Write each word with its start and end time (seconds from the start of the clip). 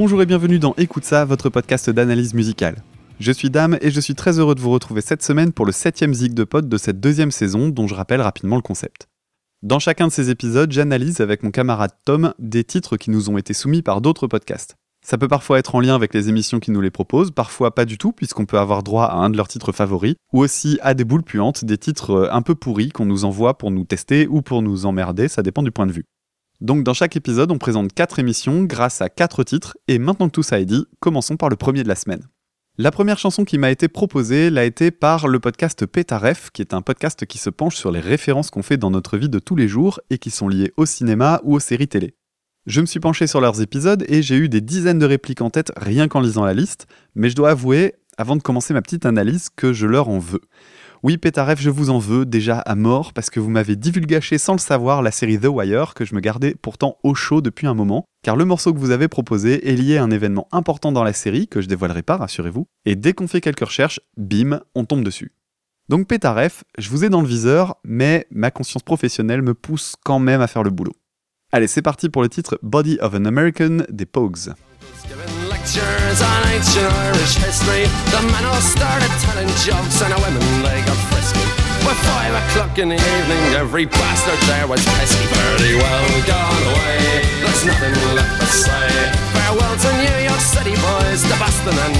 Bonjour 0.00 0.22
et 0.22 0.24
bienvenue 0.24 0.58
dans 0.58 0.72
Écoute 0.78 1.04
ça, 1.04 1.26
votre 1.26 1.50
podcast 1.50 1.90
d'analyse 1.90 2.32
musicale. 2.32 2.82
Je 3.18 3.30
suis 3.32 3.50
Dame 3.50 3.76
et 3.82 3.90
je 3.90 4.00
suis 4.00 4.14
très 4.14 4.38
heureux 4.38 4.54
de 4.54 4.60
vous 4.60 4.70
retrouver 4.70 5.02
cette 5.02 5.22
semaine 5.22 5.52
pour 5.52 5.66
le 5.66 5.72
septième 5.72 6.14
zig 6.14 6.32
de 6.32 6.44
pod 6.44 6.70
de 6.70 6.78
cette 6.78 7.00
deuxième 7.00 7.30
saison 7.30 7.68
dont 7.68 7.86
je 7.86 7.94
rappelle 7.94 8.22
rapidement 8.22 8.56
le 8.56 8.62
concept. 8.62 9.08
Dans 9.62 9.78
chacun 9.78 10.06
de 10.06 10.12
ces 10.12 10.30
épisodes, 10.30 10.72
j'analyse 10.72 11.20
avec 11.20 11.42
mon 11.42 11.50
camarade 11.50 11.90
Tom 12.06 12.32
des 12.38 12.64
titres 12.64 12.96
qui 12.96 13.10
nous 13.10 13.28
ont 13.28 13.36
été 13.36 13.52
soumis 13.52 13.82
par 13.82 14.00
d'autres 14.00 14.26
podcasts. 14.26 14.74
Ça 15.04 15.18
peut 15.18 15.28
parfois 15.28 15.58
être 15.58 15.74
en 15.74 15.80
lien 15.80 15.96
avec 15.96 16.14
les 16.14 16.30
émissions 16.30 16.60
qui 16.60 16.70
nous 16.70 16.80
les 16.80 16.90
proposent, 16.90 17.30
parfois 17.30 17.74
pas 17.74 17.84
du 17.84 17.98
tout, 17.98 18.12
puisqu'on 18.12 18.46
peut 18.46 18.58
avoir 18.58 18.82
droit 18.82 19.04
à 19.04 19.16
un 19.16 19.28
de 19.28 19.36
leurs 19.36 19.48
titres 19.48 19.72
favoris, 19.72 20.14
ou 20.32 20.40
aussi 20.40 20.78
à 20.80 20.94
des 20.94 21.04
boules 21.04 21.24
puantes, 21.24 21.66
des 21.66 21.76
titres 21.76 22.12
euh, 22.12 22.32
un 22.32 22.40
peu 22.40 22.54
pourris 22.54 22.88
qu'on 22.88 23.04
nous 23.04 23.26
envoie 23.26 23.58
pour 23.58 23.70
nous 23.70 23.84
tester 23.84 24.26
ou 24.28 24.40
pour 24.40 24.62
nous 24.62 24.86
emmerder, 24.86 25.28
ça 25.28 25.42
dépend 25.42 25.62
du 25.62 25.72
point 25.72 25.86
de 25.86 25.92
vue. 25.92 26.06
Donc 26.60 26.84
dans 26.84 26.92
chaque 26.92 27.16
épisode, 27.16 27.50
on 27.50 27.58
présente 27.58 27.94
4 27.94 28.18
émissions 28.18 28.64
grâce 28.64 29.00
à 29.00 29.08
4 29.08 29.44
titres, 29.44 29.78
et 29.88 29.98
maintenant 29.98 30.28
que 30.28 30.34
tout 30.34 30.42
ça 30.42 30.60
est 30.60 30.66
dit, 30.66 30.84
commençons 31.00 31.38
par 31.38 31.48
le 31.48 31.56
premier 31.56 31.82
de 31.82 31.88
la 31.88 31.94
semaine. 31.94 32.28
La 32.76 32.90
première 32.90 33.18
chanson 33.18 33.44
qui 33.44 33.56
m'a 33.56 33.70
été 33.70 33.88
proposée 33.88 34.50
l'a 34.50 34.64
été 34.64 34.90
par 34.90 35.26
le 35.26 35.40
podcast 35.40 35.86
Pétaref, 35.86 36.50
qui 36.50 36.60
est 36.60 36.74
un 36.74 36.82
podcast 36.82 37.24
qui 37.24 37.38
se 37.38 37.48
penche 37.48 37.76
sur 37.76 37.90
les 37.90 38.00
références 38.00 38.50
qu'on 38.50 38.62
fait 38.62 38.76
dans 38.76 38.90
notre 38.90 39.16
vie 39.16 39.30
de 39.30 39.38
tous 39.38 39.56
les 39.56 39.68
jours 39.68 40.00
et 40.10 40.18
qui 40.18 40.30
sont 40.30 40.48
liées 40.48 40.72
au 40.76 40.84
cinéma 40.84 41.40
ou 41.44 41.54
aux 41.54 41.60
séries 41.60 41.88
télé. 41.88 42.14
Je 42.66 42.82
me 42.82 42.86
suis 42.86 43.00
penché 43.00 43.26
sur 43.26 43.40
leurs 43.40 43.62
épisodes 43.62 44.04
et 44.08 44.22
j'ai 44.22 44.36
eu 44.36 44.50
des 44.50 44.60
dizaines 44.60 44.98
de 44.98 45.06
répliques 45.06 45.40
en 45.40 45.48
tête 45.48 45.72
rien 45.76 46.08
qu'en 46.08 46.20
lisant 46.20 46.44
la 46.44 46.52
liste, 46.52 46.86
mais 47.14 47.30
je 47.30 47.36
dois 47.36 47.50
avouer, 47.50 47.94
avant 48.18 48.36
de 48.36 48.42
commencer 48.42 48.74
ma 48.74 48.82
petite 48.82 49.06
analyse, 49.06 49.48
que 49.48 49.72
je 49.72 49.86
leur 49.86 50.10
en 50.10 50.18
veux. 50.18 50.42
Oui, 51.02 51.16
Pétaref, 51.16 51.58
je 51.58 51.70
vous 51.70 51.88
en 51.88 51.98
veux 51.98 52.26
déjà 52.26 52.58
à 52.58 52.74
mort 52.74 53.14
parce 53.14 53.30
que 53.30 53.40
vous 53.40 53.48
m'avez 53.48 53.74
divulgaché 53.74 54.36
sans 54.36 54.52
le 54.52 54.58
savoir 54.58 55.00
la 55.00 55.10
série 55.10 55.40
The 55.40 55.46
Wire 55.46 55.94
que 55.94 56.04
je 56.04 56.14
me 56.14 56.20
gardais 56.20 56.54
pourtant 56.60 56.98
au 57.02 57.14
chaud 57.14 57.40
depuis 57.40 57.66
un 57.66 57.72
moment, 57.72 58.04
car 58.22 58.36
le 58.36 58.44
morceau 58.44 58.74
que 58.74 58.78
vous 58.78 58.90
avez 58.90 59.08
proposé 59.08 59.70
est 59.70 59.76
lié 59.76 59.96
à 59.96 60.02
un 60.02 60.10
événement 60.10 60.46
important 60.52 60.92
dans 60.92 61.02
la 61.02 61.14
série 61.14 61.48
que 61.48 61.62
je 61.62 61.68
dévoilerai 61.68 62.02
pas, 62.02 62.18
rassurez-vous, 62.18 62.66
et 62.84 62.96
dès 62.96 63.14
qu'on 63.14 63.28
fait 63.28 63.40
quelques 63.40 63.64
recherches, 63.64 64.00
bim, 64.18 64.60
on 64.74 64.84
tombe 64.84 65.02
dessus. 65.02 65.32
Donc 65.88 66.06
Pétaref, 66.06 66.64
je 66.76 66.90
vous 66.90 67.02
ai 67.02 67.08
dans 67.08 67.22
le 67.22 67.28
viseur, 67.28 67.76
mais 67.82 68.26
ma 68.30 68.50
conscience 68.50 68.82
professionnelle 68.82 69.40
me 69.40 69.54
pousse 69.54 69.96
quand 70.04 70.18
même 70.18 70.42
à 70.42 70.48
faire 70.48 70.62
le 70.62 70.70
boulot. 70.70 70.92
Allez, 71.50 71.66
c'est 71.66 71.80
parti 71.80 72.10
pour 72.10 72.20
le 72.20 72.28
titre 72.28 72.58
Body 72.62 72.98
of 73.00 73.14
an 73.14 73.24
American 73.24 73.78
des 73.88 74.04
Pogues. 74.04 74.52
Very 82.80 83.84
well 85.76 86.08
gone 86.24 86.64
away, 86.72 86.96
there's 87.44 87.60
nothing 87.66 87.92
left 88.16 88.40
to 88.40 88.46
say. 88.46 88.88
Farewell 89.36 89.76
to 89.76 89.92
New 90.00 90.16
York 90.24 90.40
City 90.40 90.72
boys, 90.80 91.20
to 91.28 91.36
Boston 91.36 91.76
and. 91.76 91.92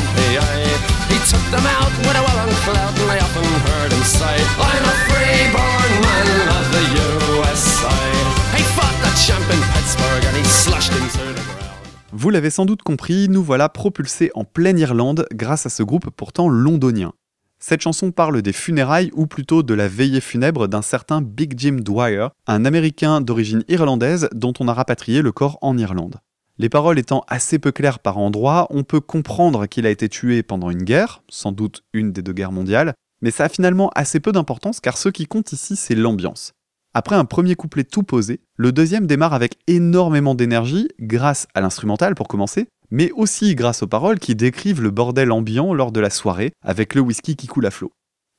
He 1.10 1.18
took 1.28 1.44
them 1.50 1.66
out 1.66 1.90
with 2.00 2.16
a 2.16 2.22
well 2.24 2.38
and 2.40 2.50
I 3.10 3.18
often 3.20 3.44
heard 3.44 3.92
him 3.92 4.02
say, 4.04 4.40
I'm 4.56 4.84
a 4.88 4.94
free-born 5.10 6.00
man 6.00 6.48
of 6.48 6.72
the 6.72 6.82
USA. 6.96 7.92
He 8.56 8.62
fought 8.72 8.96
the 9.04 9.12
champ 9.20 9.44
in 9.52 9.60
Pittsburgh 9.74 10.24
and 10.24 10.36
he. 10.36 10.44
Vous 12.12 12.30
l'avez 12.30 12.50
sans 12.50 12.64
doute 12.64 12.82
compris, 12.82 13.28
nous 13.28 13.42
voilà 13.42 13.68
propulsés 13.68 14.30
en 14.34 14.44
pleine 14.44 14.78
Irlande 14.78 15.26
grâce 15.32 15.66
à 15.66 15.68
ce 15.68 15.82
groupe 15.82 16.08
pourtant 16.10 16.48
londonien. 16.48 17.12
Cette 17.62 17.82
chanson 17.82 18.10
parle 18.10 18.40
des 18.40 18.54
funérailles 18.54 19.10
ou 19.14 19.26
plutôt 19.26 19.62
de 19.62 19.74
la 19.74 19.86
veillée 19.86 20.22
funèbre 20.22 20.66
d'un 20.66 20.80
certain 20.80 21.20
Big 21.20 21.58
Jim 21.58 21.76
Dwyer, 21.80 22.28
un 22.46 22.64
Américain 22.64 23.20
d'origine 23.20 23.64
irlandaise 23.68 24.30
dont 24.34 24.54
on 24.60 24.68
a 24.68 24.72
rapatrié 24.72 25.20
le 25.20 25.30
corps 25.30 25.58
en 25.60 25.76
Irlande. 25.76 26.16
Les 26.56 26.70
paroles 26.70 26.98
étant 26.98 27.22
assez 27.28 27.58
peu 27.58 27.70
claires 27.70 27.98
par 27.98 28.16
endroits, 28.16 28.66
on 28.70 28.82
peut 28.82 29.00
comprendre 29.00 29.66
qu'il 29.66 29.84
a 29.84 29.90
été 29.90 30.08
tué 30.08 30.42
pendant 30.42 30.70
une 30.70 30.84
guerre, 30.84 31.22
sans 31.28 31.52
doute 31.52 31.82
une 31.92 32.12
des 32.12 32.22
deux 32.22 32.32
guerres 32.32 32.50
mondiales, 32.50 32.94
mais 33.20 33.30
ça 33.30 33.44
a 33.44 33.48
finalement 33.50 33.90
assez 33.94 34.20
peu 34.20 34.32
d'importance 34.32 34.80
car 34.80 34.96
ce 34.96 35.10
qui 35.10 35.26
compte 35.26 35.52
ici 35.52 35.76
c'est 35.76 35.94
l'ambiance. 35.94 36.52
Après 36.94 37.14
un 37.14 37.26
premier 37.26 37.56
couplet 37.56 37.84
tout 37.84 38.02
posé, 38.02 38.40
le 38.56 38.72
deuxième 38.72 39.06
démarre 39.06 39.34
avec 39.34 39.58
énormément 39.66 40.34
d'énergie, 40.34 40.88
grâce 40.98 41.46
à 41.54 41.60
l'instrumental 41.60 42.14
pour 42.14 42.26
commencer, 42.26 42.68
mais 42.90 43.10
aussi 43.12 43.54
grâce 43.54 43.82
aux 43.82 43.86
paroles 43.86 44.18
qui 44.18 44.34
décrivent 44.34 44.82
le 44.82 44.90
bordel 44.90 45.32
ambiant 45.32 45.74
lors 45.74 45.92
de 45.92 46.00
la 46.00 46.10
soirée, 46.10 46.52
avec 46.64 46.94
le 46.94 47.00
whisky 47.00 47.36
qui 47.36 47.46
coule 47.46 47.66
à 47.66 47.70
flot. 47.70 47.92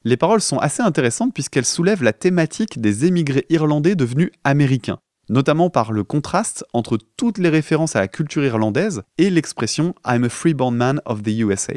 Les 0.03 0.17
paroles 0.17 0.41
sont 0.41 0.57
assez 0.57 0.81
intéressantes 0.81 1.33
puisqu'elles 1.33 1.65
soulèvent 1.65 2.03
la 2.03 2.13
thématique 2.13 2.81
des 2.81 3.05
émigrés 3.05 3.45
irlandais 3.49 3.95
devenus 3.95 4.31
américains, 4.43 4.99
notamment 5.29 5.69
par 5.69 5.91
le 5.91 6.03
contraste 6.03 6.65
entre 6.73 6.97
toutes 7.17 7.37
les 7.37 7.49
références 7.49 7.95
à 7.95 7.99
la 7.99 8.07
culture 8.07 8.43
irlandaise 8.43 9.03
et 9.17 9.29
l'expression 9.29 9.93
I'm 10.05 10.23
a 10.23 10.29
freeborn 10.29 10.75
man 10.75 11.01
of 11.05 11.21
the 11.21 11.29
USA. 11.29 11.73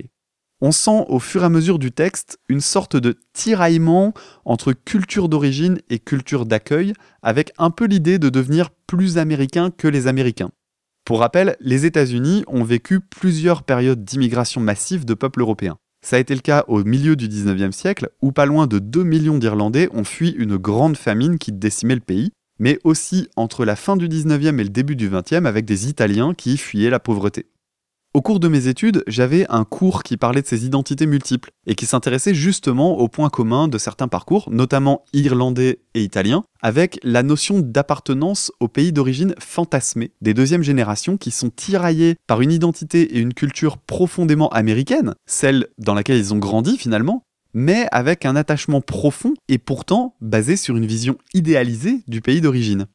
On 0.60 0.72
sent 0.72 1.04
au 1.08 1.18
fur 1.18 1.42
et 1.42 1.44
à 1.44 1.48
mesure 1.50 1.78
du 1.78 1.92
texte 1.92 2.38
une 2.48 2.62
sorte 2.62 2.96
de 2.96 3.18
tiraillement 3.34 4.14
entre 4.46 4.72
culture 4.72 5.28
d'origine 5.28 5.78
et 5.90 5.98
culture 5.98 6.46
d'accueil, 6.46 6.94
avec 7.22 7.52
un 7.58 7.70
peu 7.70 7.84
l'idée 7.84 8.18
de 8.18 8.30
devenir 8.30 8.70
plus 8.86 9.18
américain 9.18 9.70
que 9.70 9.88
les 9.88 10.06
Américains. 10.06 10.50
Pour 11.04 11.20
rappel, 11.20 11.56
les 11.60 11.84
États-Unis 11.84 12.44
ont 12.46 12.64
vécu 12.64 13.00
plusieurs 13.00 13.62
périodes 13.62 14.04
d'immigration 14.04 14.62
massive 14.62 15.04
de 15.04 15.12
peuples 15.12 15.42
européens. 15.42 15.76
Ça 16.02 16.16
a 16.16 16.18
été 16.18 16.34
le 16.34 16.40
cas 16.40 16.64
au 16.66 16.82
milieu 16.82 17.14
du 17.14 17.28
19e 17.28 17.72
siècle, 17.72 18.08
où 18.22 18.32
pas 18.32 18.46
loin 18.46 18.66
de 18.66 18.78
2 18.78 19.04
millions 19.04 19.36
d'Irlandais 19.36 19.90
ont 19.92 20.04
fui 20.04 20.30
une 20.30 20.56
grande 20.56 20.96
famine 20.96 21.38
qui 21.38 21.52
décimait 21.52 21.94
le 21.94 22.00
pays, 22.00 22.30
mais 22.58 22.78
aussi 22.84 23.28
entre 23.36 23.66
la 23.66 23.76
fin 23.76 23.98
du 23.98 24.08
19e 24.08 24.58
et 24.58 24.64
le 24.64 24.70
début 24.70 24.96
du 24.96 25.10
20e 25.10 25.44
avec 25.44 25.66
des 25.66 25.88
Italiens 25.88 26.32
qui 26.32 26.56
fuyaient 26.56 26.88
la 26.88 27.00
pauvreté. 27.00 27.46
Au 28.16 28.22
cours 28.22 28.38
de 28.38 28.46
mes 28.46 28.68
études, 28.68 29.02
j'avais 29.08 29.44
un 29.48 29.64
cours 29.64 30.04
qui 30.04 30.16
parlait 30.16 30.40
de 30.40 30.46
ces 30.46 30.64
identités 30.64 31.06
multiples 31.06 31.50
et 31.66 31.74
qui 31.74 31.84
s'intéressait 31.84 32.32
justement 32.32 32.96
aux 32.96 33.08
points 33.08 33.28
communs 33.28 33.66
de 33.66 33.76
certains 33.76 34.06
parcours, 34.06 34.48
notamment 34.52 35.04
irlandais 35.12 35.80
et 35.94 36.02
italiens, 36.04 36.44
avec 36.62 37.00
la 37.02 37.24
notion 37.24 37.58
d'appartenance 37.58 38.52
au 38.60 38.68
pays 38.68 38.92
d'origine 38.92 39.34
fantasmé 39.40 40.12
des 40.20 40.32
deuxièmes 40.32 40.62
générations 40.62 41.16
qui 41.16 41.32
sont 41.32 41.50
tiraillés 41.50 42.14
par 42.28 42.40
une 42.40 42.52
identité 42.52 43.16
et 43.16 43.18
une 43.18 43.34
culture 43.34 43.78
profondément 43.78 44.48
américaine, 44.50 45.14
celle 45.26 45.66
dans 45.78 45.94
laquelle 45.94 46.18
ils 46.18 46.32
ont 46.32 46.38
grandi 46.38 46.78
finalement, 46.78 47.24
mais 47.52 47.88
avec 47.90 48.26
un 48.26 48.36
attachement 48.36 48.80
profond 48.80 49.34
et 49.48 49.58
pourtant 49.58 50.14
basé 50.20 50.54
sur 50.54 50.76
une 50.76 50.86
vision 50.86 51.18
idéalisée 51.34 52.04
du 52.06 52.20
pays 52.20 52.40
d'origine. 52.40 52.86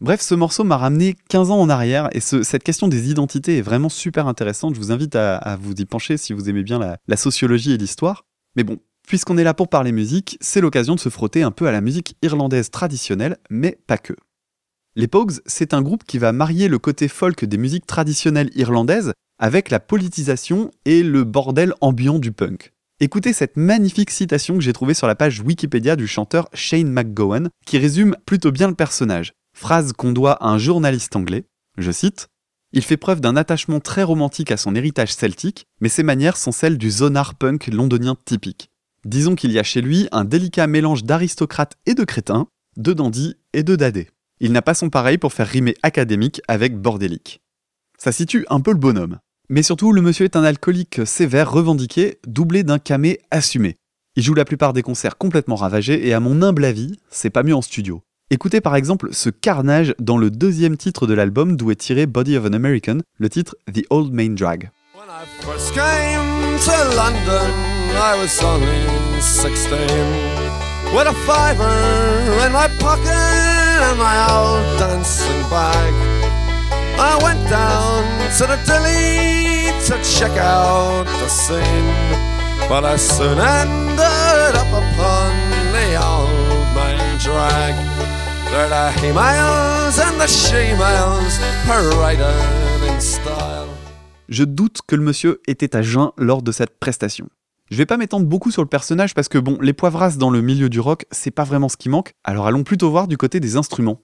Bref, 0.00 0.20
ce 0.20 0.34
morceau 0.34 0.62
m'a 0.62 0.76
ramené 0.76 1.16
15 1.30 1.50
ans 1.50 1.58
en 1.60 1.70
arrière 1.70 2.08
et 2.12 2.20
ce- 2.20 2.42
cette 2.42 2.62
question 2.62 2.86
des 2.86 3.10
identités 3.10 3.58
est 3.58 3.62
vraiment 3.62 3.88
super 3.88 4.26
intéressante. 4.26 4.74
Je 4.74 4.80
vous 4.80 4.92
invite 4.92 5.16
à, 5.16 5.36
à 5.38 5.56
vous 5.56 5.72
y 5.72 5.84
pencher 5.86 6.18
si 6.18 6.34
vous 6.34 6.50
aimez 6.50 6.62
bien 6.62 6.78
la, 6.78 6.98
la 7.08 7.16
sociologie 7.16 7.72
et 7.72 7.78
l'histoire. 7.78 8.26
Mais 8.56 8.64
bon, 8.64 8.78
puisqu'on 9.08 9.38
est 9.38 9.44
là 9.44 9.54
pour 9.54 9.68
parler 9.68 9.92
musique, 9.92 10.36
c'est 10.42 10.60
l'occasion 10.60 10.94
de 10.94 11.00
se 11.00 11.08
frotter 11.08 11.42
un 11.42 11.50
peu 11.50 11.66
à 11.66 11.72
la 11.72 11.80
musique 11.80 12.16
irlandaise 12.20 12.70
traditionnelle, 12.70 13.38
mais 13.48 13.78
pas 13.86 13.96
que. 13.96 14.12
Les 14.96 15.08
Pogues, 15.08 15.32
c'est 15.46 15.72
un 15.72 15.80
groupe 15.82 16.04
qui 16.04 16.18
va 16.18 16.32
marier 16.32 16.68
le 16.68 16.78
côté 16.78 17.08
folk 17.08 17.44
des 17.44 17.58
musiques 17.58 17.86
traditionnelles 17.86 18.50
irlandaises 18.54 19.12
avec 19.38 19.70
la 19.70 19.80
politisation 19.80 20.70
et 20.84 21.02
le 21.02 21.24
bordel 21.24 21.72
ambiant 21.80 22.18
du 22.18 22.32
punk. 22.32 22.72
Écoutez 23.00 23.34
cette 23.34 23.56
magnifique 23.58 24.10
citation 24.10 24.54
que 24.54 24.62
j'ai 24.62 24.72
trouvée 24.72 24.94
sur 24.94 25.06
la 25.06 25.14
page 25.14 25.40
Wikipédia 25.40 25.96
du 25.96 26.06
chanteur 26.06 26.48
Shane 26.54 26.88
McGowan, 26.90 27.48
qui 27.66 27.76
résume 27.78 28.16
plutôt 28.24 28.52
bien 28.52 28.68
le 28.68 28.74
personnage. 28.74 29.32
Phrase 29.56 29.94
qu'on 29.94 30.12
doit 30.12 30.34
à 30.34 30.50
un 30.50 30.58
journaliste 30.58 31.16
anglais, 31.16 31.46
je 31.78 31.90
cite 31.90 32.28
Il 32.74 32.82
fait 32.82 32.98
preuve 32.98 33.22
d'un 33.22 33.36
attachement 33.36 33.80
très 33.80 34.02
romantique 34.02 34.52
à 34.52 34.58
son 34.58 34.74
héritage 34.74 35.14
celtique, 35.14 35.64
mais 35.80 35.88
ses 35.88 36.02
manières 36.02 36.36
sont 36.36 36.52
celles 36.52 36.76
du 36.76 36.90
zonar 36.90 37.36
punk 37.36 37.68
londonien 37.68 38.18
typique. 38.26 38.70
Disons 39.06 39.34
qu'il 39.34 39.52
y 39.52 39.58
a 39.58 39.62
chez 39.62 39.80
lui 39.80 40.08
un 40.12 40.26
délicat 40.26 40.66
mélange 40.66 41.04
d'aristocrate 41.04 41.72
et 41.86 41.94
de 41.94 42.04
crétin, 42.04 42.48
de 42.76 42.92
dandy 42.92 43.36
et 43.54 43.62
de 43.62 43.76
dadé. 43.76 44.10
Il 44.40 44.52
n'a 44.52 44.60
pas 44.60 44.74
son 44.74 44.90
pareil 44.90 45.16
pour 45.16 45.32
faire 45.32 45.48
rimer 45.48 45.74
académique 45.82 46.42
avec 46.48 46.76
bordélique. 46.76 47.40
Ça 47.96 48.12
situe 48.12 48.44
un 48.50 48.60
peu 48.60 48.72
le 48.72 48.78
bonhomme. 48.78 49.20
Mais 49.48 49.62
surtout, 49.62 49.90
le 49.92 50.02
monsieur 50.02 50.26
est 50.26 50.36
un 50.36 50.44
alcoolique 50.44 51.00
sévère 51.06 51.50
revendiqué, 51.50 52.18
doublé 52.26 52.62
d'un 52.62 52.78
camé 52.78 53.20
assumé. 53.30 53.76
Il 54.16 54.22
joue 54.22 54.34
la 54.34 54.44
plupart 54.44 54.74
des 54.74 54.82
concerts 54.82 55.16
complètement 55.16 55.56
ravagés 55.56 56.06
et 56.06 56.12
à 56.12 56.20
mon 56.20 56.42
humble 56.42 56.66
avis, 56.66 56.98
c'est 57.10 57.30
pas 57.30 57.42
mieux 57.42 57.56
en 57.56 57.62
studio. 57.62 58.02
Écoutez 58.28 58.60
par 58.60 58.74
exemple 58.74 59.10
ce 59.12 59.30
carnage 59.30 59.94
dans 60.00 60.18
le 60.18 60.32
deuxième 60.32 60.76
titre 60.76 61.06
de 61.06 61.14
l'album 61.14 61.56
d'où 61.56 61.70
est 61.70 61.76
tiré 61.76 62.06
Body 62.06 62.36
of 62.36 62.44
an 62.44 62.54
American, 62.54 62.98
le 63.18 63.28
titre 63.28 63.54
The 63.72 63.84
Old 63.88 64.12
Main 64.12 64.30
Drag. 64.30 64.72
When 64.96 65.08
I 65.08 65.24
first 65.44 65.72
came 65.72 66.58
to 66.58 66.96
London, 66.96 67.52
I 67.94 68.18
was 68.20 68.42
only 68.42 68.82
16. 69.20 69.78
With 70.92 71.06
a 71.06 71.14
fiver 71.24 71.70
in 72.44 72.52
my 72.52 72.66
pocket 72.80 73.12
and 73.12 73.96
my 73.96 74.18
old 74.28 74.76
dancing 74.80 75.42
bag. 75.48 75.94
I 76.98 77.16
went 77.22 77.48
down 77.48 78.02
to 78.38 78.46
the 78.48 78.58
dilly 78.66 79.70
to 79.86 80.02
check 80.02 80.36
out 80.36 81.04
the 81.06 81.28
scene. 81.28 81.94
But 82.68 82.84
I 82.84 82.96
soon 82.96 83.38
ended 83.38 84.56
up 84.56 84.66
upon 84.66 85.30
the 85.70 85.94
old 86.02 86.74
main 86.74 87.18
drag. 87.20 87.95
Je 94.30 94.44
doute 94.44 94.78
que 94.86 94.96
le 94.96 95.02
monsieur 95.02 95.42
était 95.46 95.76
à 95.76 95.82
jeun 95.82 96.10
lors 96.16 96.40
de 96.40 96.52
cette 96.52 96.78
prestation. 96.78 97.28
Je 97.70 97.76
vais 97.76 97.84
pas 97.84 97.98
m'étendre 97.98 98.24
beaucoup 98.24 98.50
sur 98.50 98.62
le 98.62 98.68
personnage 98.68 99.12
parce 99.12 99.28
que 99.28 99.36
bon, 99.36 99.58
les 99.60 99.74
poivrasses 99.74 100.16
dans 100.16 100.30
le 100.30 100.40
milieu 100.40 100.70
du 100.70 100.80
rock, 100.80 101.04
c'est 101.10 101.30
pas 101.30 101.44
vraiment 101.44 101.68
ce 101.68 101.76
qui 101.76 101.90
manque, 101.90 102.14
alors 102.24 102.46
allons 102.46 102.62
plutôt 102.62 102.90
voir 102.90 103.08
du 103.08 103.18
côté 103.18 103.40
des 103.40 103.56
instruments. 103.58 104.00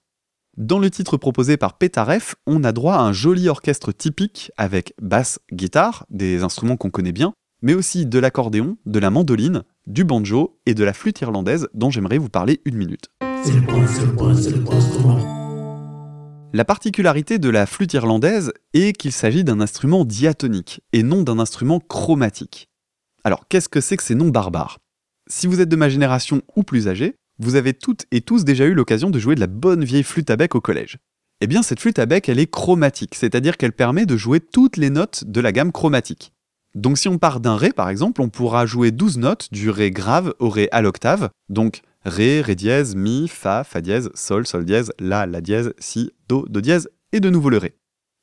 Dans 0.55 0.77
le 0.77 0.91
titre 0.91 1.17
proposé 1.17 1.57
par 1.57 1.79
Petaref, 1.79 2.35
on 2.45 2.63
a 2.63 2.71
droit 2.73 2.93
à 2.93 3.01
un 3.01 3.11
joli 3.11 3.49
orchestre 3.49 3.91
typique 3.91 4.51
avec 4.55 4.93
basse, 5.01 5.39
guitare, 5.51 6.05
des 6.11 6.43
instruments 6.43 6.77
qu'on 6.77 6.91
connaît 6.91 7.11
bien, 7.11 7.33
mais 7.63 7.73
aussi 7.73 8.05
de 8.05 8.19
l'accordéon, 8.19 8.77
de 8.85 8.99
la 8.99 9.09
mandoline, 9.09 9.63
du 9.87 10.03
banjo 10.03 10.59
et 10.67 10.75
de 10.75 10.83
la 10.83 10.93
flûte 10.93 11.21
irlandaise 11.21 11.69
dont 11.73 11.89
j'aimerais 11.89 12.19
vous 12.19 12.29
parler 12.29 12.61
une 12.65 12.75
minute. 12.75 13.09
La 16.53 16.63
particularité 16.63 17.39
de 17.39 17.49
la 17.49 17.65
flûte 17.65 17.93
irlandaise 17.93 18.53
est 18.73 18.93
qu'il 18.93 19.11
s'agit 19.11 19.43
d'un 19.43 19.59
instrument 19.59 20.05
diatonique 20.05 20.81
et 20.93 21.03
non 21.03 21.23
d'un 21.23 21.39
instrument 21.39 21.81
chromatique. 21.81 22.69
Alors 23.25 23.47
qu'est-ce 23.49 23.67
que 23.67 23.81
c'est 23.81 23.97
que 23.97 24.03
ces 24.03 24.15
noms 24.15 24.29
barbares? 24.29 24.79
Si 25.27 25.47
vous 25.47 25.59
êtes 25.59 25.67
de 25.67 25.75
ma 25.75 25.89
génération 25.89 26.41
ou 26.55 26.63
plus 26.63 26.87
âgé, 26.87 27.15
vous 27.37 27.55
avez 27.55 27.73
toutes 27.73 28.05
et 28.11 28.21
tous 28.21 28.45
déjà 28.45 28.63
eu 28.63 28.73
l'occasion 28.73 29.09
de 29.09 29.19
jouer 29.19 29.35
de 29.35 29.41
la 29.41 29.47
bonne 29.47 29.83
vieille 29.83 30.03
flûte 30.03 30.29
à 30.29 30.37
bec 30.37 30.55
au 30.55 30.61
collège. 30.61 30.97
Eh 31.41 31.47
bien 31.47 31.63
cette 31.63 31.81
flûte 31.81 31.99
à 31.99 32.05
bec 32.05 32.29
elle 32.29 32.39
est 32.39 32.49
chromatique, 32.49 33.15
c'est-à-dire 33.15 33.57
qu'elle 33.57 33.73
permet 33.73 34.05
de 34.05 34.15
jouer 34.15 34.39
toutes 34.39 34.77
les 34.77 34.89
notes 34.89 35.25
de 35.25 35.41
la 35.41 35.51
gamme 35.51 35.73
chromatique. 35.73 36.31
Donc 36.75 36.97
si 36.97 37.09
on 37.09 37.17
part 37.17 37.41
d'un 37.41 37.57
Ré 37.57 37.73
par 37.73 37.89
exemple, 37.89 38.21
on 38.21 38.29
pourra 38.29 38.65
jouer 38.65 38.91
12 38.91 39.17
notes 39.17 39.49
du 39.51 39.69
Ré 39.69 39.91
grave 39.91 40.33
au 40.39 40.49
Ré 40.49 40.69
à 40.71 40.81
l'octave, 40.81 41.29
donc 41.49 41.81
Ré, 42.05 42.41
Ré 42.41 42.55
dièse, 42.55 42.95
Mi, 42.95 43.27
Fa, 43.27 43.63
Fa 43.63 43.81
dièse, 43.81 44.09
Sol, 44.13 44.45
Sol 44.45 44.65
dièse, 44.65 44.91
La, 44.99 45.25
La 45.25 45.41
dièse, 45.41 45.73
Si, 45.79 46.11
Do, 46.27 46.45
Do 46.49 46.59
dièse, 46.59 46.89
et 47.11 47.19
de 47.19 47.29
nouveau 47.29 47.49
le 47.49 47.57
Ré. 47.57 47.77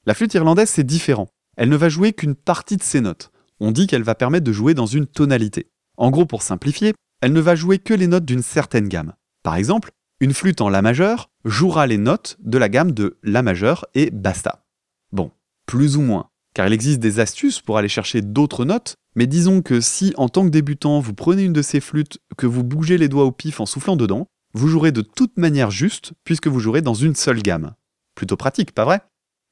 La 0.06 0.14
flûte 0.14 0.34
irlandaise, 0.34 0.68
c'est 0.68 0.84
différent. 0.84 1.28
Elle 1.56 1.68
ne 1.68 1.76
va 1.76 1.88
jouer 1.88 2.12
qu'une 2.12 2.34
partie 2.34 2.76
de 2.76 2.82
ces 2.82 3.00
notes. 3.00 3.30
On 3.58 3.70
dit 3.70 3.86
qu'elle 3.86 4.02
va 4.02 4.14
permettre 4.14 4.44
de 4.44 4.52
jouer 4.52 4.74
dans 4.74 4.86
une 4.86 5.06
tonalité. 5.06 5.70
En 5.96 6.10
gros, 6.10 6.26
pour 6.26 6.42
simplifier, 6.42 6.94
elle 7.20 7.32
ne 7.32 7.40
va 7.40 7.54
jouer 7.54 7.78
que 7.78 7.94
les 7.94 8.06
notes 8.06 8.24
d'une 8.24 8.42
certaine 8.42 8.88
gamme. 8.88 9.14
Par 9.42 9.56
exemple, 9.56 9.90
une 10.20 10.34
flûte 10.34 10.60
en 10.60 10.68
La 10.68 10.82
majeur 10.82 11.30
jouera 11.44 11.86
les 11.86 11.98
notes 11.98 12.36
de 12.40 12.58
la 12.58 12.68
gamme 12.68 12.92
de 12.92 13.18
La 13.22 13.42
majeur 13.42 13.86
et 13.94 14.10
basta. 14.10 14.66
Bon, 15.12 15.30
plus 15.66 15.96
ou 15.96 16.02
moins, 16.02 16.28
car 16.54 16.66
il 16.66 16.72
existe 16.72 17.00
des 17.00 17.20
astuces 17.20 17.60
pour 17.60 17.78
aller 17.78 17.88
chercher 17.88 18.20
d'autres 18.20 18.64
notes 18.64 18.96
mais 19.14 19.26
disons 19.26 19.62
que 19.62 19.80
si, 19.80 20.12
en 20.16 20.28
tant 20.28 20.44
que 20.44 20.50
débutant, 20.50 21.00
vous 21.00 21.14
prenez 21.14 21.44
une 21.44 21.52
de 21.52 21.62
ces 21.62 21.80
flûtes, 21.80 22.18
que 22.36 22.46
vous 22.46 22.64
bougez 22.64 22.98
les 22.98 23.08
doigts 23.08 23.24
au 23.24 23.32
pif 23.32 23.60
en 23.60 23.66
soufflant 23.66 23.96
dedans, 23.96 24.26
vous 24.54 24.68
jouerez 24.68 24.92
de 24.92 25.02
toute 25.02 25.36
manière 25.36 25.70
juste, 25.70 26.12
puisque 26.24 26.48
vous 26.48 26.60
jouerez 26.60 26.82
dans 26.82 26.94
une 26.94 27.14
seule 27.14 27.42
gamme. 27.42 27.74
Plutôt 28.14 28.36
pratique, 28.36 28.72
pas 28.72 28.84
vrai? 28.84 29.00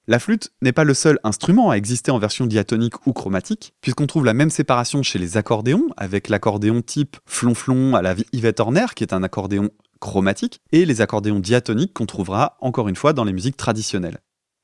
La 0.07 0.19
flûte 0.19 0.53
n'est 0.63 0.73
pas 0.73 0.85
le 0.85 0.95
seul 0.95 1.19
instrument 1.23 1.71
à 1.71 1.77
exister 1.77 2.11
en 2.11 2.19
version 2.19 2.47
diatonique 2.47 3.07
ou 3.07 3.13
chromatique, 3.13 3.75
puisqu'on 3.83 4.07
trouve 4.07 4.25
la 4.25 4.33
même 4.33 4.49
séparation 4.49 5.03
chez 5.03 5.19
les 5.19 5.37
accordéons, 5.37 5.89
avec 5.99 6.31
l'accordéon 6.31 6.81
type 6.81 7.19
flonflon 7.27 7.95
à 7.95 8.01
la 8.01 8.15
Yvette 8.33 8.59
Horner, 8.59 8.87
qui 8.97 9.05
est 9.05 9.13
un 9.13 9.23
accordéon 9.23 9.69
chromatique, 10.01 10.61
et 10.73 10.87
les 10.87 11.03
accordéons 11.03 11.41
diatoniques 11.41 11.93
qu'on 11.93 12.07
trouvera 12.07 12.57
encore 12.61 12.89
une 12.89 12.97
fois 12.97 13.13
dans 13.13 13.25
les 13.25 13.35
musiques 13.35 13.59
traditionnelles. 13.59 14.19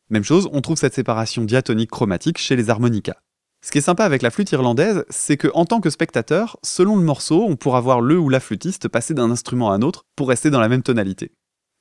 Même 0.08 0.24
chose, 0.24 0.48
on 0.52 0.62
trouve 0.62 0.78
cette 0.78 0.94
séparation 0.94 1.44
diatonique 1.44 1.90
chromatique 1.90 2.38
chez 2.38 2.56
les 2.56 2.70
harmonicas. 2.70 3.16
Ce 3.64 3.72
qui 3.72 3.78
est 3.78 3.80
sympa 3.80 4.04
avec 4.04 4.20
la 4.20 4.30
flûte 4.30 4.52
irlandaise, 4.52 5.06
c'est 5.08 5.38
que 5.38 5.48
en 5.54 5.64
tant 5.64 5.80
que 5.80 5.88
spectateur, 5.88 6.58
selon 6.62 6.96
le 6.96 7.02
morceau, 7.02 7.46
on 7.48 7.56
pourra 7.56 7.80
voir 7.80 8.02
le 8.02 8.18
ou 8.18 8.28
la 8.28 8.38
flûtiste 8.38 8.88
passer 8.88 9.14
d'un 9.14 9.30
instrument 9.30 9.70
à 9.70 9.74
un 9.74 9.80
autre 9.80 10.04
pour 10.16 10.28
rester 10.28 10.50
dans 10.50 10.60
la 10.60 10.68
même 10.68 10.82
tonalité. 10.82 11.32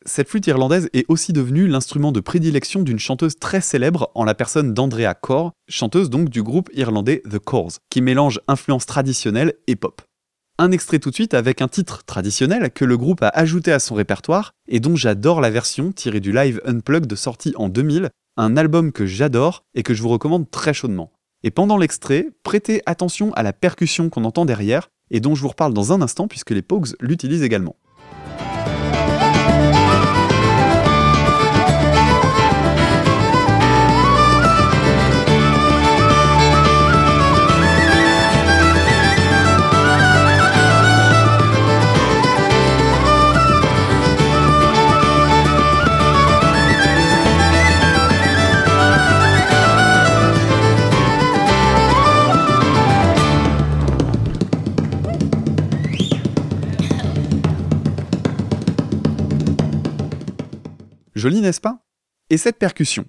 Cette 0.05 0.29
flûte 0.29 0.47
irlandaise 0.47 0.89
est 0.93 1.03
aussi 1.09 1.33
devenue 1.33 1.67
l'instrument 1.67 2.13
de 2.13 2.21
prédilection 2.21 2.83
d'une 2.83 2.99
chanteuse 2.99 3.37
très 3.37 3.59
célèbre 3.59 4.11
en 4.15 4.23
la 4.23 4.33
personne 4.33 4.73
d'Andrea 4.73 5.13
Corr, 5.13 5.51
chanteuse 5.67 6.09
donc 6.09 6.29
du 6.29 6.41
groupe 6.41 6.69
irlandais 6.73 7.21
The 7.29 7.39
Corrs, 7.39 7.73
qui 7.89 7.99
mélange 7.99 8.39
influence 8.47 8.85
traditionnelle 8.85 9.53
et 9.67 9.75
pop. 9.75 10.01
Un 10.57 10.71
extrait 10.71 10.99
tout 10.99 11.09
de 11.09 11.15
suite 11.15 11.33
avec 11.33 11.61
un 11.61 11.67
titre 11.67 12.05
traditionnel 12.05 12.71
que 12.71 12.85
le 12.85 12.95
groupe 12.95 13.23
a 13.23 13.27
ajouté 13.27 13.73
à 13.73 13.79
son 13.79 13.95
répertoire 13.95 14.53
et 14.69 14.79
dont 14.79 14.95
j'adore 14.95 15.41
la 15.41 15.49
version 15.49 15.91
tirée 15.91 16.21
du 16.21 16.31
live 16.31 16.61
Unplugged 16.63 17.07
de 17.07 17.15
sortie 17.17 17.53
en 17.57 17.67
2000, 17.67 18.09
un 18.37 18.55
album 18.55 18.93
que 18.93 19.05
j'adore 19.05 19.65
et 19.75 19.83
que 19.83 19.93
je 19.93 20.01
vous 20.01 20.09
recommande 20.09 20.49
très 20.49 20.73
chaudement. 20.73 21.12
Et 21.43 21.51
pendant 21.51 21.77
l'extrait, 21.77 22.29
prêtez 22.43 22.81
attention 22.85 23.33
à 23.33 23.43
la 23.43 23.53
percussion 23.53 24.09
qu'on 24.09 24.23
entend 24.23 24.45
derrière, 24.45 24.89
et 25.11 25.19
dont 25.19 25.35
je 25.35 25.41
vous 25.41 25.49
reparle 25.49 25.73
dans 25.73 25.91
un 25.91 26.01
instant 26.01 26.27
puisque 26.27 26.51
les 26.51 26.61
Pogues 26.61 26.87
l'utilisent 26.99 27.43
également. 27.43 27.75
Joli, 61.23 61.39
n'est-ce 61.39 61.61
pas? 61.61 61.79
Et 62.29 62.35
cette 62.35 62.59
percussion, 62.59 63.05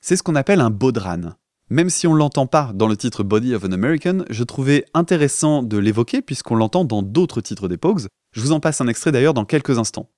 c'est 0.00 0.14
ce 0.14 0.22
qu'on 0.22 0.36
appelle 0.36 0.60
un 0.60 0.70
bodran. 0.70 1.32
Même 1.68 1.90
si 1.90 2.06
on 2.06 2.12
ne 2.12 2.18
l'entend 2.18 2.46
pas 2.46 2.70
dans 2.72 2.86
le 2.86 2.96
titre 2.96 3.24
Body 3.24 3.56
of 3.56 3.64
an 3.64 3.72
American, 3.72 4.18
je 4.30 4.44
trouvais 4.44 4.84
intéressant 4.94 5.64
de 5.64 5.76
l'évoquer 5.76 6.22
puisqu'on 6.22 6.54
l'entend 6.54 6.84
dans 6.84 7.02
d'autres 7.02 7.40
titres 7.40 7.66
des 7.66 7.76
Pogues. 7.76 8.06
Je 8.30 8.40
vous 8.40 8.52
en 8.52 8.60
passe 8.60 8.80
un 8.80 8.86
extrait 8.86 9.10
d'ailleurs 9.10 9.34
dans 9.34 9.44
quelques 9.44 9.80
instants. 9.80 10.12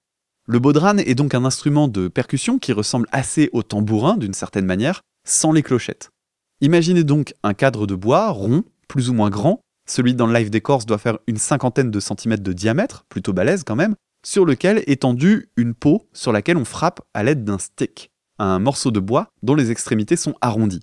Le 0.47 0.59
bodran 0.59 0.99
est 0.99 1.15
donc 1.15 1.33
un 1.33 1.47
instrument 1.47 1.89
de 1.89 2.09
percussion 2.09 2.59
qui 2.59 2.75
ressemble 2.75 3.09
assez 3.13 3.49
au 3.55 3.63
tambourin 3.63 4.19
d'une 4.19 4.35
certaine 4.35 4.67
manière, 4.67 5.01
sans 5.27 5.51
les 5.51 5.63
clochettes. 5.63 6.11
Imaginez 6.61 7.03
donc 7.03 7.33
un 7.43 7.55
cadre 7.55 7.87
de 7.87 7.95
bois 7.95 8.29
rond, 8.29 8.63
plus 8.89 9.09
ou 9.09 9.15
moins 9.15 9.31
grand, 9.31 9.63
celui 9.89 10.15
dans 10.15 10.27
le 10.27 10.35
live 10.35 10.51
d'écorce 10.51 10.85
doit 10.85 10.99
faire 10.99 11.19
une 11.27 11.39
cinquantaine 11.39 11.91
de 11.91 11.99
centimètres 11.99 12.43
de 12.43 12.53
diamètre, 12.53 13.07
plutôt 13.09 13.33
balèze 13.33 13.65
quand 13.65 13.75
même, 13.75 13.95
sur 14.25 14.45
lequel 14.45 14.83
est 14.87 15.03
tendue 15.03 15.51
une 15.57 15.75
peau 15.75 16.09
sur 16.13 16.33
laquelle 16.33 16.57
on 16.57 16.65
frappe 16.65 17.01
à 17.15 17.23
l'aide 17.23 17.45
d'un 17.45 17.59
stick, 17.59 18.11
un 18.39 18.59
morceau 18.59 18.91
de 18.91 19.01
bois 19.01 19.29
dont 19.43 19.55
les 19.55 19.71
extrémités 19.71 20.17
sont 20.17 20.35
arrondies. 20.41 20.83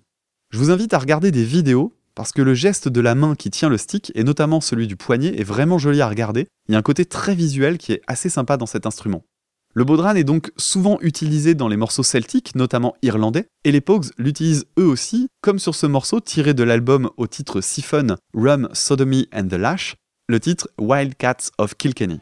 Je 0.51 0.57
vous 0.57 0.71
invite 0.71 0.93
à 0.93 0.99
regarder 0.99 1.31
des 1.31 1.43
vidéos 1.43 1.93
parce 2.15 2.31
que 2.31 2.41
le 2.41 2.53
geste 2.53 2.87
de 2.87 3.01
la 3.01 3.13
main 3.13 3.35
qui 3.35 3.51
tient 3.51 3.69
le 3.69 3.77
stick, 3.77 4.11
et 4.15 4.23
notamment 4.23 4.61
celui 4.61 4.87
du 4.87 4.95
poignet, 4.95 5.37
est 5.37 5.43
vraiment 5.43 5.77
joli 5.77 6.01
à 6.01 6.07
regarder. 6.07 6.47
Il 6.67 6.71
y 6.71 6.75
a 6.75 6.77
un 6.77 6.81
côté 6.81 7.05
très 7.05 7.35
visuel 7.35 7.77
qui 7.77 7.91
est 7.91 8.01
assez 8.07 8.29
sympa 8.29 8.55
dans 8.55 8.65
cet 8.65 8.85
instrument. 8.85 9.23
Le 9.73 9.83
bodran 9.83 10.15
est 10.15 10.23
donc 10.23 10.53
souvent 10.55 10.97
utilisé 11.01 11.53
dans 11.53 11.67
les 11.67 11.75
morceaux 11.75 12.03
celtiques, 12.03 12.55
notamment 12.55 12.95
irlandais, 13.01 13.47
et 13.65 13.73
les 13.73 13.81
Pogues 13.81 14.05
l'utilisent 14.17 14.65
eux 14.79 14.85
aussi, 14.85 15.27
comme 15.41 15.59
sur 15.59 15.75
ce 15.75 15.85
morceau 15.85 16.21
tiré 16.21 16.53
de 16.53 16.63
l'album 16.63 17.09
au 17.17 17.27
titre 17.27 17.59
Siphon, 17.59 18.15
Rum, 18.33 18.69
Sodomy 18.71 19.27
and 19.33 19.49
the 19.49 19.55
Lash, 19.55 19.97
le 20.29 20.39
titre 20.39 20.69
Wildcats 20.79 21.51
of 21.57 21.75
Kilkenny. 21.75 22.21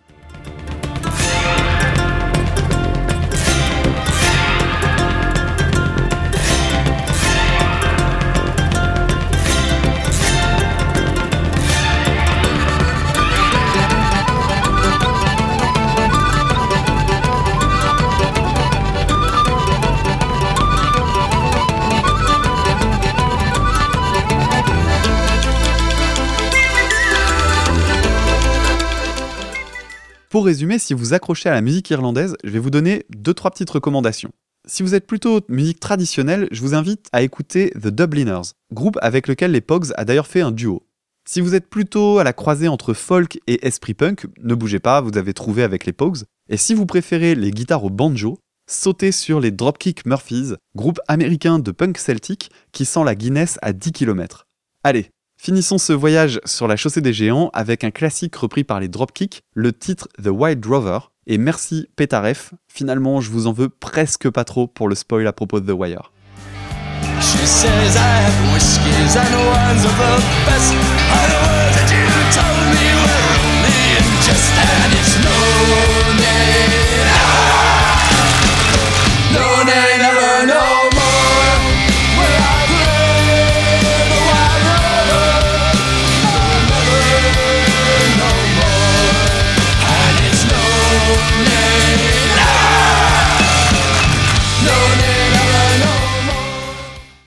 Pour 30.43 30.49
résumer, 30.49 30.77
si 30.77 30.93
vous 30.93 31.13
accrochez 31.13 31.47
à 31.47 31.53
la 31.53 31.61
musique 31.61 31.89
irlandaise, 31.89 32.35
je 32.43 32.49
vais 32.49 32.59
vous 32.59 32.69
donner 32.69 33.05
deux 33.15 33.33
trois 33.33 33.49
petites 33.49 33.69
recommandations. 33.69 34.33
Si 34.67 34.83
vous 34.83 34.93
êtes 34.93 35.07
plutôt 35.07 35.39
musique 35.47 35.79
traditionnelle, 35.79 36.49
je 36.51 36.59
vous 36.59 36.75
invite 36.75 37.07
à 37.13 37.21
écouter 37.21 37.71
The 37.81 37.87
Dubliners, 37.87 38.51
groupe 38.73 38.97
avec 39.01 39.29
lequel 39.29 39.51
les 39.51 39.61
Pogs 39.61 39.93
a 39.95 40.03
d'ailleurs 40.03 40.27
fait 40.27 40.41
un 40.41 40.51
duo. 40.51 40.85
Si 41.25 41.39
vous 41.39 41.55
êtes 41.55 41.69
plutôt 41.69 42.19
à 42.19 42.25
la 42.25 42.33
croisée 42.33 42.67
entre 42.67 42.93
folk 42.93 43.39
et 43.47 43.65
esprit 43.65 43.93
punk, 43.93 44.25
ne 44.41 44.53
bougez 44.53 44.79
pas, 44.79 44.99
vous 44.99 45.17
avez 45.17 45.33
trouvé 45.33 45.63
avec 45.63 45.85
les 45.85 45.93
Pogs. 45.93 46.23
Et 46.49 46.57
si 46.57 46.73
vous 46.73 46.85
préférez 46.85 47.35
les 47.35 47.51
guitares 47.51 47.85
au 47.85 47.89
banjo, 47.89 48.37
sautez 48.69 49.13
sur 49.13 49.39
les 49.39 49.51
Dropkick 49.51 50.05
Murphys, 50.05 50.55
groupe 50.75 50.99
américain 51.07 51.57
de 51.57 51.71
punk 51.71 51.97
celtique 51.97 52.51
qui 52.73 52.83
sent 52.83 53.05
la 53.05 53.15
Guinness 53.15 53.59
à 53.61 53.71
10 53.71 53.93
km. 53.93 54.45
Allez, 54.83 55.09
Finissons 55.45 55.77
ce 55.77 55.91
voyage 55.91 56.39
sur 56.45 56.69
la 56.69 56.77
chaussée 56.77 57.01
des 57.01 57.11
géants 57.11 57.49
avec 57.51 57.83
un 57.83 57.91
classique 57.91 58.33
repris 58.33 58.63
par 58.63 58.79
les 58.79 58.87
Dropkick, 58.87 59.43
le 59.53 59.73
titre 59.73 60.07
The 60.23 60.29
White 60.29 60.65
Rover. 60.65 60.99
Et 61.27 61.37
merci 61.37 61.89
Petaref, 61.97 62.53
finalement 62.69 63.19
je 63.19 63.29
vous 63.29 63.45
en 63.45 63.51
veux 63.51 63.67
presque 63.67 64.29
pas 64.29 64.45
trop 64.45 64.67
pour 64.67 64.87
le 64.87 64.95
spoil 64.95 65.27
à 65.27 65.33
propos 65.33 65.59
de 65.59 65.69
The 65.69 65.75
Wire. 65.75 66.13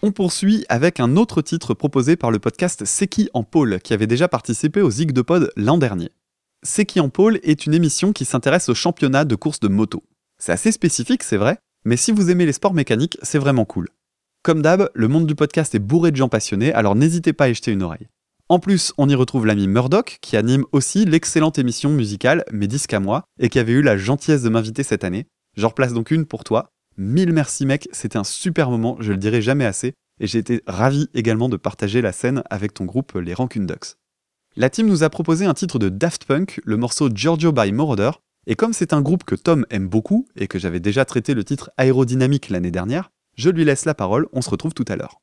On 0.07 0.13
poursuit 0.13 0.65
avec 0.69 1.01
un 1.01 1.17
autre 1.17 1.43
titre 1.43 1.75
proposé 1.75 2.15
par 2.15 2.31
le 2.31 2.39
podcast 2.39 2.85
C'est 2.85 3.11
en 3.35 3.43
pôle, 3.43 3.81
qui 3.81 3.93
avait 3.93 4.07
déjà 4.07 4.29
participé 4.29 4.81
au 4.81 4.89
Zig 4.89 5.11
de 5.11 5.21
Pod 5.21 5.51
l'an 5.57 5.79
dernier. 5.79 6.13
C'est 6.63 7.01
en 7.01 7.09
pôle 7.09 7.41
est 7.43 7.67
une 7.67 7.75
émission 7.75 8.13
qui 8.13 8.25
s'intéresse 8.25 8.69
au 8.69 8.75
championnat 8.77 9.25
de 9.25 9.35
course 9.35 9.59
de 9.59 9.67
moto. 9.67 10.05
C'est 10.39 10.53
assez 10.53 10.71
spécifique, 10.71 11.25
c'est 11.25 11.37
vrai, 11.37 11.59
mais 11.85 11.97
si 11.97 12.13
vous 12.13 12.31
aimez 12.31 12.47
les 12.47 12.53
sports 12.53 12.73
mécaniques, 12.73 13.19
c'est 13.23 13.41
vraiment 13.41 13.65
cool. 13.65 13.89
Comme 14.45 14.63
d'hab, 14.63 14.91
le 14.95 15.09
monde 15.09 15.27
du 15.27 15.35
podcast 15.35 15.75
est 15.75 15.81
bourré 15.81 16.13
de 16.13 16.17
gens 16.17 16.29
passionnés, 16.29 16.73
alors 16.73 16.95
n'hésitez 16.95 17.33
pas 17.33 17.47
à 17.47 17.49
y 17.49 17.55
jeter 17.55 17.73
une 17.73 17.83
oreille. 17.83 18.07
En 18.49 18.61
plus, 18.61 18.93
on 18.99 19.09
y 19.09 19.15
retrouve 19.17 19.45
l'ami 19.45 19.67
Murdoch, 19.67 20.19
qui 20.21 20.37
anime 20.37 20.67
aussi 20.71 21.05
l'excellente 21.05 21.59
émission 21.59 21.91
musicale 21.91 22.45
Mes 22.53 22.69
disques 22.69 22.95
à 22.95 23.01
moi, 23.01 23.25
et 23.41 23.49
qui 23.49 23.59
avait 23.59 23.73
eu 23.73 23.83
la 23.83 23.97
gentillesse 23.97 24.45
de 24.45 24.51
m'inviter 24.51 24.85
cette 24.85 25.03
année. 25.03 25.27
J'en 25.57 25.71
replace 25.71 25.95
donc 25.95 26.13
une 26.13 26.27
pour 26.27 26.45
toi. 26.45 26.71
Mille 26.99 27.35
merci 27.35 27.67
mec, 27.67 27.89
c'était 27.93 28.17
un 28.17 28.25
super 28.25 28.71
moment, 28.71 28.97
je 29.01 29.13
le 29.13 29.19
dirai 29.19 29.43
jamais 29.43 29.67
assez, 29.67 29.93
et 30.19 30.27
j'ai 30.27 30.39
été 30.39 30.63
ravi 30.67 31.09
également 31.13 31.51
de 31.51 31.59
partager 31.59 32.01
la 32.01 32.11
scène 32.11 32.43
avec 32.49 32.73
ton 32.73 32.87
groupe 32.87 33.13
Les 33.17 33.35
Rancune 33.35 33.67
Ducks. 33.67 33.97
La 34.57 34.71
team 34.71 34.87
nous 34.87 35.03
a 35.03 35.11
proposé 35.11 35.45
un 35.45 35.53
titre 35.53 35.79
de 35.79 35.91
Daft 35.91 36.25
Punk, 36.25 36.59
le 36.65 36.79
morceau 36.79 37.11
Giorgio 37.15 37.53
by 37.53 37.71
Moroder, 37.71 38.13
et 38.47 38.55
comme 38.55 38.73
c'est 38.73 38.95
un 38.95 39.03
groupe 39.03 39.25
que 39.25 39.35
Tom 39.35 39.67
aime 39.69 39.89
beaucoup, 39.89 40.27
et 40.37 40.47
que 40.49 40.59
j'avais 40.59 40.81
déjà 40.81 41.05
traité 41.05 41.35
le 41.35 41.45
titre 41.45 41.71
aérodynamique 41.77 42.49
l'année 42.49 42.71
dernière, 42.71 43.11
je 43.37 43.51
lui 43.51 43.67
laisse 43.67 43.85
la 43.85 43.95
parole, 43.95 44.27
on 44.33 44.41
se 44.41 44.49
retrouve 44.49 44.73
tout 44.73 44.87
à 44.89 44.97
l'heure. 44.97 45.21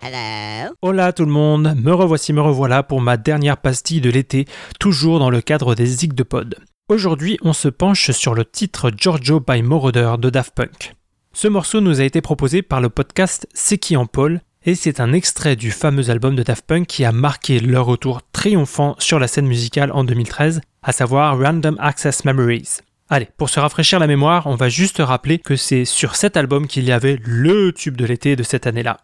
Hello. 0.00 0.74
Hola 0.82 1.12
tout 1.12 1.24
le 1.24 1.30
monde, 1.30 1.76
me 1.80 1.92
revoici, 1.92 2.32
me 2.32 2.40
revoilà 2.40 2.82
pour 2.82 3.00
ma 3.00 3.16
dernière 3.16 3.58
pastille 3.58 4.00
de 4.00 4.10
l'été, 4.10 4.46
toujours 4.80 5.20
dans 5.20 5.30
le 5.30 5.40
cadre 5.40 5.76
des 5.76 5.86
Zig 5.86 6.14
de 6.14 6.24
Pod. 6.24 6.56
Aujourd'hui, 6.92 7.38
on 7.40 7.54
se 7.54 7.68
penche 7.68 8.10
sur 8.10 8.34
le 8.34 8.44
titre 8.44 8.90
Giorgio 8.94 9.40
by 9.40 9.62
Moroder 9.62 10.16
de 10.18 10.28
Daft 10.28 10.54
Punk. 10.54 10.94
Ce 11.32 11.48
morceau 11.48 11.80
nous 11.80 12.02
a 12.02 12.04
été 12.04 12.20
proposé 12.20 12.60
par 12.60 12.82
le 12.82 12.90
podcast 12.90 13.48
C'est 13.54 13.78
qui 13.78 13.96
en 13.96 14.04
Paul, 14.04 14.42
et 14.66 14.74
c'est 14.74 15.00
un 15.00 15.14
extrait 15.14 15.56
du 15.56 15.70
fameux 15.70 16.10
album 16.10 16.36
de 16.36 16.42
Daft 16.42 16.66
Punk 16.66 16.86
qui 16.86 17.06
a 17.06 17.10
marqué 17.10 17.60
leur 17.60 17.86
retour 17.86 18.20
triomphant 18.32 18.94
sur 18.98 19.18
la 19.18 19.26
scène 19.26 19.46
musicale 19.46 19.90
en 19.90 20.04
2013, 20.04 20.60
à 20.82 20.92
savoir 20.92 21.40
Random 21.40 21.78
Access 21.80 22.26
Memories. 22.26 22.80
Allez, 23.08 23.28
pour 23.38 23.48
se 23.48 23.58
rafraîchir 23.58 23.98
la 23.98 24.06
mémoire, 24.06 24.46
on 24.46 24.56
va 24.56 24.68
juste 24.68 24.98
rappeler 24.98 25.38
que 25.38 25.56
c'est 25.56 25.86
sur 25.86 26.14
cet 26.14 26.36
album 26.36 26.66
qu'il 26.66 26.84
y 26.84 26.92
avait 26.92 27.18
le 27.24 27.72
tube 27.72 27.96
de 27.96 28.04
l'été 28.04 28.36
de 28.36 28.42
cette 28.42 28.66
année-là. 28.66 28.98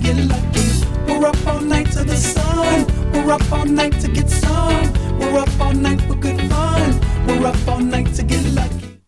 Get 0.00 0.14
lucky. 0.14 0.62
The. 8.14 8.24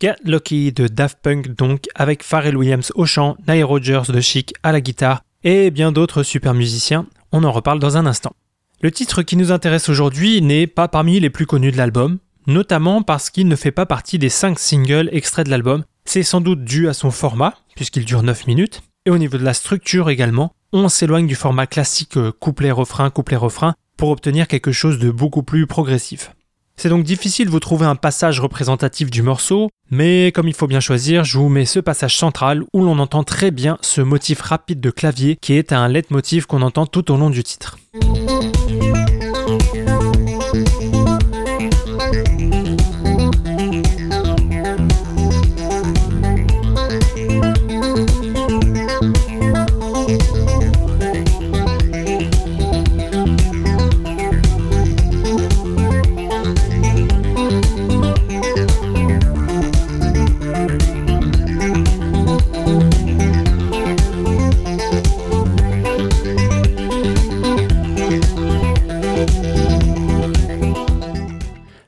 Get 0.00 0.16
Lucky 0.24 0.72
de 0.72 0.88
Daft 0.88 1.18
Punk 1.22 1.54
donc 1.54 1.84
avec 1.94 2.24
Pharrell 2.24 2.56
Williams 2.56 2.90
au 2.96 3.06
chant, 3.06 3.36
Nile 3.46 3.64
Rodgers 3.64 4.02
de 4.08 4.20
Chic 4.20 4.52
à 4.64 4.72
la 4.72 4.80
guitare 4.80 5.22
et 5.44 5.70
bien 5.70 5.92
d'autres 5.92 6.24
super 6.24 6.54
musiciens, 6.54 7.06
on 7.30 7.44
en 7.44 7.52
reparle 7.52 7.78
dans 7.78 7.96
un 7.96 8.06
instant. 8.06 8.34
Le 8.80 8.90
titre 8.90 9.22
qui 9.22 9.36
nous 9.36 9.52
intéresse 9.52 9.88
aujourd'hui 9.88 10.42
n'est 10.42 10.66
pas 10.66 10.88
parmi 10.88 11.20
les 11.20 11.30
plus 11.30 11.46
connus 11.46 11.70
de 11.70 11.76
l'album, 11.76 12.18
notamment 12.46 13.02
parce 13.02 13.30
qu'il 13.30 13.48
ne 13.48 13.56
fait 13.56 13.70
pas 13.70 13.86
partie 13.86 14.18
des 14.18 14.28
5 14.28 14.58
singles 14.58 15.08
extraits 15.12 15.46
de 15.46 15.50
l'album. 15.50 15.84
C'est 16.04 16.22
sans 16.22 16.40
doute 16.40 16.64
dû 16.64 16.88
à 16.88 16.94
son 16.94 17.10
format, 17.10 17.54
puisqu'il 17.76 18.04
dure 18.04 18.22
9 18.22 18.46
minutes, 18.46 18.82
et 19.06 19.10
au 19.10 19.18
niveau 19.18 19.38
de 19.38 19.44
la 19.44 19.54
structure 19.54 20.10
également, 20.10 20.52
on 20.72 20.88
s'éloigne 20.88 21.26
du 21.26 21.34
format 21.34 21.66
classique 21.66 22.16
euh, 22.16 22.32
couplet-refrain, 22.32 23.10
couplet-refrain, 23.10 23.74
pour 23.96 24.10
obtenir 24.10 24.48
quelque 24.48 24.72
chose 24.72 24.98
de 24.98 25.10
beaucoup 25.10 25.42
plus 25.42 25.66
progressif. 25.66 26.32
C'est 26.76 26.88
donc 26.88 27.04
difficile 27.04 27.46
de 27.46 27.50
vous 27.50 27.60
trouver 27.60 27.86
un 27.86 27.94
passage 27.94 28.40
représentatif 28.40 29.10
du 29.10 29.22
morceau, 29.22 29.70
mais 29.90 30.32
comme 30.32 30.48
il 30.48 30.54
faut 30.54 30.66
bien 30.66 30.80
choisir, 30.80 31.22
je 31.22 31.38
vous 31.38 31.48
mets 31.48 31.66
ce 31.66 31.78
passage 31.78 32.16
central 32.16 32.64
où 32.72 32.82
l'on 32.82 32.98
entend 32.98 33.22
très 33.22 33.52
bien 33.52 33.78
ce 33.80 34.00
motif 34.00 34.40
rapide 34.40 34.80
de 34.80 34.90
clavier 34.90 35.36
qui 35.40 35.54
est 35.54 35.72
un 35.72 35.86
leitmotiv 35.88 36.46
qu'on 36.46 36.62
entend 36.62 36.86
tout 36.86 37.12
au 37.12 37.16
long 37.16 37.30
du 37.30 37.44
titre. 37.44 37.78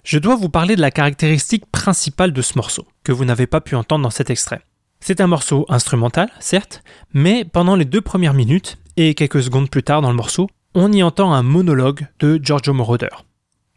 Je 0.06 0.20
dois 0.20 0.36
vous 0.36 0.48
parler 0.48 0.76
de 0.76 0.80
la 0.80 0.92
caractéristique 0.92 1.66
principale 1.66 2.32
de 2.32 2.40
ce 2.40 2.52
morceau, 2.54 2.86
que 3.02 3.10
vous 3.10 3.24
n'avez 3.24 3.48
pas 3.48 3.60
pu 3.60 3.74
entendre 3.74 4.04
dans 4.04 4.10
cet 4.10 4.30
extrait. 4.30 4.60
C'est 5.00 5.20
un 5.20 5.26
morceau 5.26 5.66
instrumental, 5.68 6.30
certes, 6.38 6.84
mais 7.12 7.44
pendant 7.44 7.74
les 7.74 7.84
deux 7.84 8.00
premières 8.00 8.32
minutes, 8.32 8.78
et 8.96 9.14
quelques 9.14 9.42
secondes 9.42 9.68
plus 9.68 9.82
tard 9.82 10.02
dans 10.02 10.10
le 10.10 10.16
morceau, 10.16 10.48
on 10.76 10.92
y 10.92 11.02
entend 11.02 11.32
un 11.32 11.42
monologue 11.42 12.06
de 12.20 12.38
Giorgio 12.40 12.72
Moroder. 12.72 13.08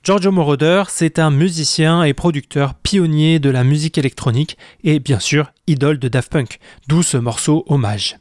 Giorgio 0.03 0.31
Moroder, 0.31 0.83
c'est 0.89 1.17
un 1.17 1.31
musicien 1.31 2.03
et 2.03 2.13
producteur 2.13 2.75
pionnier 2.75 3.39
de 3.39 3.49
la 3.49 3.63
musique 3.63 3.97
électronique 3.97 4.55
et 4.83 4.99
bien 4.99 5.19
sûr 5.19 5.51
idole 5.65 5.97
de 5.97 6.09
Daft 6.09 6.31
Punk, 6.31 6.59
d'où 6.87 7.01
ce 7.01 7.17
morceau 7.17 7.65
hommage. 7.65 8.17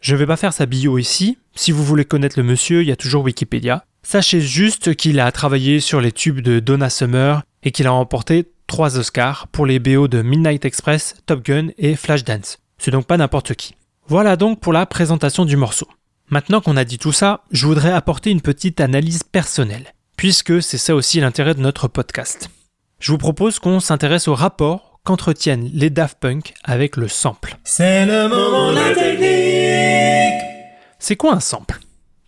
Je 0.00 0.14
ne 0.14 0.18
vais 0.18 0.26
pas 0.26 0.36
faire 0.36 0.52
sa 0.52 0.66
bio 0.66 0.98
ici, 0.98 1.38
si 1.54 1.70
vous 1.70 1.84
voulez 1.84 2.04
connaître 2.04 2.40
le 2.40 2.44
monsieur, 2.44 2.82
il 2.82 2.88
y 2.88 2.92
a 2.92 2.96
toujours 2.96 3.22
Wikipédia. 3.22 3.84
Sachez 4.02 4.40
juste 4.40 4.96
qu'il 4.96 5.20
a 5.20 5.30
travaillé 5.30 5.78
sur 5.78 6.00
les 6.00 6.10
tubes 6.10 6.40
de 6.40 6.58
Donna 6.58 6.90
Summer 6.90 7.44
et 7.62 7.70
qu'il 7.70 7.86
a 7.86 7.90
remporté 7.90 8.52
3 8.66 8.98
Oscars 8.98 9.48
pour 9.48 9.66
les 9.66 9.78
BO 9.78 10.08
de 10.08 10.22
Midnight 10.22 10.64
Express, 10.64 11.16
Top 11.26 11.44
Gun 11.44 11.68
et 11.78 11.96
Flashdance. 11.96 12.58
C'est 12.78 12.90
donc 12.90 13.06
pas 13.06 13.16
n'importe 13.16 13.54
qui. 13.54 13.74
Voilà 14.06 14.36
donc 14.36 14.60
pour 14.60 14.72
la 14.72 14.86
présentation 14.86 15.44
du 15.44 15.56
morceau. 15.56 15.86
Maintenant 16.28 16.60
qu'on 16.60 16.76
a 16.76 16.84
dit 16.84 16.98
tout 16.98 17.12
ça, 17.12 17.42
je 17.50 17.66
voudrais 17.66 17.92
apporter 17.92 18.30
une 18.30 18.40
petite 18.40 18.80
analyse 18.80 19.22
personnelle, 19.22 19.92
puisque 20.16 20.62
c'est 20.62 20.78
ça 20.78 20.94
aussi 20.94 21.20
l'intérêt 21.20 21.54
de 21.54 21.60
notre 21.60 21.88
podcast. 21.88 22.48
Je 22.98 23.12
vous 23.12 23.18
propose 23.18 23.58
qu'on 23.58 23.80
s'intéresse 23.80 24.28
au 24.28 24.34
rapport 24.34 25.00
qu'entretiennent 25.04 25.70
les 25.74 25.90
Daft 25.90 26.18
Punk 26.20 26.54
avec 26.64 26.96
le 26.96 27.08
sample. 27.08 27.58
C'est 27.64 28.06
le 28.06 28.28
moment 28.28 28.70
de 28.70 28.76
la 28.76 28.94
technique. 28.94 30.42
C'est 30.98 31.16
quoi 31.16 31.34
un 31.34 31.40
sample? 31.40 31.80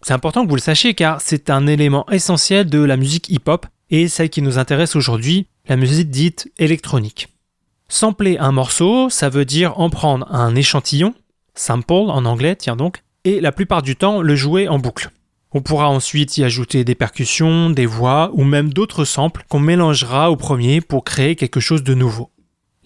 C'est 0.02 0.12
important 0.12 0.44
que 0.44 0.50
vous 0.50 0.56
le 0.56 0.60
sachiez 0.60 0.94
car 0.94 1.20
c'est 1.20 1.48
un 1.48 1.66
élément 1.66 2.04
essentiel 2.10 2.68
de 2.68 2.80
la 2.80 2.96
musique 2.96 3.30
hip-hop 3.30 3.66
et 3.90 4.08
celle 4.08 4.30
qui 4.30 4.42
nous 4.42 4.58
intéresse 4.58 4.96
aujourd'hui, 4.96 5.46
la 5.68 5.76
musique 5.76 6.10
dite 6.10 6.50
électronique. 6.58 7.28
Sampler 7.88 8.38
un 8.38 8.52
morceau, 8.52 9.10
ça 9.10 9.28
veut 9.28 9.44
dire 9.44 9.78
en 9.78 9.90
prendre 9.90 10.26
un 10.32 10.54
échantillon, 10.54 11.14
sample 11.54 11.92
en 11.92 12.24
anglais, 12.24 12.56
tiens 12.56 12.76
donc, 12.76 13.02
et 13.24 13.40
la 13.40 13.52
plupart 13.52 13.82
du 13.82 13.96
temps 13.96 14.20
le 14.20 14.36
jouer 14.36 14.68
en 14.68 14.78
boucle. 14.78 15.10
On 15.52 15.62
pourra 15.62 15.88
ensuite 15.88 16.36
y 16.36 16.44
ajouter 16.44 16.82
des 16.82 16.96
percussions, 16.96 17.70
des 17.70 17.86
voix 17.86 18.30
ou 18.34 18.42
même 18.42 18.72
d'autres 18.72 19.04
samples 19.04 19.44
qu'on 19.48 19.60
mélangera 19.60 20.30
au 20.30 20.36
premier 20.36 20.80
pour 20.80 21.04
créer 21.04 21.36
quelque 21.36 21.60
chose 21.60 21.84
de 21.84 21.94
nouveau. 21.94 22.30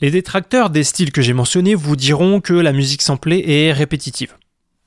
Les 0.01 0.11
détracteurs 0.11 0.71
des 0.71 0.85
styles 0.85 1.11
que 1.11 1.23
j'ai 1.23 1.33
mentionnés 1.33 1.75
vous 1.75 1.97
diront 1.97 2.41
que 2.41 2.53
la 2.53 2.73
musique 2.73 3.03
samplée 3.03 3.43
est 3.47 3.73
répétitive. 3.73 4.35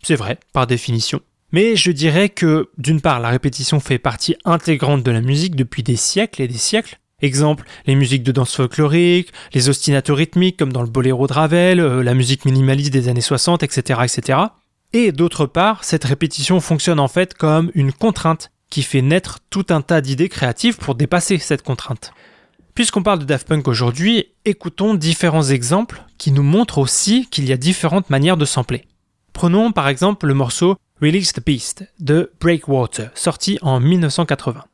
C'est 0.03 0.15
vrai, 0.15 0.39
par 0.53 0.67
définition. 0.67 1.21
Mais 1.51 1.75
je 1.75 1.91
dirais 1.91 2.29
que, 2.29 2.69
d'une 2.77 3.01
part, 3.01 3.19
la 3.19 3.29
répétition 3.29 3.79
fait 3.79 3.99
partie 3.99 4.35
intégrante 4.45 5.03
de 5.03 5.11
la 5.11 5.21
musique 5.21 5.55
depuis 5.55 5.83
des 5.83 5.97
siècles 5.97 6.41
et 6.41 6.47
des 6.47 6.57
siècles, 6.57 6.97
Exemple, 7.21 7.65
les 7.85 7.95
musiques 7.95 8.23
de 8.23 8.31
danse 8.31 8.55
folklorique, 8.55 9.31
les 9.53 9.69
ostinatos 9.69 10.15
rythmiques 10.15 10.57
comme 10.57 10.73
dans 10.73 10.81
le 10.81 10.89
boléro 10.89 11.27
de 11.27 11.33
Ravel, 11.33 11.79
euh, 11.79 12.03
la 12.03 12.15
musique 12.15 12.45
minimaliste 12.45 12.91
des 12.91 13.09
années 13.09 13.21
60, 13.21 13.61
etc., 13.61 13.99
etc. 14.03 14.39
Et 14.93 15.11
d'autre 15.11 15.45
part, 15.45 15.83
cette 15.83 16.03
répétition 16.03 16.59
fonctionne 16.59 16.99
en 16.99 17.07
fait 17.07 17.35
comme 17.35 17.71
une 17.75 17.93
contrainte 17.93 18.51
qui 18.69 18.81
fait 18.81 19.01
naître 19.01 19.39
tout 19.49 19.65
un 19.69 19.81
tas 19.81 20.01
d'idées 20.01 20.29
créatives 20.29 20.77
pour 20.77 20.95
dépasser 20.95 21.37
cette 21.37 21.61
contrainte. 21.61 22.11
Puisqu'on 22.73 23.03
parle 23.03 23.19
de 23.19 23.25
Daft 23.25 23.47
Punk 23.47 23.67
aujourd'hui, 23.67 24.29
écoutons 24.45 24.95
différents 24.95 25.43
exemples 25.43 26.03
qui 26.17 26.31
nous 26.31 26.43
montrent 26.43 26.79
aussi 26.79 27.27
qu'il 27.29 27.45
y 27.45 27.53
a 27.53 27.57
différentes 27.57 28.09
manières 28.09 28.37
de 28.37 28.45
sampler. 28.45 28.85
Prenons 29.33 29.71
par 29.71 29.87
exemple 29.87 30.27
le 30.27 30.33
morceau 30.33 30.75
Release 31.01 31.33
the 31.33 31.43
Beast 31.43 31.85
de 31.99 32.31
Breakwater, 32.39 33.09
sorti 33.15 33.57
en 33.61 33.79
1980. 33.79 34.65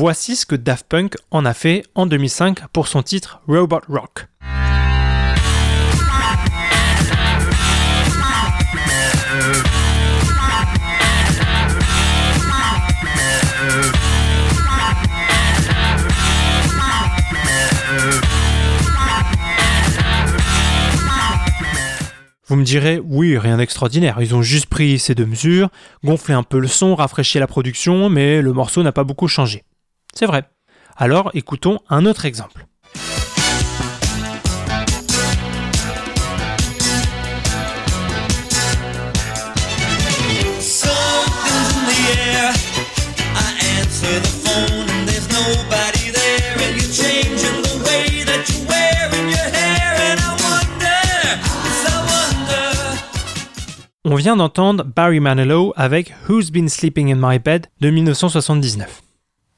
Voici 0.00 0.36
ce 0.36 0.46
que 0.46 0.54
Daft 0.54 0.86
Punk 0.88 1.16
en 1.32 1.44
a 1.44 1.52
fait 1.52 1.82
en 1.96 2.06
2005 2.06 2.68
pour 2.68 2.86
son 2.86 3.02
titre 3.02 3.40
Robot 3.48 3.80
Rock. 3.88 4.28
Vous 22.46 22.54
me 22.54 22.62
direz, 22.62 23.00
oui, 23.04 23.36
rien 23.36 23.56
d'extraordinaire. 23.56 24.18
Ils 24.20 24.36
ont 24.36 24.42
juste 24.42 24.66
pris 24.66 25.00
ces 25.00 25.16
deux 25.16 25.26
mesures, 25.26 25.70
gonflé 26.04 26.34
un 26.34 26.44
peu 26.44 26.60
le 26.60 26.68
son, 26.68 26.94
rafraîchi 26.94 27.40
la 27.40 27.48
production, 27.48 28.08
mais 28.08 28.40
le 28.40 28.52
morceau 28.52 28.84
n'a 28.84 28.92
pas 28.92 29.02
beaucoup 29.02 29.26
changé. 29.26 29.64
C'est 30.18 30.26
vrai. 30.26 30.42
Alors 30.96 31.30
écoutons 31.34 31.78
un 31.88 32.04
autre 32.04 32.24
exemple. 32.24 32.66
On 54.04 54.16
vient 54.16 54.34
d'entendre 54.34 54.82
Barry 54.82 55.20
Manilow 55.20 55.72
avec 55.76 56.12
Who's 56.28 56.50
Been 56.50 56.68
Sleeping 56.68 57.12
in 57.12 57.18
My 57.20 57.38
Bed 57.38 57.68
de 57.80 57.90
1979. 57.90 59.02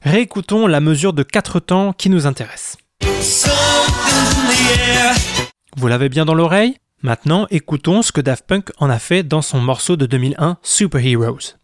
Réécoutons 0.03 0.65
la 0.65 0.79
mesure 0.79 1.13
de 1.13 1.21
4 1.21 1.59
temps 1.59 1.93
qui 1.93 2.09
nous 2.09 2.25
intéresse. 2.25 2.77
Vous 5.77 5.87
l'avez 5.87 6.09
bien 6.09 6.25
dans 6.25 6.33
l'oreille? 6.33 6.77
Maintenant, 7.03 7.45
écoutons 7.51 8.01
ce 8.01 8.11
que 8.11 8.19
Daft 8.19 8.47
Punk 8.47 8.71
en 8.79 8.89
a 8.89 8.97
fait 8.97 9.21
dans 9.21 9.43
son 9.43 9.59
morceau 9.59 9.97
de 9.97 10.07
2001 10.07 10.57
Superheroes. 10.63 11.60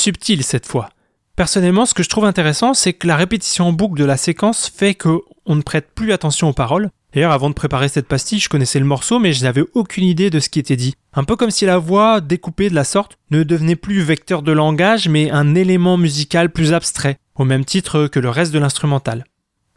Subtil 0.00 0.42
cette 0.42 0.66
fois. 0.66 0.88
Personnellement, 1.36 1.86
ce 1.86 1.94
que 1.94 2.02
je 2.02 2.08
trouve 2.08 2.24
intéressant, 2.24 2.74
c'est 2.74 2.92
que 2.92 3.06
la 3.06 3.16
répétition 3.16 3.68
en 3.68 3.72
boucle 3.72 3.98
de 3.98 4.04
la 4.04 4.16
séquence 4.16 4.70
fait 4.74 4.94
que 4.94 5.20
on 5.46 5.56
ne 5.56 5.62
prête 5.62 5.90
plus 5.94 6.12
attention 6.12 6.48
aux 6.48 6.52
paroles. 6.52 6.90
D'ailleurs, 7.12 7.32
avant 7.32 7.48
de 7.48 7.54
préparer 7.54 7.88
cette 7.88 8.06
pastille, 8.06 8.38
je 8.38 8.48
connaissais 8.48 8.78
le 8.78 8.84
morceau, 8.84 9.18
mais 9.18 9.32
je 9.32 9.42
n'avais 9.42 9.64
aucune 9.74 10.04
idée 10.04 10.30
de 10.30 10.38
ce 10.38 10.48
qui 10.48 10.58
était 10.58 10.76
dit. 10.76 10.94
Un 11.12 11.24
peu 11.24 11.36
comme 11.36 11.50
si 11.50 11.66
la 11.66 11.78
voix, 11.78 12.20
découpée 12.20 12.70
de 12.70 12.74
la 12.74 12.84
sorte, 12.84 13.18
ne 13.30 13.42
devenait 13.42 13.76
plus 13.76 14.00
vecteur 14.00 14.42
de 14.42 14.52
langage, 14.52 15.08
mais 15.08 15.30
un 15.30 15.54
élément 15.54 15.96
musical 15.96 16.50
plus 16.50 16.72
abstrait, 16.72 17.16
au 17.34 17.44
même 17.44 17.64
titre 17.64 18.06
que 18.06 18.20
le 18.20 18.30
reste 18.30 18.52
de 18.52 18.58
l'instrumental. 18.58 19.24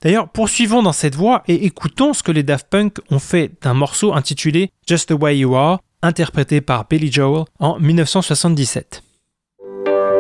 D'ailleurs, 0.01 0.29
poursuivons 0.29 0.83
dans 0.83 0.91
cette 0.91 1.15
voie 1.15 1.43
et 1.47 1.65
écoutons 1.65 2.13
ce 2.13 2.23
que 2.23 2.31
les 2.31 2.43
Daft 2.43 2.67
Punk 2.69 2.97
ont 3.09 3.19
fait 3.19 3.51
d'un 3.61 3.73
morceau 3.73 4.13
intitulé 4.13 4.69
Just 4.85 5.09
the 5.09 5.19
Way 5.19 5.39
You 5.39 5.55
Are, 5.55 5.79
interprété 6.01 6.61
par 6.61 6.85
Billy 6.87 7.11
Joel 7.11 7.45
en 7.59 7.79
1977. 7.79 9.02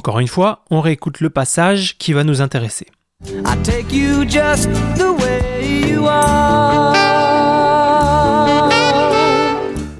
Encore 0.00 0.18
une 0.18 0.28
fois, 0.28 0.64
on 0.70 0.80
réécoute 0.80 1.20
le 1.20 1.28
passage 1.28 1.98
qui 1.98 2.14
va 2.14 2.24
nous 2.24 2.40
intéresser. 2.40 2.86
I 3.28 3.54
take 3.62 3.94
you 3.94 4.26
just 4.26 4.70
the 4.96 5.10
way 5.20 5.90
you 5.90 6.06
are. 6.06 6.94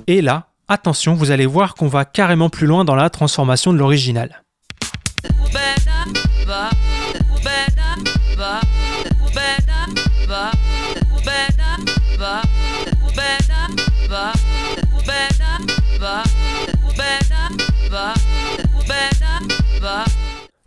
Et 0.07 0.23
là, 0.23 0.47
attention, 0.69 1.13
vous 1.13 1.33
allez 1.33 1.45
voir 1.45 1.75
qu'on 1.75 1.89
va 1.89 2.07
carrément 2.07 2.49
plus 2.49 2.67
loin 2.67 2.87
dans 2.87 2.95
la 2.95 3.11
transformation 3.11 3.75
de 3.75 3.79
l'original. 3.79 4.43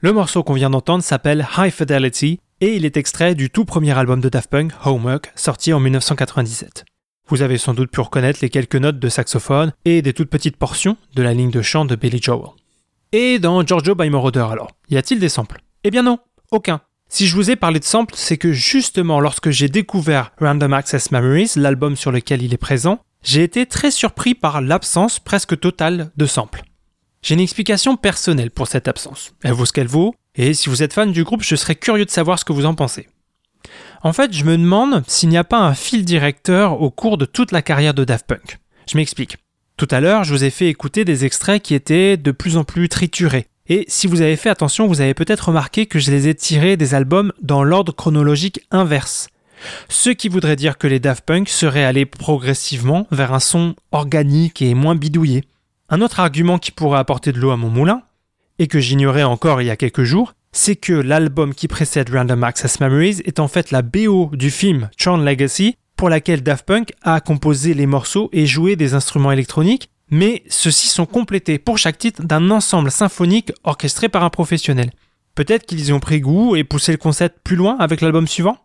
Le 0.04 0.12
morceau 0.12 0.44
qu'on 0.44 0.56
vient 0.56 0.70
d'entendre 0.70 1.02
s'appelle 1.02 1.48
High 1.58 1.72
Fidelity 1.72 2.42
et 2.60 2.76
il 2.76 2.84
est 2.84 2.98
extrait 2.98 3.36
du 3.36 3.50
tout 3.50 3.64
premier 3.64 3.98
album 3.98 4.20
de 4.20 4.28
Daft 4.28 4.50
Punk, 4.50 4.74
Homework, 4.84 5.32
sorti 5.34 5.72
en 5.72 5.80
1997. 5.80 6.84
Vous 7.30 7.42
avez 7.42 7.58
sans 7.58 7.74
doute 7.74 7.90
pu 7.90 8.02
reconnaître 8.02 8.40
les 8.42 8.50
quelques 8.50 8.76
notes 8.76 9.00
de 9.00 9.08
saxophone 9.08 9.72
et 9.86 10.02
des 10.02 10.12
toutes 10.12 10.30
petites 10.30 10.58
portions 10.58 10.98
de 11.16 11.24
la 11.24 11.34
ligne 11.34 11.52
de 11.52 11.62
chant 11.62 11.86
de 11.86 11.96
Billy 11.96 12.22
Joel. 12.22 12.50
Et 13.14 13.40
dans 13.40 13.66
Giorgio 13.66 13.96
by 13.96 14.10
Moroder 14.10 14.46
alors, 14.52 14.72
y 14.90 14.98
a-t-il 14.98 15.22
des 15.22 15.30
samples? 15.30 15.62
Eh 15.86 15.90
bien 15.90 16.04
non, 16.04 16.20
aucun. 16.52 16.82
Si 17.08 17.26
je 17.26 17.38
vous 17.38 17.50
ai 17.50 17.56
parlé 17.56 17.80
de 17.80 17.86
samples, 17.86 18.16
c'est 18.18 18.36
que 18.38 18.52
justement 18.52 19.22
lorsque 19.22 19.52
j'ai 19.52 19.70
découvert 19.70 20.34
Random 20.38 20.74
Access 20.74 21.12
Memories, 21.12 21.54
l'album 21.56 21.96
sur 21.96 22.12
lequel 22.12 22.42
il 22.42 22.54
est 22.54 22.58
présent, 22.58 23.00
j'ai 23.24 23.44
été 23.44 23.66
très 23.68 23.90
surpris 23.90 24.36
par 24.36 24.60
l'absence 24.60 25.20
presque 25.20 25.58
totale 25.58 26.12
de 26.18 26.26
samples. 26.26 26.66
J'ai 27.24 27.36
une 27.36 27.40
explication 27.40 27.96
personnelle 27.96 28.52
pour 28.52 28.68
cette 28.68 28.90
absence. 28.90 29.34
Elle 29.44 29.54
vaut 29.54 29.66
ce 29.66 29.72
qu'elle 29.72 29.88
vaut, 29.88 30.14
et 30.36 30.54
si 30.54 30.68
vous 30.68 30.84
êtes 30.84 30.92
fan 30.92 31.14
du 31.14 31.24
groupe, 31.24 31.42
je 31.42 31.56
serais 31.56 31.76
curieux 31.76 32.04
de 32.04 32.12
savoir 32.12 32.38
ce 32.38 32.44
que 32.44 32.52
vous 32.52 32.66
en 32.66 32.76
pensez. 32.76 33.08
En 34.02 34.12
fait, 34.12 34.34
je 34.34 34.44
me 34.44 34.58
demande 34.58 35.04
s'il 35.08 35.30
n'y 35.30 35.38
a 35.38 35.46
pas 35.46 35.60
un 35.60 35.74
fil 35.74 36.04
directeur 36.04 36.82
au 36.82 36.92
cours 36.92 37.18
de 37.18 37.24
toute 37.24 37.54
la 37.54 37.62
carrière 37.62 37.94
de 37.94 38.04
Daft 38.04 38.28
Punk. 38.28 38.60
Je 38.92 38.98
m'explique. 38.98 39.38
Tout 39.78 39.88
à 39.90 40.02
l'heure, 40.02 40.26
je 40.26 40.34
vous 40.34 40.44
ai 40.44 40.50
fait 40.50 40.68
écouter 40.68 41.06
des 41.06 41.24
extraits 41.24 41.64
qui 41.64 41.76
étaient 41.76 42.18
de 42.18 42.32
plus 42.32 42.58
en 42.58 42.66
plus 42.66 42.90
triturés. 42.90 43.48
Et 43.70 43.86
si 43.88 44.08
vous 44.08 44.20
avez 44.20 44.36
fait 44.36 44.50
attention, 44.50 44.88
vous 44.88 45.00
avez 45.00 45.14
peut-être 45.14 45.48
remarqué 45.48 45.86
que 45.86 46.00
je 46.00 46.12
les 46.12 46.28
ai 46.28 46.36
tirés 46.36 46.76
des 46.76 46.94
albums 46.94 47.32
dans 47.42 47.64
l'ordre 47.64 47.94
chronologique 47.94 48.60
inverse. 48.70 49.30
Ce 49.88 50.10
qui 50.10 50.28
voudrait 50.28 50.58
dire 50.58 50.78
que 50.78 50.88
les 50.88 51.00
Daft 51.00 51.24
Punk 51.26 51.48
seraient 51.48 51.86
allés 51.86 52.06
progressivement 52.06 53.08
vers 53.12 53.34
un 53.34 53.40
son 53.40 53.76
organique 53.94 54.62
et 54.62 54.74
moins 54.74 54.96
bidouillé. 54.96 55.46
Un 55.94 56.02
autre 56.02 56.20
argument 56.20 56.58
qui 56.58 56.72
pourrait 56.72 56.98
apporter 56.98 57.32
de 57.32 57.40
l'eau 57.40 57.52
à 57.52 57.56
mon 57.56 57.70
moulin, 57.70 58.02
et 58.58 58.66
que 58.66 58.80
j'ignorais 58.80 59.22
encore 59.22 59.62
il 59.62 59.66
y 59.66 59.70
a 59.70 59.76
quelques 59.76 60.02
jours, 60.02 60.34
c'est 60.52 60.76
que 60.76 60.94
l'album 60.94 61.54
qui 61.54 61.68
précède 61.68 62.10
Random 62.10 62.44
Access 62.44 62.80
Memories 62.80 63.22
est 63.26 63.40
en 63.40 63.48
fait 63.48 63.70
la 63.70 63.84
BO 63.84 64.32
du 64.34 64.50
film 64.50 64.90
Tron 64.98 65.18
Legacy, 65.18 65.78
pour 65.96 66.10
laquelle 66.10 66.42
Daft 66.42 66.66
Punk 66.66 66.94
a 67.04 67.22
composé 67.22 67.76
les 67.76 67.86
morceaux 67.86 68.32
et 68.34 68.48
joué 68.48 68.76
des 68.76 68.96
instruments 68.96 69.32
électroniques, 69.32 69.92
mais 70.10 70.42
ceux-ci 70.50 70.88
sont 70.88 71.06
complétés 71.06 71.60
pour 71.60 71.78
chaque 71.78 72.00
titre 72.00 72.24
d'un 72.24 72.50
ensemble 72.50 72.90
symphonique 72.90 73.52
orchestré 73.64 74.10
par 74.10 74.24
un 74.24 74.32
professionnel. 74.32 74.90
Peut-être 75.36 75.68
qu'ils 75.68 75.90
y 75.90 75.94
ont 75.94 76.00
pris 76.00 76.22
goût 76.22 76.56
et 76.56 76.64
poussé 76.64 76.92
le 76.92 76.98
concept 76.98 77.38
plus 77.44 77.56
loin 77.56 77.78
avec 77.78 78.02
l'album 78.02 78.26
suivant? 78.26 78.58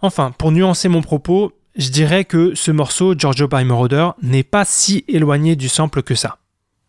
Enfin, 0.00 0.30
pour 0.30 0.52
nuancer 0.52 0.88
mon 0.88 1.02
propos, 1.02 1.50
je 1.76 1.90
dirais 1.90 2.24
que 2.24 2.54
ce 2.54 2.70
morceau, 2.70 3.14
Giorgio 3.14 3.48
by 3.48 3.64
Moroder, 3.64 4.10
n'est 4.22 4.42
pas 4.42 4.64
si 4.64 5.04
éloigné 5.08 5.56
du 5.56 5.68
sample 5.68 6.02
que 6.02 6.14
ça. 6.14 6.38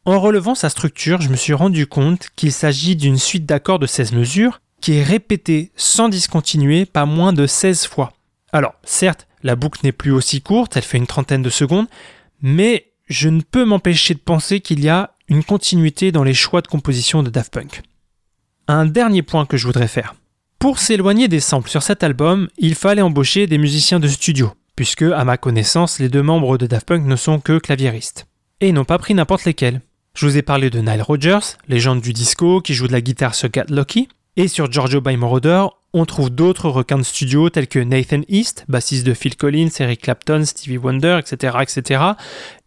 En 0.06 0.20
relevant 0.20 0.56
sa 0.56 0.70
structure, 0.70 1.20
je 1.20 1.30
me 1.30 1.36
suis 1.36 1.54
rendu 1.54 1.86
compte 1.86 2.30
qu'il 2.36 2.54
s'agit 2.54 2.96
d'une 2.96 3.18
suite 3.18 3.46
d'accords 3.46 3.80
de 3.80 3.88
16 3.88 4.14
mesures 4.14 4.62
qui 4.80 4.94
est 4.94 5.04
répétée 5.04 5.72
sans 5.76 6.08
discontinuer 6.08 6.86
pas 6.86 7.06
moins 7.06 7.34
de 7.34 7.46
16 7.46 7.88
fois. 7.88 8.14
Alors, 8.54 8.76
certes, 8.84 9.28
la 9.44 9.56
boucle 9.56 9.82
n'est 9.84 9.92
plus 9.92 10.12
aussi 10.12 10.42
courte, 10.42 10.78
elle 10.78 10.84
fait 10.84 10.98
une 10.98 11.08
trentaine 11.08 11.42
de 11.42 11.50
secondes, 11.50 11.88
mais 12.42 12.94
je 13.10 13.28
ne 13.28 13.42
peux 13.42 13.66
m'empêcher 13.66 14.14
de 14.14 14.20
penser 14.20 14.62
qu'il 14.62 14.80
y 14.80 14.90
a 14.90 15.12
une 15.28 15.44
continuité 15.44 16.12
dans 16.12 16.24
les 16.24 16.34
choix 16.34 16.62
de 16.62 16.68
composition 16.68 17.24
de 17.24 17.30
Daft 17.30 17.54
Punk. 17.54 17.82
Un 18.68 18.86
dernier 18.86 19.24
point 19.24 19.46
que 19.46 19.58
je 19.58 19.66
voudrais 19.66 19.88
faire. 19.88 20.16
Pour 20.60 20.80
s'éloigner 20.80 21.28
des 21.28 21.40
samples 21.40 21.70
sur 21.70 21.84
cet 21.84 22.04
album, 22.04 22.48
il 22.58 22.76
fallait 22.76 23.02
embaucher 23.02 23.46
des 23.48 23.58
musiciens 23.58 24.00
de 24.00 24.08
studio, 24.08 24.54
puisque, 24.78 25.02
à 25.02 25.26
ma 25.26 25.36
connaissance, 25.36 26.00
les 26.00 26.08
deux 26.08 26.22
membres 26.22 26.58
de 26.58 26.68
Daft 26.68 26.88
Punk 26.88 27.06
ne 27.06 27.18
sont 27.18 27.40
que 27.40 27.58
claviéristes. 27.58 28.28
Et 28.62 28.70
ils 28.70 28.74
n'ont 28.74 28.86
pas 28.86 29.00
pris 29.00 29.14
n'importe 29.14 29.44
lesquels. 29.44 29.82
Je 30.14 30.26
vous 30.26 30.38
ai 30.38 30.42
parlé 30.42 30.70
de 30.70 30.80
Nile 30.80 31.02
Rodgers, 31.02 31.58
légende 31.68 32.00
du 32.00 32.14
disco 32.14 32.62
qui 32.62 32.74
joue 32.74 32.88
de 32.88 32.94
la 32.94 33.02
guitare 33.02 33.36
sur 33.36 33.50
Get 33.54 33.66
Lucky, 33.70 34.08
et 34.38 34.48
sur 34.48 34.72
Giorgio 34.72 35.02
by 35.02 35.18
Moroder, 35.18 35.66
on 35.94 36.06
trouve 36.06 36.30
d'autres 36.30 36.70
requins 36.70 37.00
de 37.00 37.04
studio 37.04 37.50
tels 37.50 37.68
que 37.68 37.80
Nathan 37.80 38.22
East, 38.30 38.66
bassiste 38.68 39.06
de 39.06 39.16
Phil 39.16 39.36
Collins, 39.36 39.70
Eric 39.80 40.02
Clapton, 40.02 40.46
Stevie 40.46 40.78
Wonder, 40.78 41.20
etc., 41.20 41.58
etc., 41.62 42.02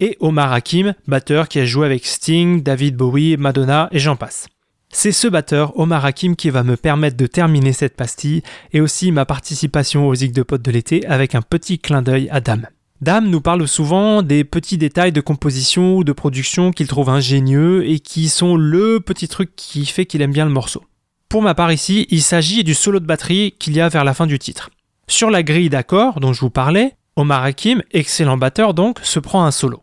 et 0.01 0.16
Omar 0.18 0.53
Hakim, 0.53 0.94
batteur 1.07 1.49
qui 1.49 1.61
a 1.61 1.64
joué 1.64 1.87
avec 1.87 2.07
Sting, 2.07 2.62
David 2.62 2.96
Bowie, 2.96 3.37
Madonna 3.37 3.88
et 3.92 4.01
j'en 4.01 4.16
passe. 4.16 4.49
C'est 4.92 5.12
ce 5.12 5.29
batteur, 5.29 5.79
Omar 5.79 6.05
Hakim, 6.05 6.35
qui 6.35 6.50
va 6.50 6.64
me 6.64 6.76
permettre 6.76 7.16
de 7.16 7.26
terminer 7.26 7.72
cette 7.72 7.94
pastille 7.94 8.42
et 8.72 8.81
aussi 8.81 9.12
ma 9.12 9.24
participation 9.24 10.09
aux 10.09 10.14
Zig 10.16 10.33
de 10.33 10.42
potes 10.42 10.62
de 10.62 10.70
l'été 10.72 11.07
avec 11.07 11.37
un 11.37 11.42
petit 11.42 11.79
clin 11.79 12.03
d'œil 12.03 12.29
à 12.31 12.40
Dame. 12.40 12.66
Dame 13.00 13.31
nous 13.31 13.40
parle 13.40 13.66
souvent 13.68 14.20
des 14.22 14.42
petits 14.44 14.76
détails 14.79 15.12
de 15.12 15.20
composition 15.20 15.96
ou 15.96 16.05
de 16.05 16.12
production 16.12 16.72
qu'il 16.72 16.88
trouve 16.88 17.09
ingénieux 17.09 17.88
et 17.88 18.00
qui 18.00 18.29
sont 18.29 18.57
le 18.57 19.00
petit 19.00 19.29
truc 19.29 19.55
qui 19.55 19.87
fait 19.87 20.07
qu'il 20.07 20.22
aime 20.22 20.33
bien 20.33 20.44
le 20.44 20.50
morceau. 20.50 20.83
Pour 21.29 21.40
ma 21.40 21.55
part 21.55 21.72
ici, 21.72 22.07
il 22.11 22.20
s'agit 22.20 22.64
du 22.64 22.74
solo 22.74 22.98
de 22.98 23.07
batterie 23.07 23.55
qu'il 23.59 23.74
y 23.74 23.81
a 23.81 23.88
vers 23.88 24.05
la 24.05 24.12
fin 24.12 24.26
du 24.26 24.40
titre. 24.40 24.70
Sur 25.07 25.31
la 25.31 25.44
grille 25.44 25.70
d'accords 25.70 26.18
dont 26.18 26.33
je 26.33 26.40
vous 26.40 26.50
parlais, 26.50 26.94
Omar 27.14 27.44
Hakim, 27.44 27.83
excellent 27.92 28.37
batteur 28.37 28.74
donc, 28.74 28.98
se 29.03 29.20
prend 29.20 29.44
un 29.44 29.50
solo. 29.53 29.83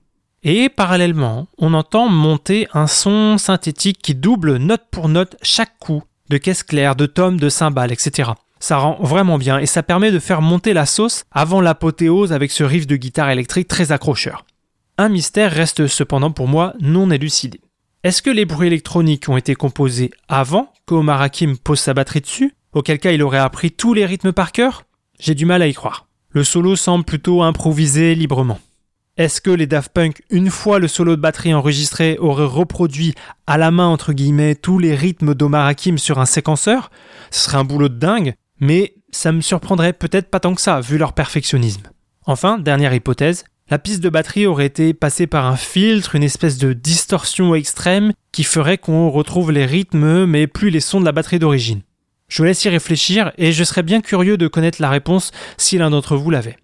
Et 0.50 0.70
parallèlement, 0.70 1.50
on 1.58 1.74
entend 1.74 2.08
monter 2.08 2.70
un 2.74 2.88
son 2.88 3.38
synthétique 3.38 4.00
qui 4.02 4.16
double 4.16 4.56
note 4.56 4.84
pour 4.90 5.10
note 5.10 5.36
chaque 5.42 5.78
coup, 5.78 6.04
de 6.30 6.38
caisse 6.38 6.64
claire, 6.64 6.96
de 6.96 7.06
tomes, 7.06 7.38
de 7.38 7.50
cymbales, 7.50 7.92
etc. 7.92 8.32
Ça 8.58 8.78
rend 8.78 8.98
vraiment 9.02 9.38
bien 9.38 9.60
et 9.60 9.66
ça 9.66 9.84
permet 9.84 10.10
de 10.10 10.20
faire 10.20 10.42
monter 10.42 10.72
la 10.72 10.86
sauce 10.86 11.26
avant 11.34 11.60
l'apothéose 11.60 12.32
avec 12.32 12.52
ce 12.52 12.64
riff 12.64 12.88
de 12.88 12.96
guitare 12.96 13.30
électrique 13.30 13.68
très 13.68 13.92
accrocheur. 13.92 14.46
Un 14.98 15.10
mystère 15.10 15.52
reste 15.52 15.86
cependant 15.88 16.32
pour 16.32 16.48
moi 16.48 16.72
non 16.80 17.12
élucidé. 17.12 17.60
Est-ce 18.06 18.22
que 18.22 18.30
les 18.30 18.46
bruits 18.46 18.68
électroniques 18.68 19.28
ont 19.28 19.36
été 19.36 19.54
composés 19.54 20.12
avant 20.30 20.72
qu'Omar 20.86 21.22
Hakim 21.22 21.58
pose 21.58 21.82
sa 21.82 21.94
batterie 21.94 22.22
dessus 22.22 22.56
Auquel 22.72 23.00
cas 23.00 23.12
il 23.12 23.22
aurait 23.22 23.38
appris 23.38 23.72
tous 23.72 23.94
les 23.94 24.06
rythmes 24.06 24.32
par 24.32 24.54
cœur? 24.54 24.84
J'ai 25.20 25.36
du 25.36 25.46
mal 25.46 25.62
à 25.62 25.68
y 25.68 25.74
croire. 25.74 26.08
Le 26.30 26.46
solo 26.46 26.78
semble 26.78 27.04
plutôt 27.04 27.44
improvisé 27.44 28.16
librement. 28.16 28.60
Est-ce 29.18 29.42
que 29.42 29.50
les 29.50 29.66
Daft 29.66 29.92
Punk, 29.94 30.22
une 30.30 30.52
fois 30.52 30.78
le 30.78 30.88
solo 30.88 31.16
de 31.16 31.22
batterie 31.22 31.52
enregistré, 31.52 32.20
auraient 32.20 32.46
reproduit 32.46 33.16
à 33.48 33.58
la 33.58 33.72
main, 33.72 33.88
entre 33.88 34.14
guillemets, 34.14 34.54
tous 34.54 34.78
les 34.78 34.94
rythmes 34.94 35.34
d'Omar 35.34 35.66
Hakim 35.66 35.98
sur 35.98 36.20
un 36.20 36.28
séquenceur? 36.28 36.92
Ce 37.32 37.46
serait 37.46 37.58
un 37.58 37.64
boulot 37.64 37.90
de 37.90 37.98
dingue, 37.98 38.36
mais 38.60 38.94
ça 39.10 39.32
me 39.32 39.42
surprendrait 39.42 39.94
peut-être 39.94 40.30
pas 40.30 40.40
tant 40.40 40.54
que 40.54 40.62
ça, 40.62 40.82
vu 40.82 41.00
leur 41.00 41.14
perfectionnisme. 41.14 41.82
Enfin, 42.28 42.60
dernière 42.60 42.94
hypothèse, 42.94 43.46
la 43.72 43.80
piste 43.80 44.04
de 44.04 44.10
batterie 44.10 44.46
aurait 44.46 44.68
été 44.68 44.94
passée 44.94 45.26
par 45.26 45.48
un 45.48 45.58
filtre, 45.58 46.14
une 46.14 46.22
espèce 46.22 46.60
de 46.60 46.74
distorsion 46.74 47.56
extrême 47.56 48.14
qui 48.32 48.44
ferait 48.44 48.78
qu'on 48.78 49.10
retrouve 49.10 49.52
les 49.52 49.66
rythmes 49.66 50.26
mais 50.26 50.46
plus 50.46 50.70
les 50.70 50.80
sons 50.80 51.00
de 51.00 51.06
la 51.06 51.12
batterie 51.12 51.40
d'origine. 51.40 51.82
Je 52.28 52.38
vous 52.38 52.44
laisse 52.44 52.64
y 52.64 52.70
réfléchir 52.70 53.32
et 53.40 53.52
je 53.52 53.64
serais 53.64 53.84
bien 53.84 54.02
curieux 54.02 54.38
de 54.38 54.48
connaître 54.48 54.80
la 54.80 54.92
réponse 54.92 55.32
si 55.58 55.80
l'un 55.80 55.90
d'entre 55.90 56.18
vous 56.18 56.30
l'avait. 56.30 56.58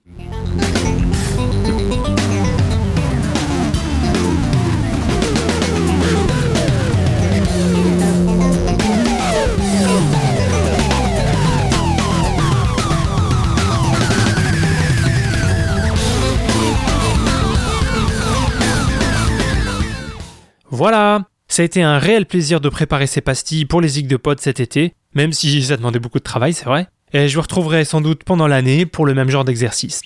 Voilà 20.83 21.29
Ça 21.47 21.61
a 21.61 21.65
été 21.65 21.81
un 21.81 21.97
réel 21.97 22.25
plaisir 22.25 22.59
de 22.59 22.67
préparer 22.67 23.07
ces 23.07 23.21
pastilles 23.21 23.63
pour 23.63 23.79
les 23.79 23.87
Zig 23.87 24.05
de 24.05 24.17
Pod 24.17 24.41
cet 24.41 24.59
été, 24.59 24.95
même 25.15 25.31
si 25.31 25.63
ça 25.63 25.77
demandait 25.77 25.97
beaucoup 25.97 26.17
de 26.19 26.25
travail, 26.25 26.51
c'est 26.51 26.65
vrai. 26.65 26.89
Et 27.13 27.29
je 27.29 27.35
vous 27.35 27.41
retrouverai 27.41 27.85
sans 27.85 28.01
doute 28.01 28.25
pendant 28.25 28.47
l'année 28.47 28.85
pour 28.85 29.05
le 29.05 29.13
même 29.13 29.29
genre 29.29 29.45
d'exercice. 29.45 30.01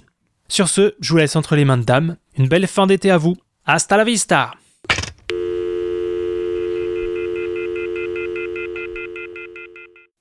Sur 0.47 0.69
ce, 0.69 0.93
je 0.99 1.09
vous 1.09 1.17
laisse 1.17 1.35
entre 1.35 1.55
les 1.55 1.65
mains 1.65 1.79
de 1.79 1.83
dame. 1.83 2.17
Une 2.37 2.47
belle 2.47 2.67
fin 2.67 2.85
d'été 2.85 3.09
à 3.09 3.17
vous. 3.17 3.35
Hasta 3.65 3.97
la 3.97 4.03
vista 4.03 4.51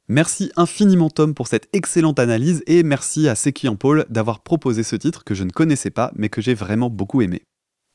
Merci 0.08 0.52
infiniment 0.56 1.10
Tom 1.10 1.34
pour 1.34 1.48
cette 1.48 1.68
excellente 1.74 2.18
analyse 2.18 2.62
et 2.66 2.82
merci 2.82 3.28
à 3.28 3.34
Seki 3.34 3.68
Paul 3.78 4.06
d'avoir 4.08 4.40
proposé 4.40 4.84
ce 4.84 4.96
titre 4.96 5.22
que 5.22 5.34
je 5.34 5.44
ne 5.44 5.50
connaissais 5.50 5.90
pas 5.90 6.12
mais 6.16 6.30
que 6.30 6.40
j'ai 6.40 6.54
vraiment 6.54 6.88
beaucoup 6.88 7.20
aimé. 7.20 7.42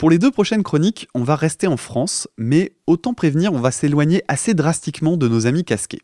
Pour 0.01 0.09
les 0.09 0.17
deux 0.17 0.31
prochaines 0.31 0.63
chroniques, 0.63 1.07
on 1.13 1.23
va 1.23 1.35
rester 1.35 1.67
en 1.67 1.77
France, 1.77 2.27
mais 2.35 2.75
autant 2.87 3.13
prévenir, 3.13 3.53
on 3.53 3.59
va 3.59 3.69
s'éloigner 3.69 4.23
assez 4.27 4.55
drastiquement 4.55 5.15
de 5.15 5.27
nos 5.27 5.45
amis 5.45 5.63
casqués. 5.63 6.01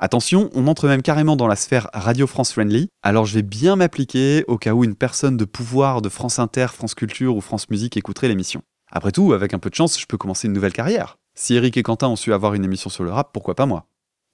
Attention, 0.00 0.50
on 0.52 0.66
entre 0.66 0.88
même 0.88 1.00
carrément 1.00 1.36
dans 1.36 1.46
la 1.46 1.54
sphère 1.54 1.88
Radio 1.92 2.26
France 2.26 2.52
Friendly, 2.52 2.88
alors 3.04 3.24
je 3.24 3.34
vais 3.34 3.42
bien 3.42 3.76
m'appliquer 3.76 4.42
au 4.48 4.58
cas 4.58 4.72
où 4.72 4.82
une 4.82 4.96
personne 4.96 5.36
de 5.36 5.44
pouvoir 5.44 6.02
de 6.02 6.08
France 6.08 6.40
Inter, 6.40 6.66
France 6.72 6.96
Culture 6.96 7.36
ou 7.36 7.40
France 7.40 7.70
Musique 7.70 7.96
écouterait 7.96 8.26
l'émission. 8.26 8.62
Après 8.90 9.12
tout, 9.12 9.32
avec 9.32 9.54
un 9.54 9.60
peu 9.60 9.70
de 9.70 9.76
chance, 9.76 10.00
je 10.00 10.06
peux 10.06 10.18
commencer 10.18 10.48
une 10.48 10.52
nouvelle 10.52 10.72
carrière. 10.72 11.16
Si 11.36 11.54
Eric 11.54 11.76
et 11.76 11.84
Quentin 11.84 12.08
ont 12.08 12.16
su 12.16 12.32
avoir 12.32 12.54
une 12.54 12.64
émission 12.64 12.90
sur 12.90 13.04
le 13.04 13.12
rap, 13.12 13.30
pourquoi 13.32 13.54
pas 13.54 13.66
moi? 13.66 13.86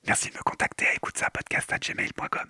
Merci 0.07 0.31
de 0.31 0.37
me 0.39 0.43
contacter 0.43 0.87
à 0.87 0.95
écoute 0.95 1.19
ça 1.19 1.29
podcast@gmail.com. 1.29 2.49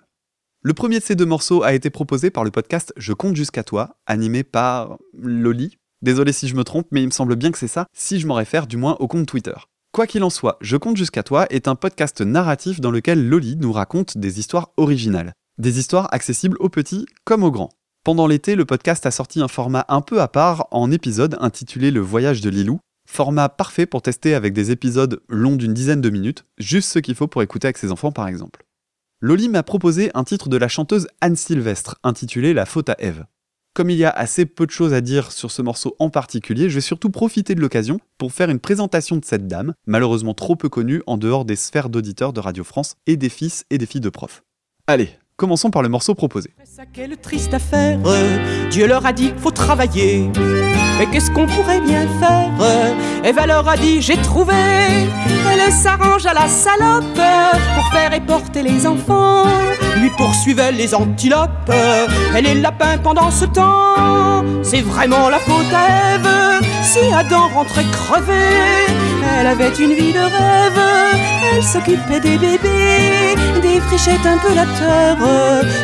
Le 0.61 0.73
premier 0.73 0.99
de 0.99 1.03
ces 1.03 1.15
deux 1.15 1.25
morceaux 1.25 1.61
a 1.63 1.73
été 1.73 1.89
proposé 1.89 2.29
par 2.29 2.45
le 2.45 2.51
podcast 2.51 2.93
Je 2.95 3.11
compte 3.11 3.35
jusqu'à 3.35 3.65
toi, 3.65 3.97
animé 4.05 4.45
par 4.45 4.97
Loli. 5.11 5.77
Désolé 6.03 6.33
si 6.33 6.49
je 6.49 6.55
me 6.55 6.65
trompe, 6.65 6.87
mais 6.91 7.01
il 7.01 7.05
me 7.05 7.11
semble 7.11 7.37
bien 7.37 7.49
que 7.49 7.57
c'est 7.57 7.69
ça, 7.69 7.87
si 7.93 8.19
je 8.19 8.27
m'en 8.27 8.33
réfère 8.33 8.67
du 8.67 8.75
moins 8.75 8.97
au 8.99 9.07
compte 9.07 9.25
Twitter. 9.25 9.53
Quoi 9.93 10.05
qu'il 10.05 10.25
en 10.25 10.29
soit, 10.29 10.57
Je 10.59 10.75
compte 10.75 10.97
jusqu'à 10.97 11.23
toi 11.23 11.47
est 11.49 11.69
un 11.69 11.75
podcast 11.75 12.19
narratif 12.19 12.81
dans 12.81 12.91
lequel 12.91 13.29
Loli 13.29 13.55
nous 13.55 13.71
raconte 13.71 14.17
des 14.17 14.37
histoires 14.37 14.71
originales. 14.75 15.31
Des 15.59 15.79
histoires 15.79 16.09
accessibles 16.13 16.57
aux 16.59 16.67
petits 16.67 17.05
comme 17.23 17.43
aux 17.43 17.51
grands. 17.51 17.69
Pendant 18.03 18.27
l'été, 18.27 18.55
le 18.55 18.65
podcast 18.65 19.05
a 19.05 19.11
sorti 19.11 19.39
un 19.39 19.47
format 19.47 19.85
un 19.87 20.01
peu 20.01 20.19
à 20.19 20.27
part 20.27 20.67
en 20.71 20.91
épisode 20.91 21.37
intitulé 21.39 21.89
Le 21.89 22.01
voyage 22.01 22.41
de 22.41 22.49
Lilou. 22.49 22.81
Format 23.09 23.47
parfait 23.47 23.85
pour 23.85 24.01
tester 24.01 24.35
avec 24.35 24.51
des 24.51 24.71
épisodes 24.71 25.21
longs 25.29 25.55
d'une 25.55 25.73
dizaine 25.73 26.01
de 26.01 26.09
minutes, 26.09 26.43
juste 26.57 26.91
ce 26.91 26.99
qu'il 26.99 27.15
faut 27.15 27.27
pour 27.27 27.43
écouter 27.43 27.67
avec 27.67 27.77
ses 27.77 27.93
enfants 27.93 28.11
par 28.11 28.27
exemple. 28.27 28.65
Loli 29.21 29.47
m'a 29.47 29.63
proposé 29.63 30.11
un 30.15 30.25
titre 30.25 30.49
de 30.49 30.57
la 30.57 30.67
chanteuse 30.67 31.07
Anne 31.21 31.37
Sylvestre 31.37 31.95
intitulé 32.03 32.53
La 32.53 32.65
faute 32.65 32.89
à 32.89 32.97
Ève. 32.99 33.23
Comme 33.73 33.89
il 33.89 33.97
y 33.97 34.05
a 34.05 34.09
assez 34.11 34.45
peu 34.45 34.67
de 34.67 34.71
choses 34.71 34.93
à 34.93 35.01
dire 35.01 35.31
sur 35.31 35.49
ce 35.49 35.63
morceau 35.63 35.95
en 35.97 36.11
particulier, 36.11 36.69
je 36.69 36.75
vais 36.75 36.81
surtout 36.81 37.09
profiter 37.09 37.55
de 37.55 37.61
l'occasion 37.61 37.99
pour 38.19 38.31
faire 38.31 38.51
une 38.51 38.59
présentation 38.59 39.17
de 39.17 39.25
cette 39.25 39.47
dame, 39.47 39.73
malheureusement 39.87 40.35
trop 40.35 40.55
peu 40.55 40.69
connue 40.69 41.01
en 41.07 41.17
dehors 41.17 41.43
des 41.43 41.55
sphères 41.55 41.89
d'auditeurs 41.89 42.33
de 42.33 42.39
Radio 42.39 42.63
France 42.63 42.95
et 43.07 43.17
des 43.17 43.29
fils 43.29 43.65
et 43.71 43.79
des 43.79 43.87
filles 43.87 44.01
de 44.01 44.09
profs. 44.09 44.43
Allez, 44.85 45.09
Commençons 45.35 45.71
par 45.71 45.81
le 45.81 45.89
morceau 45.89 46.13
proposé. 46.13 46.51
Quelle 46.93 47.17
triste 47.17 47.55
affaire. 47.55 47.99
Dieu 48.69 48.87
leur 48.87 49.05
a 49.05 49.13
dit, 49.13 49.33
faut 49.35 49.49
travailler. 49.49 50.29
Mais 50.99 51.07
qu'est-ce 51.11 51.31
qu'on 51.31 51.47
pourrait 51.47 51.81
bien 51.81 52.07
faire? 52.19 52.51
Eva 53.23 53.47
leur 53.47 53.67
a 53.67 53.75
dit, 53.75 53.99
j'ai 54.01 54.17
trouvé. 54.17 54.53
Elle 54.53 55.71
s'arrange 55.71 56.27
à 56.27 56.33
la 56.33 56.47
salope 56.47 57.19
faire 57.91 58.13
et 58.13 58.21
porter 58.21 58.63
les 58.63 58.85
enfants. 58.87 59.45
Lui 59.97 60.09
poursuivait 60.11 60.71
les 60.71 60.93
antilopes. 60.95 61.71
Elle 62.35 62.47
est 62.47 62.55
lapin 62.55 62.97
pendant 63.01 63.31
ce 63.31 63.45
temps. 63.45 64.43
C'est 64.61 64.81
vraiment 64.81 65.29
la 65.29 65.39
faute 65.39 65.73
à. 65.73 66.03
Si 66.93 66.99
Adam 67.11 67.47
rentrait 67.47 67.85
crevé, 67.91 68.85
elle 69.39 69.47
avait 69.47 69.73
une 69.79 69.93
vie 69.93 70.13
de 70.13 70.19
rêve. 70.19 70.81
Elle 71.55 71.63
s'occupait 71.63 72.19
des 72.19 72.37
bébés, 72.37 73.35
défrichait 73.61 74.19
un 74.25 74.37
peu 74.37 74.53
la 74.53 74.65
terre, 74.65 75.17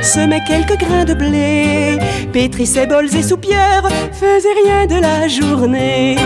semait 0.03 0.43
quelques 0.47 0.77
grains 0.77 1.05
de 1.05 1.13
blé, 1.13 1.97
pétrissait 2.31 2.85
bols 2.85 3.15
et 3.15 3.23
soupières, 3.23 3.87
faisait 4.11 4.53
rien 4.63 4.85
de 4.85 5.01
la 5.01 5.27
journée. 5.27 6.17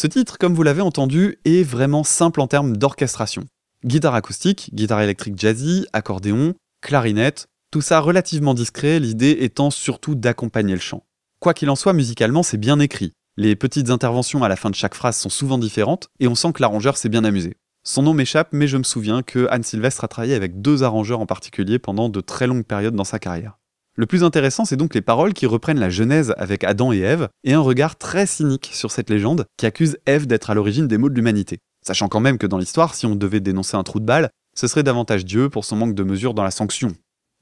Ce 0.00 0.06
titre, 0.06 0.38
comme 0.38 0.54
vous 0.54 0.62
l'avez 0.62 0.80
entendu, 0.80 1.36
est 1.44 1.62
vraiment 1.62 2.04
simple 2.04 2.40
en 2.40 2.46
termes 2.46 2.74
d'orchestration. 2.74 3.44
Guitare 3.84 4.14
acoustique, 4.14 4.70
guitare 4.72 5.02
électrique 5.02 5.38
jazzy, 5.38 5.86
accordéon, 5.92 6.54
clarinette, 6.80 7.48
tout 7.70 7.82
ça 7.82 8.00
relativement 8.00 8.54
discret, 8.54 8.98
l'idée 8.98 9.36
étant 9.40 9.70
surtout 9.70 10.14
d'accompagner 10.14 10.72
le 10.72 10.80
chant. 10.80 11.04
Quoi 11.38 11.52
qu'il 11.52 11.68
en 11.68 11.76
soit, 11.76 11.92
musicalement, 11.92 12.42
c'est 12.42 12.56
bien 12.56 12.80
écrit. 12.80 13.12
Les 13.36 13.56
petites 13.56 13.90
interventions 13.90 14.42
à 14.42 14.48
la 14.48 14.56
fin 14.56 14.70
de 14.70 14.74
chaque 14.74 14.94
phrase 14.94 15.18
sont 15.18 15.28
souvent 15.28 15.58
différentes, 15.58 16.08
et 16.18 16.28
on 16.28 16.34
sent 16.34 16.54
que 16.54 16.62
l'arrangeur 16.62 16.96
s'est 16.96 17.10
bien 17.10 17.24
amusé. 17.24 17.58
Son 17.84 18.02
nom 18.02 18.14
m'échappe, 18.14 18.54
mais 18.54 18.68
je 18.68 18.78
me 18.78 18.84
souviens 18.84 19.20
que 19.20 19.48
Anne 19.50 19.64
Sylvestre 19.64 20.04
a 20.04 20.08
travaillé 20.08 20.34
avec 20.34 20.62
deux 20.62 20.82
arrangeurs 20.82 21.20
en 21.20 21.26
particulier 21.26 21.78
pendant 21.78 22.08
de 22.08 22.22
très 22.22 22.46
longues 22.46 22.64
périodes 22.64 22.96
dans 22.96 23.04
sa 23.04 23.18
carrière. 23.18 23.59
Le 23.96 24.06
plus 24.06 24.24
intéressant, 24.24 24.64
c'est 24.64 24.76
donc 24.76 24.94
les 24.94 25.02
paroles 25.02 25.34
qui 25.34 25.46
reprennent 25.46 25.80
la 25.80 25.90
Genèse 25.90 26.32
avec 26.38 26.64
Adam 26.64 26.92
et 26.92 27.00
Ève, 27.00 27.28
et 27.44 27.52
un 27.52 27.60
regard 27.60 27.96
très 27.96 28.26
cynique 28.26 28.70
sur 28.72 28.90
cette 28.90 29.10
légende 29.10 29.46
qui 29.56 29.66
accuse 29.66 29.98
Ève 30.06 30.26
d'être 30.26 30.50
à 30.50 30.54
l'origine 30.54 30.88
des 30.88 30.98
maux 30.98 31.08
de 31.08 31.14
l'humanité. 31.14 31.58
Sachant 31.84 32.08
quand 32.08 32.20
même 32.20 32.38
que 32.38 32.46
dans 32.46 32.58
l'histoire, 32.58 32.94
si 32.94 33.06
on 33.06 33.16
devait 33.16 33.40
dénoncer 33.40 33.76
un 33.76 33.82
trou 33.82 34.00
de 34.00 34.04
balle, 34.04 34.30
ce 34.54 34.66
serait 34.66 34.82
davantage 34.82 35.24
Dieu 35.24 35.48
pour 35.48 35.64
son 35.64 35.76
manque 35.76 35.94
de 35.94 36.02
mesure 36.02 36.34
dans 36.34 36.44
la 36.44 36.50
sanction. 36.50 36.92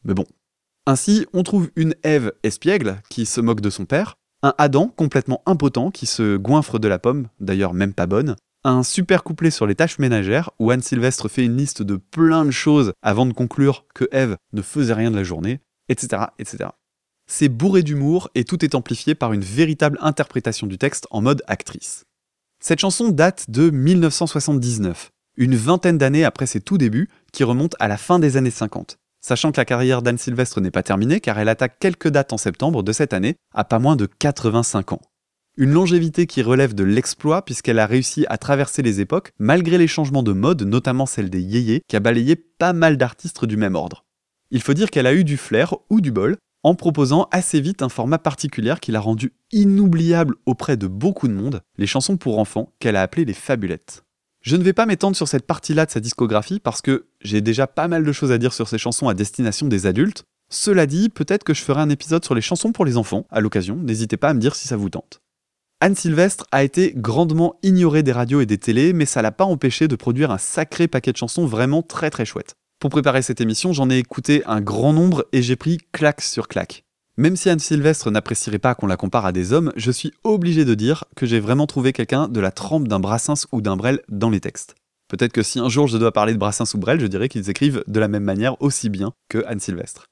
Mais 0.05 0.15
bon. 0.15 0.25
Ainsi, 0.87 1.27
on 1.33 1.43
trouve 1.43 1.71
une 1.77 1.95
Ève 2.03 2.33
espiègle 2.43 3.03
qui 3.11 3.27
se 3.27 3.41
moque 3.41 3.61
de 3.61 3.71
son 3.71 3.85
père, 3.85 4.15
un 4.43 4.55
Adam 4.57 4.89
complètement 4.89 5.43
impotent 5.47 5.91
qui 5.91 6.07
se 6.07 6.37
goinfre 6.37 6.79
de 6.79 6.89
la 6.89 6.99
pomme, 6.99 7.29
d'ailleurs 7.41 7.75
même 7.75 7.93
pas 7.93 8.07
bonne, 8.07 8.37
un 8.65 8.83
super 8.83 9.23
couplet 9.23 9.51
sur 9.51 9.67
les 9.67 9.75
tâches 9.75 9.99
ménagères 9.99 10.51
où 10.59 10.71
Anne 10.71 10.83
Sylvestre 10.83 11.29
fait 11.29 11.45
une 11.45 11.57
liste 11.57 11.83
de 11.83 11.97
plein 11.97 12.45
de 12.45 12.51
choses 12.51 12.93
avant 13.03 13.27
de 13.27 13.33
conclure 13.33 13.85
que 13.95 14.09
Ève 14.11 14.37
ne 14.53 14.63
faisait 14.63 14.95
rien 14.95 15.11
de 15.11 15.17
la 15.17 15.25
journée, 15.25 15.61
etc. 15.89 16.23
C'est 17.27 17.49
bourré 17.49 17.83
d'humour 17.83 18.31
et 18.35 18.45
tout 18.45 18.65
est 18.65 18.75
amplifié 18.75 19.15
par 19.15 19.33
une 19.33 19.43
véritable 19.43 19.99
interprétation 20.01 20.67
du 20.67 20.79
texte 20.79 21.07
en 21.11 21.21
mode 21.21 21.43
actrice. 21.47 22.05
Cette 22.61 22.81
chanson 22.81 23.11
date 23.11 23.51
de 23.51 23.71
1979, 23.71 25.11
une 25.37 25.55
vingtaine 25.55 25.99
d'années 25.99 26.25
après 26.25 26.47
ses 26.47 26.61
tout 26.61 26.79
débuts, 26.79 27.09
qui 27.33 27.45
remontent 27.45 27.77
à 27.81 27.87
la 27.87 27.97
fin 27.97 28.19
des 28.19 28.37
années 28.37 28.51
50. 28.51 28.99
Sachant 29.21 29.53
que 29.53 29.61
la 29.61 29.65
carrière 29.65 30.03
d'Anne 30.03 30.19
Sylvestre 30.19 30.61
n'est 30.61 30.71
pas 30.71 30.83
terminée 30.83 31.21
car 31.21 31.39
elle 31.39 31.49
attaque 31.49 31.79
quelques 31.79 32.09
dates 32.09 32.33
en 32.33 32.39
septembre 32.39 32.83
de 32.83 32.93
cette 32.93 33.13
année 33.13 33.37
à 33.55 33.65
pas 33.65 33.79
moins 33.79 33.97
de 33.97 34.07
85 34.07 34.93
ans. 34.93 35.01
Une 35.57 35.73
longévité 35.73 36.27
qui 36.27 36.41
relève 36.41 36.75
de 36.75 36.85
l'exploit 36.85 37.45
puisqu'elle 37.45 37.81
a 37.81 37.87
réussi 37.87 38.27
à 38.29 38.39
traverser 38.39 38.81
les 38.83 39.01
époques 39.01 39.33
malgré 39.39 39.77
les 39.77 39.89
changements 39.89 40.23
de 40.23 40.33
mode, 40.33 40.63
notamment 40.63 41.07
celle 41.07 41.31
des 41.31 41.43
yéyés, 41.43 41.83
qui 41.89 41.97
a 41.97 42.01
balayé 42.01 42.37
pas 42.37 42.73
mal 42.73 42.97
d'artistes 42.97 43.45
du 43.45 43.57
même 43.57 43.75
ordre. 43.75 44.05
Il 44.51 44.63
faut 44.63 44.75
dire 44.75 44.91
qu'elle 44.91 45.07
a 45.07 45.15
eu 45.15 45.25
du 45.25 45.37
flair 45.37 45.75
ou 45.91 46.01
du 46.01 46.11
bol 46.11 46.37
en 46.63 46.75
proposant 46.75 47.29
assez 47.31 47.61
vite 47.61 47.83
un 47.83 47.89
format 47.89 48.19
particulier 48.19 48.75
qui 48.81 48.93
l'a 48.93 49.01
rendu 49.01 49.33
inoubliable 49.53 50.37
auprès 50.47 50.77
de 50.77 50.87
beaucoup 50.87 51.29
de 51.29 51.35
monde, 51.35 51.61
les 51.77 51.87
chansons 51.87 52.17
pour 52.17 52.39
enfants 52.39 52.73
qu'elle 52.79 52.97
a 52.97 53.03
appelées 53.03 53.25
les 53.25 53.35
fabulettes. 53.35 54.05
Je 54.41 54.57
ne 54.57 54.63
vais 54.63 54.73
pas 54.73 54.87
m'étendre 54.87 55.17
sur 55.17 55.29
cette 55.29 55.47
partie-là 55.47 55.85
de 55.85 55.91
sa 55.91 56.01
discographie 56.01 56.61
parce 56.61 56.81
que 56.81 57.07
j'ai 57.21 57.41
déjà 57.41 57.67
pas 57.67 57.89
mal 57.89 58.05
de 58.05 58.13
choses 58.13 58.33
à 58.33 58.39
dire 58.39 58.53
sur 58.53 58.69
ces 58.69 58.79
chansons 58.79 59.09
à 59.09 59.15
destination 59.15 59.69
des 59.69 59.87
adultes. 59.87 60.25
Cela 60.51 60.87
dit, 60.87 61.11
peut-être 61.11 61.45
que 61.45 61.55
je 61.55 61.63
ferai 61.63 61.81
un 61.81 61.91
épisode 61.91 62.25
sur 62.25 62.35
les 62.35 62.41
chansons 62.41 62.73
pour 62.73 62.87
les 62.87 62.97
enfants 62.97 63.27
à 63.31 63.41
l'occasion, 63.41 63.77
n'hésitez 63.77 64.17
pas 64.17 64.31
à 64.31 64.35
me 64.35 64.41
dire 64.41 64.55
si 64.55 64.67
ça 64.67 64.77
vous 64.77 64.89
tente. 64.89 65.21
Anne 65.81 65.95
Sylvestre 65.95 66.47
a 66.51 66.65
été 66.65 66.93
grandement 66.97 67.57
ignorée 67.63 68.03
des 68.03 68.13
radios 68.13 68.41
et 68.41 68.47
des 68.47 68.59
télés, 68.59 68.93
mais 68.93 69.07
ça 69.07 69.23
l'a 69.23 69.31
pas 69.31 69.45
empêché 69.45 69.87
de 69.87 69.97
produire 69.97 70.31
un 70.31 70.39
sacré 70.39 70.89
paquet 70.89 71.13
de 71.13 71.19
chansons 71.19 71.47
vraiment 71.47 71.83
très 71.83 72.11
très 72.11 72.25
chouettes. 72.25 72.57
Pour 72.81 72.91
préparer 72.91 73.23
cette 73.23 73.41
émission, 73.41 73.73
j'en 73.73 73.91
ai 73.91 73.99
écouté 73.99 74.45
un 74.47 74.61
grand 74.61 74.93
nombre 74.93 75.27
et 75.33 75.43
j'ai 75.43 75.57
pris 75.57 75.79
claque 75.91 76.21
sur 76.21 76.47
claque. 76.47 76.85
Même 77.17 77.35
si 77.35 77.51
Anne 77.51 77.59
Sylvestre 77.59 78.13
n'apprécierait 78.13 78.61
pas 78.61 78.77
qu'on 78.77 78.87
la 78.87 78.97
compare 78.97 79.27
à 79.27 79.33
des 79.33 79.53
hommes, 79.53 79.73
je 79.75 79.91
suis 79.91 80.13
obligé 80.23 80.65
de 80.65 80.75
dire 80.75 81.03
que 81.17 81.27
j'ai 81.27 81.41
vraiment 81.41 81.67
trouvé 81.67 81.93
quelqu'un 81.93 82.29
de 82.29 82.39
la 82.39 82.53
trempe 82.53 82.87
d'un 82.87 83.01
Brassens 83.01 83.49
ou 83.51 83.61
d'un 83.63 83.77
Brel 83.77 84.01
dans 84.09 84.31
les 84.31 84.39
textes. 84.39 84.77
Peut-être 85.09 85.33
que 85.33 85.43
si 85.43 85.59
un 85.59 85.69
jour 85.69 85.89
je 85.89 85.99
dois 85.99 86.13
parler 86.13 86.35
de 86.35 86.39
Brassens 86.39 86.73
ou 86.75 86.79
Brel, 86.79 87.01
je 87.01 87.09
dirais 87.09 87.29
qu'ils 87.29 87.51
écrivent 87.51 87.83
de 87.89 87.99
la 87.99 88.07
même 88.07 88.23
manière 88.23 88.63
aussi 88.63 88.91
bien 88.91 89.13
que 89.29 89.45
Anne 89.49 89.59
Sylvestre. 89.59 90.07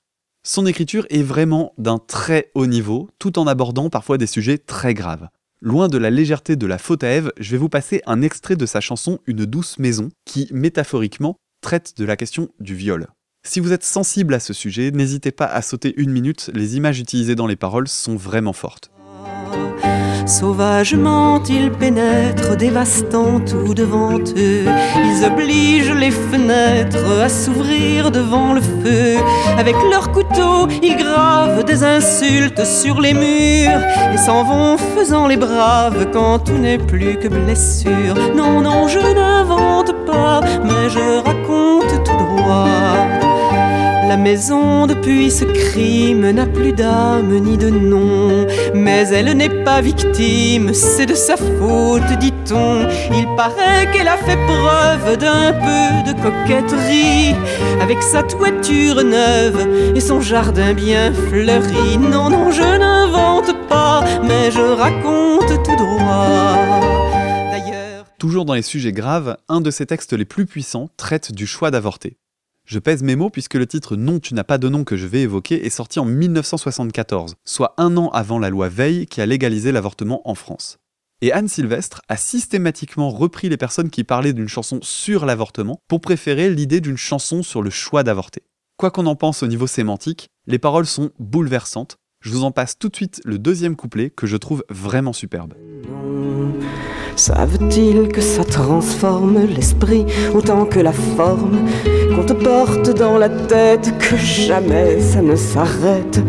Son 0.44 0.66
écriture 0.66 1.07
est 1.09 1.22
vraiment 1.22 1.72
d'un 1.79 1.98
très 1.98 2.50
haut 2.57 2.66
niveau, 2.66 3.09
tout 3.20 3.38
en 3.38 3.46
abordant 3.46 3.90
parfois 3.90 4.18
des 4.18 4.26
sujets 4.26 4.59
très 4.59 4.92
graves. 4.92 5.29
Loin 5.61 5.87
de 5.87 5.98
la 5.98 6.11
légèreté 6.11 6.57
de 6.57 6.66
la 6.66 6.79
faute 6.79 7.05
à 7.05 7.09
Ève, 7.09 7.31
je 7.38 7.52
vais 7.52 7.59
vous 7.59 7.68
passer 7.68 8.02
un 8.07 8.22
extrait 8.22 8.57
de 8.57 8.66
sa 8.66 8.81
chanson 8.81 9.20
Une 9.26 9.44
douce 9.44 9.79
maison, 9.79 10.09
qui, 10.24 10.48
métaphoriquement, 10.50 11.37
traite 11.66 11.96
de 11.96 12.05
la 12.05 12.14
question 12.14 12.48
du 12.61 12.76
viol. 12.76 13.09
Si 13.44 13.59
vous 13.59 13.72
êtes 13.72 13.83
sensible 13.83 14.35
à 14.35 14.38
ce 14.38 14.52
sujet, 14.52 14.92
n'hésitez 14.92 15.33
pas 15.33 15.46
à 15.46 15.62
sauter 15.62 15.94
une 15.96 16.12
minute, 16.12 16.48
les 16.55 16.76
images 16.76 17.00
utilisées 17.00 17.35
dans 17.35 17.48
les 17.48 17.57
paroles 17.57 17.88
sont 17.88 18.14
vraiment 18.14 18.52
fortes. 18.52 18.92
Sauvagement 20.27 21.41
ils 21.49 21.71
pénètrent, 21.71 22.57
dévastant 22.57 23.39
tout 23.41 23.75
devant 23.75 24.19
eux. 24.19 24.65
Ils 25.05 25.25
obligent 25.25 25.95
les 25.95 26.11
fenêtres 26.11 27.23
à 27.23 27.29
s'ouvrir 27.29 28.11
devant 28.11 28.53
le 28.53 28.61
feu. 28.61 29.17
Avec 29.57 29.77
leurs 29.91 30.11
couteaux, 30.11 30.67
ils 30.83 30.97
gravent 30.97 31.65
des 31.65 31.85
insultes 31.85 32.65
sur 32.65 33.01
les 33.01 33.15
murs 33.15 33.81
et 34.12 34.17
s'en 34.17 34.43
vont 34.43 34.77
faisant 34.77 35.29
les 35.29 35.37
braves 35.37 36.09
quand 36.12 36.41
tout 36.41 36.59
n'est 36.59 36.79
plus 36.79 37.17
que 37.19 37.29
blessure. 37.29 38.17
Non, 38.35 38.61
non, 38.61 38.89
je 38.89 38.99
n'invente 38.99 39.93
pas, 40.07 40.41
mais 40.65 40.91
je 40.91 41.25
raconte 41.25 42.05
tout 42.05 42.17
droit. 42.17 42.96
La 44.09 44.16
maison 44.16 44.87
depuis 44.87 45.33
ce 45.33 45.45
crime 45.45 46.31
n'a 46.31 46.47
plus 46.47 46.73
d'âme 46.73 47.37
ni 47.40 47.57
de 47.57 47.69
nom, 47.69 48.47
mais 48.73 49.09
elle 49.09 49.37
n'est 49.37 49.64
pas 49.64 49.81
victime, 49.81 50.73
c'est 50.73 51.07
de 51.07 51.14
sa 51.14 51.37
faute, 51.37 52.19
dit-on. 52.21 52.87
Il 53.12 53.27
paraît 53.37 53.90
qu'elle 53.92 54.07
a 54.07 54.16
fait 54.16 54.38
preuve 54.47 55.16
d'un 55.16 55.53
peu 55.53 56.12
de 56.12 56.23
coquetterie, 56.23 57.35
avec 57.83 58.01
sa 58.01 58.23
toiture 58.23 59.03
neuve 59.03 59.66
et 59.97 60.01
son 60.01 60.21
jardin 60.21 60.73
bien 60.73 61.12
fleuri. 61.12 61.99
Non, 61.99 62.31
non, 62.31 62.53
je 62.53 62.62
n'invente 62.62 63.53
pas, 63.69 64.05
mais 64.23 64.53
je 64.53 64.61
raconte 64.61 65.49
tout 65.64 65.77
droit. 65.77 66.81
D'ailleurs, 67.51 68.05
Toujours 68.21 68.45
dans 68.45 68.55
les 68.55 68.62
sujets 68.62 68.92
graves, 68.92 69.37
un 69.49 69.61
de 69.61 69.73
ses 69.73 69.87
textes 69.87 70.12
les 70.12 70.25
plus 70.25 70.47
puissants 70.47 70.88
traite 70.97 71.33
du 71.33 71.47
choix 71.47 71.73
d'avorter. 71.73 72.19
Je 72.66 72.81
pèse 72.81 73.05
mes 73.05 73.14
mots 73.14 73.31
puisque 73.31 73.55
le 73.55 73.66
titre 73.66 73.94
Non, 73.94 74.18
tu 74.18 74.35
n'as 74.35 74.42
pas 74.42 74.59
de 74.59 74.68
nom 74.68 74.83
que 74.83 74.96
je 74.96 75.07
vais 75.07 75.22
évoquer 75.22 75.64
est 75.64 75.70
sorti 75.70 76.00
en 76.00 76.05
1974, 76.05 77.37
soit 77.44 77.74
un 77.79 77.96
an 77.96 78.09
avant 78.09 78.40
la 78.40 78.50
loi 78.50 78.68
Veil 78.68 79.07
qui 79.07 79.20
a 79.20 79.26
légalisé 79.26 79.70
l'avortement 79.70 80.29
en 80.29 80.35
France. 80.35 80.79
Et 81.22 81.33
Anne 81.33 81.46
Sylvestre 81.46 82.02
a 82.09 82.16
systématiquement 82.16 83.11
repris 83.11 83.48
les 83.48 83.57
personnes 83.57 83.88
qui 83.88 84.02
parlaient 84.02 84.33
d'une 84.33 84.48
chanson 84.48 84.81
sur 84.83 85.26
l'avortement 85.26 85.79
pour 85.87 86.00
préférer 86.00 86.50
l'idée 86.50 86.81
d'une 86.81 86.96
chanson 86.96 87.44
sur 87.44 87.62
le 87.62 87.70
choix 87.70 88.02
d'avorter. 88.02 88.42
Quoi 88.79 88.90
qu'on 88.90 89.07
en 89.07 89.14
pense 89.14 89.44
au 89.44 89.46
niveau 89.46 89.68
sémantique, 89.68 90.29
les 90.48 90.59
paroles 90.59 90.87
sont 90.87 91.12
bouleversantes. 91.20 91.98
Je 92.20 92.31
vous 92.33 92.42
en 92.42 92.50
passe 92.50 92.81
tout 92.81 92.88
de 92.88 92.96
suite 92.96 93.20
le 93.24 93.38
deuxième 93.38 93.76
couplet 93.76 94.11
que 94.11 94.26
je 94.26 94.37
trouve 94.37 94.64
vraiment 94.70 95.12
superbe. 95.12 95.55
Savent-ils 97.16 98.09
que 98.09 98.20
ça 98.20 98.44
transforme 98.44 99.38
l'esprit 99.46 100.05
autant 100.35 100.66
que 100.66 100.79
la 100.79 100.92
forme 100.92 101.57
Qu'on 102.14 102.22
te 102.22 102.35
porte 102.35 102.90
dans 102.90 103.16
la 103.16 103.31
tête, 103.31 103.92
que 103.98 104.16
jamais 104.16 105.00
ça 105.00 105.22
ne 105.22 105.35
s'arrête? 105.35 106.22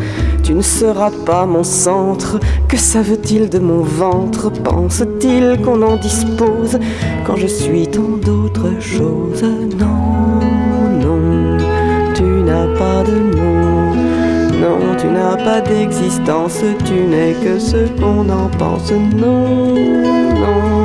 Tu 0.43 0.53
ne 0.53 0.61
seras 0.61 1.11
pas 1.25 1.45
mon 1.45 1.65
centre, 1.65 2.39
que 2.69 2.77
savent-ils 2.77 3.49
de 3.49 3.59
mon 3.59 3.81
ventre? 3.81 4.49
Pensent-ils 4.49 5.59
qu'on 5.61 5.81
en 5.81 5.97
dispose 5.97 6.79
quand 7.25 7.35
je 7.35 7.47
suis 7.47 7.85
tant 7.87 8.17
d'autres 8.23 8.79
choses? 8.79 9.43
Non, 9.77 10.39
non, 11.01 11.57
tu 12.15 12.23
n'as 12.23 12.67
pas 12.77 13.03
de 13.03 13.35
nom. 13.35 13.67
Non, 14.61 14.79
tu 14.97 15.07
n'as 15.07 15.35
pas 15.35 15.59
d'existence, 15.61 16.61
tu 16.85 16.93
n'es 16.93 17.35
que 17.43 17.59
ce 17.59 17.87
qu'on 17.99 18.29
en 18.29 18.47
pense. 18.57 18.91
Non, 18.91 19.75
non, 19.75 20.76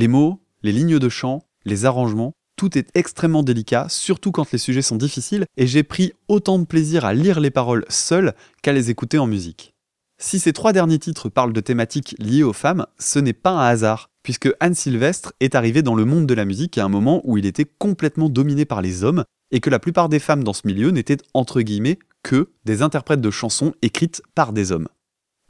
Les 0.00 0.08
mots, 0.08 0.40
les 0.62 0.72
lignes 0.72 0.98
de 0.98 1.08
chant, 1.10 1.44
les 1.66 1.84
arrangements, 1.84 2.32
tout 2.56 2.78
est 2.78 2.88
extrêmement 2.94 3.42
délicat, 3.42 3.84
surtout 3.90 4.32
quand 4.32 4.50
les 4.50 4.56
sujets 4.56 4.80
sont 4.80 4.96
difficiles, 4.96 5.44
et 5.58 5.66
j'ai 5.66 5.82
pris 5.82 6.14
autant 6.26 6.58
de 6.58 6.64
plaisir 6.64 7.04
à 7.04 7.12
lire 7.12 7.38
les 7.38 7.50
paroles 7.50 7.84
seul 7.90 8.34
qu'à 8.62 8.72
les 8.72 8.88
écouter 8.88 9.18
en 9.18 9.26
musique. 9.26 9.74
Si 10.16 10.38
ces 10.38 10.54
trois 10.54 10.72
derniers 10.72 10.98
titres 10.98 11.28
parlent 11.28 11.52
de 11.52 11.60
thématiques 11.60 12.14
liées 12.18 12.42
aux 12.42 12.54
femmes, 12.54 12.86
ce 12.98 13.18
n'est 13.18 13.34
pas 13.34 13.50
un 13.50 13.66
hasard, 13.66 14.08
puisque 14.22 14.48
Anne 14.58 14.74
Sylvestre 14.74 15.34
est 15.38 15.54
arrivé 15.54 15.82
dans 15.82 15.94
le 15.94 16.06
monde 16.06 16.24
de 16.24 16.32
la 16.32 16.46
musique 16.46 16.78
à 16.78 16.84
un 16.86 16.88
moment 16.88 17.20
où 17.24 17.36
il 17.36 17.44
était 17.44 17.66
complètement 17.66 18.30
dominé 18.30 18.64
par 18.64 18.80
les 18.80 19.04
hommes, 19.04 19.24
et 19.50 19.60
que 19.60 19.68
la 19.68 19.80
plupart 19.80 20.08
des 20.08 20.18
femmes 20.18 20.44
dans 20.44 20.54
ce 20.54 20.66
milieu 20.66 20.92
n'étaient 20.92 21.18
entre 21.34 21.60
guillemets 21.60 21.98
que 22.22 22.48
des 22.64 22.80
interprètes 22.80 23.20
de 23.20 23.30
chansons 23.30 23.74
écrites 23.82 24.22
par 24.34 24.54
des 24.54 24.72
hommes. 24.72 24.88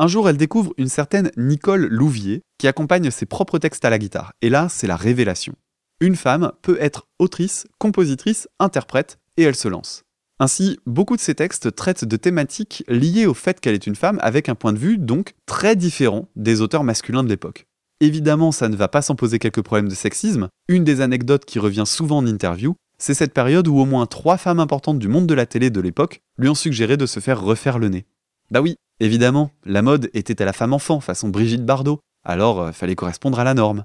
Un 0.03 0.07
jour, 0.07 0.31
elle 0.31 0.39
découvre 0.39 0.73
une 0.79 0.89
certaine 0.89 1.31
Nicole 1.37 1.87
Louvier, 1.87 2.41
qui 2.57 2.67
accompagne 2.67 3.11
ses 3.11 3.27
propres 3.27 3.59
textes 3.59 3.85
à 3.85 3.91
la 3.91 3.99
guitare, 3.99 4.33
et 4.41 4.49
là, 4.49 4.69
c'est 4.71 4.87
la 4.87 4.97
révélation. 4.97 5.53
Une 6.01 6.17
femme 6.17 6.53
peut 6.63 6.79
être 6.81 7.07
autrice, 7.19 7.67
compositrice, 7.79 8.49
interprète, 8.59 9.19
et 9.37 9.43
elle 9.43 9.55
se 9.55 9.69
lance. 9.69 10.05
Ainsi, 10.39 10.79
beaucoup 10.87 11.17
de 11.17 11.21
ses 11.21 11.35
textes 11.35 11.75
traitent 11.75 12.07
de 12.07 12.17
thématiques 12.17 12.83
liées 12.89 13.27
au 13.27 13.35
fait 13.35 13.61
qu'elle 13.61 13.75
est 13.75 13.87
une 13.87 13.95
femme 13.95 14.19
avec 14.23 14.49
un 14.49 14.55
point 14.55 14.73
de 14.73 14.79
vue 14.79 14.97
donc 14.97 15.35
très 15.45 15.77
différent 15.77 16.31
des 16.35 16.63
auteurs 16.63 16.83
masculins 16.83 17.23
de 17.23 17.29
l'époque. 17.29 17.67
Évidemment, 18.01 18.53
ça 18.53 18.71
ne 18.71 18.77
va 18.77 18.89
pas 18.89 19.03
sans 19.03 19.17
poser 19.17 19.39
quelques 19.39 19.61
problèmes 19.61 19.91
de 19.91 19.95
sexisme. 19.95 20.49
Une 20.69 20.85
des 20.85 21.03
anecdotes 21.03 21.45
qui 21.45 21.59
revient 21.59 21.85
souvent 21.85 22.17
en 22.17 22.27
interview, 22.27 22.75
c'est 22.97 23.13
cette 23.13 23.35
période 23.35 23.69
où 23.69 23.79
au 23.79 23.85
moins 23.85 24.07
trois 24.07 24.39
femmes 24.39 24.61
importantes 24.61 24.99
du 24.99 25.09
monde 25.09 25.27
de 25.27 25.35
la 25.35 25.45
télé 25.45 25.69
de 25.69 25.81
l'époque 25.83 26.23
lui 26.39 26.49
ont 26.49 26.55
suggéré 26.55 26.97
de 26.97 27.05
se 27.05 27.21
faire 27.21 27.43
refaire 27.43 27.79
le 27.79 27.91
nez. 27.91 28.07
Bah 28.51 28.61
oui, 28.61 28.77
évidemment, 28.99 29.53
la 29.65 29.83
mode 29.83 30.11
était 30.13 30.43
à 30.43 30.45
la 30.45 30.53
femme 30.53 30.73
enfant, 30.73 31.01
façon 31.01 31.29
Brigitte 31.29 31.65
Bardot, 31.65 32.01
alors 32.25 32.61
euh, 32.61 32.73
fallait 32.73 32.97
correspondre 32.97 33.39
à 33.39 33.45
la 33.45 33.55
norme. 33.55 33.85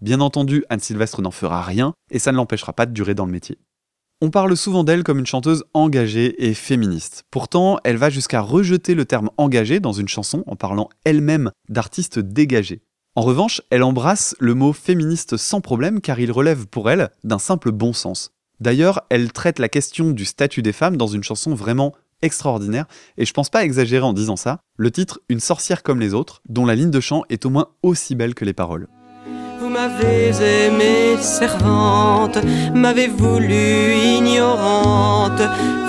Bien 0.00 0.20
entendu, 0.20 0.64
Anne 0.68 0.80
Sylvestre 0.80 1.22
n'en 1.22 1.30
fera 1.30 1.62
rien, 1.62 1.94
et 2.10 2.18
ça 2.18 2.30
ne 2.30 2.36
l'empêchera 2.36 2.72
pas 2.72 2.86
de 2.86 2.92
durer 2.92 3.14
dans 3.14 3.26
le 3.26 3.32
métier. 3.32 3.58
On 4.22 4.30
parle 4.30 4.56
souvent 4.56 4.84
d'elle 4.84 5.02
comme 5.02 5.18
une 5.18 5.26
chanteuse 5.26 5.64
engagée 5.74 6.46
et 6.46 6.54
féministe. 6.54 7.24
Pourtant, 7.30 7.78
elle 7.84 7.96
va 7.96 8.08
jusqu'à 8.08 8.40
rejeter 8.40 8.94
le 8.94 9.04
terme 9.04 9.30
engagé 9.36 9.80
dans 9.80 9.92
une 9.92 10.08
chanson 10.08 10.42
en 10.46 10.56
parlant 10.56 10.88
elle-même 11.04 11.50
d'artiste 11.68 12.18
dégagé. 12.18 12.80
En 13.14 13.22
revanche, 13.22 13.60
elle 13.70 13.82
embrasse 13.82 14.34
le 14.38 14.54
mot 14.54 14.72
féministe 14.72 15.36
sans 15.36 15.60
problème 15.60 16.00
car 16.00 16.20
il 16.20 16.32
relève 16.32 16.66
pour 16.66 16.90
elle 16.90 17.10
d'un 17.24 17.38
simple 17.38 17.72
bon 17.72 17.92
sens. 17.92 18.30
D'ailleurs, 18.60 19.02
elle 19.10 19.32
traite 19.32 19.58
la 19.58 19.68
question 19.68 20.12
du 20.12 20.24
statut 20.24 20.62
des 20.62 20.72
femmes 20.72 20.96
dans 20.96 21.06
une 21.08 21.24
chanson 21.24 21.54
vraiment 21.54 21.94
extraordinaire, 22.22 22.86
et 23.16 23.24
je 23.24 23.32
pense 23.32 23.50
pas 23.50 23.64
exagérer 23.64 24.04
en 24.04 24.12
disant 24.12 24.36
ça, 24.36 24.60
le 24.76 24.90
titre 24.90 25.20
Une 25.28 25.40
sorcière 25.40 25.82
comme 25.82 26.00
les 26.00 26.14
autres, 26.14 26.42
dont 26.48 26.66
la 26.66 26.74
ligne 26.74 26.90
de 26.90 27.00
chant 27.00 27.22
est 27.28 27.46
au 27.46 27.50
moins 27.50 27.68
aussi 27.82 28.14
belle 28.14 28.34
que 28.34 28.44
les 28.44 28.52
paroles. 28.52 28.88
M'avez 29.78 30.30
aimé 30.40 31.18
servante, 31.20 32.38
m'avez 32.74 33.08
voulu 33.08 33.92
ignorante. 34.16 35.42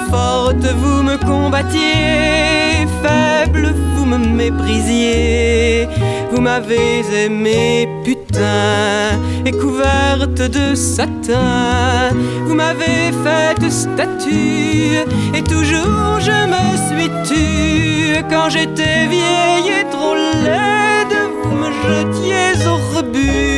Forte, 0.10 0.66
vous 0.82 1.04
me 1.04 1.16
combattiez, 1.16 2.86
faible, 3.02 3.74
vous 3.96 4.04
me 4.06 4.18
méprisiez. 4.18 5.88
Vous 6.32 6.42
m'avez 6.42 7.00
aimé 7.16 7.88
putain, 8.04 9.22
et 9.46 9.54
couverte 9.54 10.42
de 10.42 10.76
satin. 10.76 12.12
Vous 12.46 12.56
m'avez 12.56 13.14
faite 13.24 13.72
statue, 13.72 14.98
et 15.34 15.44
toujours 15.44 16.20
je 16.20 16.40
me 16.54 16.66
suis 16.90 17.10
tue. 17.24 18.22
Quand 18.30 18.50
j'étais 18.50 19.08
vieille 19.08 19.72
et 19.80 19.90
trop 19.90 20.16
laide, 20.44 21.18
vous 21.42 21.56
me 21.56 21.70
jetiez 21.88 22.68
au 22.68 22.98
rebut. 22.98 23.57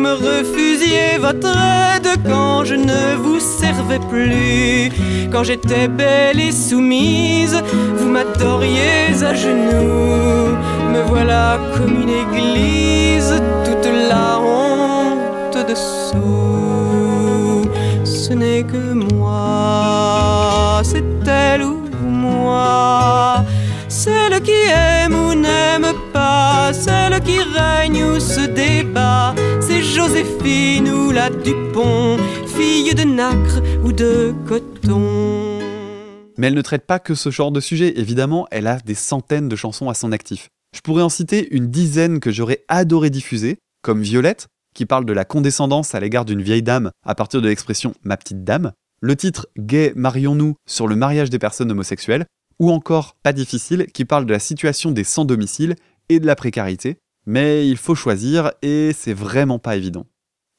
Me 0.00 0.12
refusiez 0.14 1.18
votre 1.20 1.54
aide 1.94 2.08
quand 2.26 2.64
je 2.64 2.74
ne 2.74 3.16
vous 3.16 3.38
servais 3.38 3.98
plus. 3.98 4.90
Quand 5.30 5.44
j'étais 5.44 5.88
belle 5.88 6.40
et 6.40 6.52
soumise, 6.52 7.62
vous 7.98 8.08
m'adoriez 8.08 9.22
à 9.22 9.34
genoux. 9.34 10.56
Me 10.92 11.02
voilà 11.06 11.58
comme 11.76 12.00
une 12.02 12.14
église, 12.24 13.34
toute 13.66 13.88
la 14.10 14.38
honte 14.40 15.58
dessous. 15.68 16.20
Ce 18.04 18.32
n'est 18.32 18.62
que 18.62 18.94
moi, 19.12 20.80
c'est 20.82 21.04
elle 21.28 21.64
ou 21.64 21.82
moi. 22.02 23.44
Celle 23.88 24.40
qui 24.40 24.60
aime 24.72 25.14
ou 25.14 25.34
n'aime 25.34 25.92
pas, 26.12 26.72
celle 26.72 27.20
qui 27.20 27.38
règne 27.38 28.02
ou 28.04 28.18
se 28.18 28.46
débat, 28.46 29.34
Joséphine 29.94 30.88
ou 30.88 31.10
la 31.10 31.30
Dupont, 31.30 32.16
fille 32.46 32.94
de 32.94 33.02
nacre 33.02 33.60
ou 33.84 33.92
de 33.92 34.32
coton. 34.46 35.58
Mais 36.38 36.46
elle 36.46 36.54
ne 36.54 36.62
traite 36.62 36.86
pas 36.86 37.00
que 37.00 37.16
ce 37.16 37.30
genre 37.30 37.50
de 37.50 37.60
sujet, 37.60 37.98
évidemment, 37.98 38.46
elle 38.52 38.68
a 38.68 38.78
des 38.78 38.94
centaines 38.94 39.48
de 39.48 39.56
chansons 39.56 39.90
à 39.90 39.94
son 39.94 40.12
actif. 40.12 40.48
Je 40.76 40.80
pourrais 40.80 41.02
en 41.02 41.08
citer 41.08 41.52
une 41.54 41.70
dizaine 41.70 42.20
que 42.20 42.30
j'aurais 42.30 42.64
adoré 42.68 43.10
diffuser, 43.10 43.58
comme 43.82 44.00
Violette, 44.00 44.46
qui 44.76 44.86
parle 44.86 45.04
de 45.04 45.12
la 45.12 45.24
condescendance 45.24 45.92
à 45.96 46.00
l'égard 46.00 46.24
d'une 46.24 46.42
vieille 46.42 46.62
dame 46.62 46.92
à 47.04 47.16
partir 47.16 47.42
de 47.42 47.48
l'expression 47.48 47.92
ma 48.04 48.16
petite 48.16 48.44
dame, 48.44 48.70
le 49.00 49.16
titre 49.16 49.48
Gay, 49.58 49.92
marions-nous 49.96 50.54
sur 50.68 50.86
le 50.86 50.94
mariage 50.94 51.30
des 51.30 51.40
personnes 51.40 51.72
homosexuelles, 51.72 52.26
ou 52.60 52.70
encore 52.70 53.16
Pas 53.24 53.32
difficile, 53.32 53.86
qui 53.92 54.04
parle 54.04 54.26
de 54.26 54.32
la 54.32 54.38
situation 54.38 54.92
des 54.92 55.04
sans-domicile 55.04 55.74
et 56.08 56.20
de 56.20 56.26
la 56.26 56.36
précarité, 56.36 56.98
mais 57.30 57.68
il 57.68 57.76
faut 57.76 57.94
choisir 57.94 58.50
et 58.60 58.90
c'est 58.92 59.14
vraiment 59.14 59.60
pas 59.60 59.76
évident. 59.76 60.04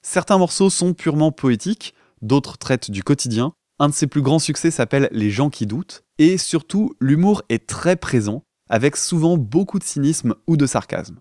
Certains 0.03 0.37
morceaux 0.37 0.69
sont 0.69 0.93
purement 0.93 1.33
poétiques, 1.33 1.93
d'autres 2.21 2.57
traitent 2.57 2.89
du 2.89 3.03
quotidien, 3.03 3.51
un 3.77 3.89
de 3.89 3.93
ses 3.93 4.07
plus 4.07 4.21
grands 4.21 4.39
succès 4.39 4.71
s'appelle 4.71 5.09
Les 5.11 5.31
gens 5.31 5.49
qui 5.49 5.65
doutent, 5.65 6.05
et 6.17 6.37
surtout 6.37 6.95
l'humour 7.01 7.43
est 7.49 7.67
très 7.67 7.97
présent, 7.97 8.45
avec 8.69 8.95
souvent 8.95 9.35
beaucoup 9.35 9.79
de 9.79 9.83
cynisme 9.83 10.33
ou 10.47 10.55
de 10.55 10.65
sarcasme. 10.65 11.19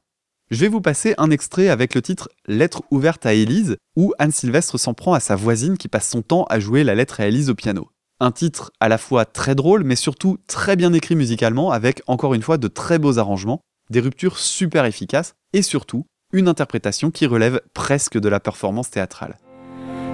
Je 0.52 0.60
vais 0.60 0.68
vous 0.68 0.80
passer 0.80 1.14
un 1.18 1.32
extrait 1.32 1.68
avec 1.68 1.96
le 1.96 2.02
titre 2.02 2.28
Lettre 2.46 2.82
ouverte 2.92 3.26
à 3.26 3.34
Élise, 3.34 3.76
où 3.96 4.14
Anne 4.20 4.30
Sylvestre 4.30 4.78
s'en 4.78 4.94
prend 4.94 5.14
à 5.14 5.20
sa 5.20 5.34
voisine 5.34 5.78
qui 5.78 5.88
passe 5.88 6.08
son 6.08 6.22
temps 6.22 6.44
à 6.44 6.60
jouer 6.60 6.84
la 6.84 6.94
lettre 6.94 7.18
à 7.18 7.26
Élise 7.26 7.50
au 7.50 7.56
piano. 7.56 7.90
Un 8.20 8.30
titre 8.30 8.70
à 8.78 8.88
la 8.88 8.98
fois 8.98 9.24
très 9.24 9.56
drôle, 9.56 9.82
mais 9.82 9.96
surtout 9.96 10.38
très 10.46 10.76
bien 10.76 10.92
écrit 10.92 11.16
musicalement, 11.16 11.72
avec 11.72 12.02
encore 12.06 12.34
une 12.34 12.42
fois 12.42 12.56
de 12.56 12.68
très 12.68 13.00
beaux 13.00 13.18
arrangements, 13.18 13.62
des 13.90 14.00
ruptures 14.00 14.38
super 14.38 14.84
efficaces, 14.84 15.34
et 15.52 15.62
surtout 15.62 16.04
une 16.32 16.48
interprétation 16.48 17.10
qui 17.10 17.26
relève 17.26 17.60
presque 17.74 18.18
de 18.18 18.28
la 18.28 18.40
performance 18.40 18.90
théâtrale. 18.90 19.36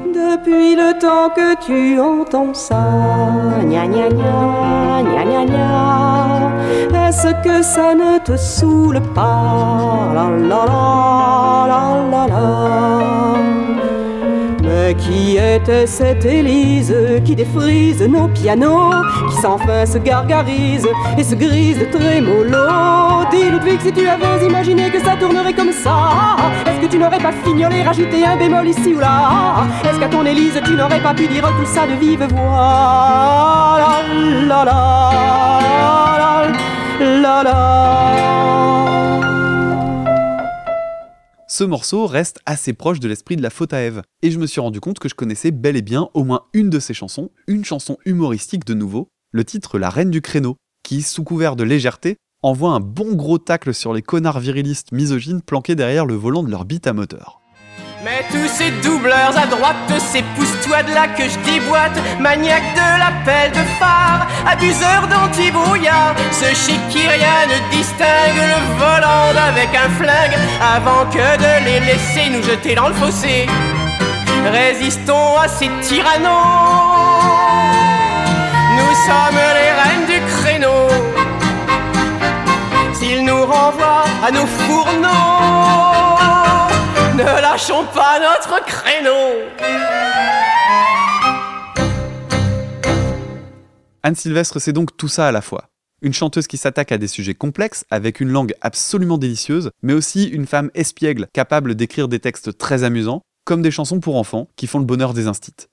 Depuis 0.07 0.75
le 0.75 0.99
temps 0.99 1.31
que 1.31 1.55
tu 1.67 2.01
entends 2.01 2.55
ça, 2.55 3.59
est-ce 7.09 7.33
que 7.45 7.63
ça 7.63 7.95
ne 7.95 8.19
te 8.19 8.37
saoule 8.37 9.01
pas? 9.15 10.13
Qui 14.95 15.37
était 15.37 15.85
cette 15.87 16.25
Élise 16.25 16.95
qui 17.25 17.35
défrise 17.35 18.01
nos 18.03 18.29
pianos, 18.29 18.93
qui 19.29 19.37
sans 19.43 19.59
fin 19.59 19.85
se 19.85 19.99
gargarise 19.99 20.87
et 21.19 21.25
se 21.25 21.35
grise 21.35 21.81
de 21.81 21.87
trémolo. 21.87 23.25
Dis 23.33 23.51
Ludwig 23.51 23.81
si 23.81 23.93
tu 23.93 24.07
avais 24.07 24.47
imaginé 24.47 24.89
que 24.91 25.01
ça 25.01 25.17
tournerait 25.19 25.55
comme 25.55 25.73
ça, 25.73 26.37
est-ce 26.67 26.87
que 26.87 26.93
tu 26.93 26.99
n'aurais 26.99 27.19
pas 27.19 27.33
fignolé, 27.45 27.83
rajouté 27.83 28.25
un 28.25 28.37
bémol 28.37 28.69
ici 28.69 28.95
ou 28.95 29.01
là? 29.01 29.65
Est-ce 29.83 29.99
qu'à 29.99 30.09
ton 30.09 30.25
Élise 30.25 30.61
tu 30.65 30.75
n'aurais 30.75 31.01
pas 31.01 31.15
pu 31.15 31.27
dire 31.27 31.43
tout 31.43 31.67
ça 31.67 31.87
de 31.87 31.95
vive 31.99 32.25
voix? 32.33 33.81
Ce 41.57 41.65
morceau 41.65 42.07
reste 42.07 42.39
assez 42.45 42.75
proche 42.75 43.01
de 43.01 43.09
l'esprit 43.09 43.35
de 43.35 43.41
la 43.41 43.49
faute 43.49 43.73
à 43.73 43.81
Ève, 43.81 44.03
et 44.21 44.31
je 44.31 44.39
me 44.39 44.47
suis 44.47 44.61
rendu 44.61 44.79
compte 44.79 44.99
que 44.99 45.09
je 45.09 45.15
connaissais 45.15 45.53
bel 45.53 45.75
et 45.75 45.81
bien 45.81 46.11
au 46.13 46.23
moins 46.23 46.43
une 46.53 46.69
de 46.69 46.79
ses 46.79 46.93
chansons, 46.93 47.31
une 47.47 47.65
chanson 47.65 47.97
humoristique 48.05 48.67
de 48.67 48.75
nouveau, 48.75 49.09
le 49.31 49.43
titre 49.43 49.79
La 49.79 49.89
Reine 49.89 50.11
du 50.11 50.21
Créneau, 50.21 50.57
qui, 50.83 51.01
sous 51.01 51.25
couvert 51.25 51.57
de 51.57 51.65
légèreté, 51.65 52.19
envoie 52.43 52.73
un 52.73 52.81
bon 52.81 53.15
gros 53.15 53.39
tacle 53.39 53.73
sur 53.73 53.95
les 53.95 54.03
connards 54.03 54.41
virilistes 54.41 54.93
misogynes 54.93 55.41
planqués 55.41 55.77
derrière 55.77 56.05
le 56.05 56.13
volant 56.13 56.43
de 56.43 56.51
leur 56.51 56.67
bite 56.67 56.87
à 56.87 56.93
moteur. 56.93 57.41
Mais 58.07 58.25
tous 58.31 58.47
ces 58.47 58.71
doubleurs 58.89 59.37
à 59.37 59.47
droite, 59.47 59.93
ces 59.99 60.23
pousse-toi 60.37 60.85
de 60.85 60.95
là 60.95 61.09
que 61.09 61.25
je 61.29 61.37
déboîte, 61.41 61.99
maniaque 62.21 62.73
de 62.77 63.01
l'appel 63.01 63.51
de 63.51 63.65
phare, 63.81 64.29
abuseur 64.47 65.09
d'anti-brouillard, 65.11 66.15
ce 66.31 66.45
chic 66.55 66.81
qui 66.89 67.01
rien 67.01 67.49
ne 67.49 67.77
distingue 67.77 68.43
le 68.55 68.79
volant 68.79 69.35
d'avec 69.35 69.71
un 69.75 69.91
flingue, 69.99 70.39
avant 70.77 71.05
que 71.11 71.37
de 71.37 71.65
les 71.65 71.81
laisser 71.81 72.31
nous 72.31 72.45
jeter 72.45 72.77
dans 72.77 72.87
le 72.87 72.95
fossé. 72.95 73.49
Résistons 74.53 75.37
à 75.39 75.49
ces 75.49 75.69
tyrannos, 75.83 76.31
nous 78.79 78.95
sommes 79.05 79.43
les 79.59 79.73
reines 79.83 80.07
du 80.07 80.21
créneau. 80.37 80.87
S'ils 82.93 83.25
nous 83.25 83.45
renvoient 83.45 84.05
à 84.25 84.31
nos 84.31 84.47
fourneaux, 84.47 85.96
Ne 87.17 87.23
lâchons 87.23 87.87
pas 87.95 88.21
notre 88.21 88.63
créneau 88.67 89.49
Anne 94.03 94.15
Sylvestre, 94.15 94.59
c'est 94.59 94.75
donc 94.75 94.95
tout 94.99 95.09
ça 95.09 95.27
à 95.27 95.33
la 95.33 95.41
fois. 95.41 95.71
Une 96.03 96.13
chanteuse 96.13 96.47
qui 96.47 96.59
s'attaque 96.59 96.93
à 96.93 96.99
des 96.99 97.09
sujets 97.09 97.33
complexes, 97.33 97.87
avec 97.91 98.21
une 98.21 98.29
langue 98.29 98.53
absolument 98.61 99.17
délicieuse, 99.17 99.71
mais 99.83 99.95
aussi 99.95 100.25
une 100.25 100.47
femme 100.47 100.71
espiègle, 100.75 101.27
capable 101.33 101.75
d'écrire 101.75 102.09
des 102.09 102.21
textes 102.21 102.59
très 102.59 102.85
amusants, 102.85 103.23
comme 103.47 103.63
des 103.63 103.71
chansons 103.71 104.01
pour 104.01 104.17
enfants, 104.17 104.49
qui 104.57 104.67
font 104.67 104.79
le 104.79 104.85
bonheur 104.85 105.15
des 105.15 105.27
instits. 105.27 105.69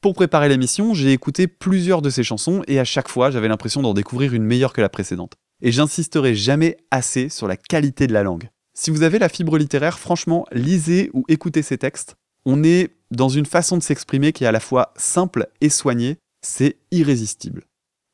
Pour 0.00 0.14
préparer 0.14 0.48
l'émission, 0.48 0.94
j'ai 0.94 1.10
écouté 1.10 1.48
plusieurs 1.48 2.02
de 2.02 2.10
ces 2.10 2.22
chansons, 2.22 2.62
et 2.68 2.78
à 2.78 2.84
chaque 2.84 3.08
fois, 3.08 3.32
j'avais 3.32 3.48
l'impression 3.48 3.82
d'en 3.82 3.94
découvrir 3.94 4.32
une 4.32 4.44
meilleure 4.44 4.72
que 4.72 4.80
la 4.80 4.88
précédente. 4.88 5.32
Et 5.60 5.72
j'insisterai 5.72 6.36
jamais 6.36 6.76
assez 6.92 7.28
sur 7.30 7.48
la 7.48 7.56
qualité 7.56 8.06
de 8.06 8.12
la 8.12 8.22
langue. 8.22 8.48
Si 8.76 8.90
vous 8.90 9.02
avez 9.02 9.20
la 9.20 9.28
fibre 9.28 9.56
littéraire, 9.56 10.00
franchement, 10.00 10.46
lisez 10.50 11.08
ou 11.14 11.24
écoutez 11.28 11.62
ces 11.62 11.78
textes. 11.78 12.16
On 12.44 12.64
est 12.64 12.90
dans 13.12 13.28
une 13.28 13.46
façon 13.46 13.78
de 13.78 13.82
s'exprimer 13.84 14.32
qui 14.32 14.42
est 14.42 14.48
à 14.48 14.52
la 14.52 14.58
fois 14.58 14.92
simple 14.96 15.48
et 15.60 15.68
soignée, 15.68 16.18
c'est 16.42 16.78
irrésistible. 16.90 17.62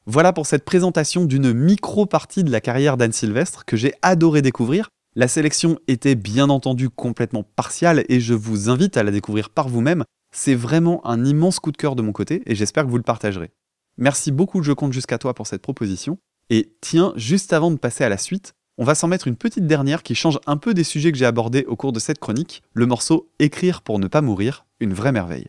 Voilà 0.04 0.34
pour 0.34 0.46
cette 0.46 0.66
présentation 0.66 1.24
d'une 1.24 1.54
micro-partie 1.54 2.44
de 2.44 2.50
la 2.50 2.60
carrière 2.60 2.98
d'Anne 2.98 3.12
Sylvestre 3.12 3.64
que 3.64 3.78
j'ai 3.78 3.94
adoré 4.02 4.42
découvrir. 4.42 4.90
La 5.16 5.28
sélection 5.28 5.78
était 5.88 6.14
bien 6.14 6.50
entendu 6.50 6.90
complètement 6.90 7.42
partiale 7.42 8.04
et 8.10 8.20
je 8.20 8.34
vous 8.34 8.68
invite 8.68 8.98
à 8.98 9.02
la 9.02 9.12
découvrir 9.12 9.48
par 9.48 9.68
vous-même. 9.68 10.04
C'est 10.30 10.54
vraiment 10.54 11.04
un 11.06 11.24
immense 11.24 11.58
coup 11.58 11.72
de 11.72 11.78
cœur 11.78 11.96
de 11.96 12.02
mon 12.02 12.12
côté 12.12 12.42
et 12.44 12.54
j'espère 12.54 12.84
que 12.84 12.90
vous 12.90 12.98
le 12.98 13.02
partagerez. 13.02 13.50
Merci 13.96 14.30
beaucoup, 14.30 14.62
je 14.62 14.72
compte 14.72 14.92
jusqu'à 14.92 15.16
toi 15.16 15.32
pour 15.32 15.46
cette 15.46 15.62
proposition. 15.62 16.18
Et 16.50 16.74
tiens, 16.82 17.14
juste 17.16 17.54
avant 17.54 17.70
de 17.70 17.76
passer 17.76 18.04
à 18.04 18.10
la 18.10 18.18
suite, 18.18 18.54
on 18.80 18.84
va 18.84 18.94
s'en 18.94 19.08
mettre 19.08 19.28
une 19.28 19.36
petite 19.36 19.66
dernière 19.66 20.02
qui 20.02 20.14
change 20.14 20.40
un 20.46 20.56
peu 20.56 20.72
des 20.72 20.84
sujets 20.84 21.12
que 21.12 21.18
j'ai 21.18 21.26
abordés 21.26 21.66
au 21.68 21.76
cours 21.76 21.92
de 21.92 22.00
cette 22.00 22.18
chronique, 22.18 22.62
le 22.72 22.86
morceau 22.86 23.28
Écrire 23.38 23.82
pour 23.82 23.98
ne 23.98 24.08
pas 24.08 24.22
mourir, 24.22 24.64
une 24.80 24.94
vraie 24.94 25.12
merveille. 25.12 25.48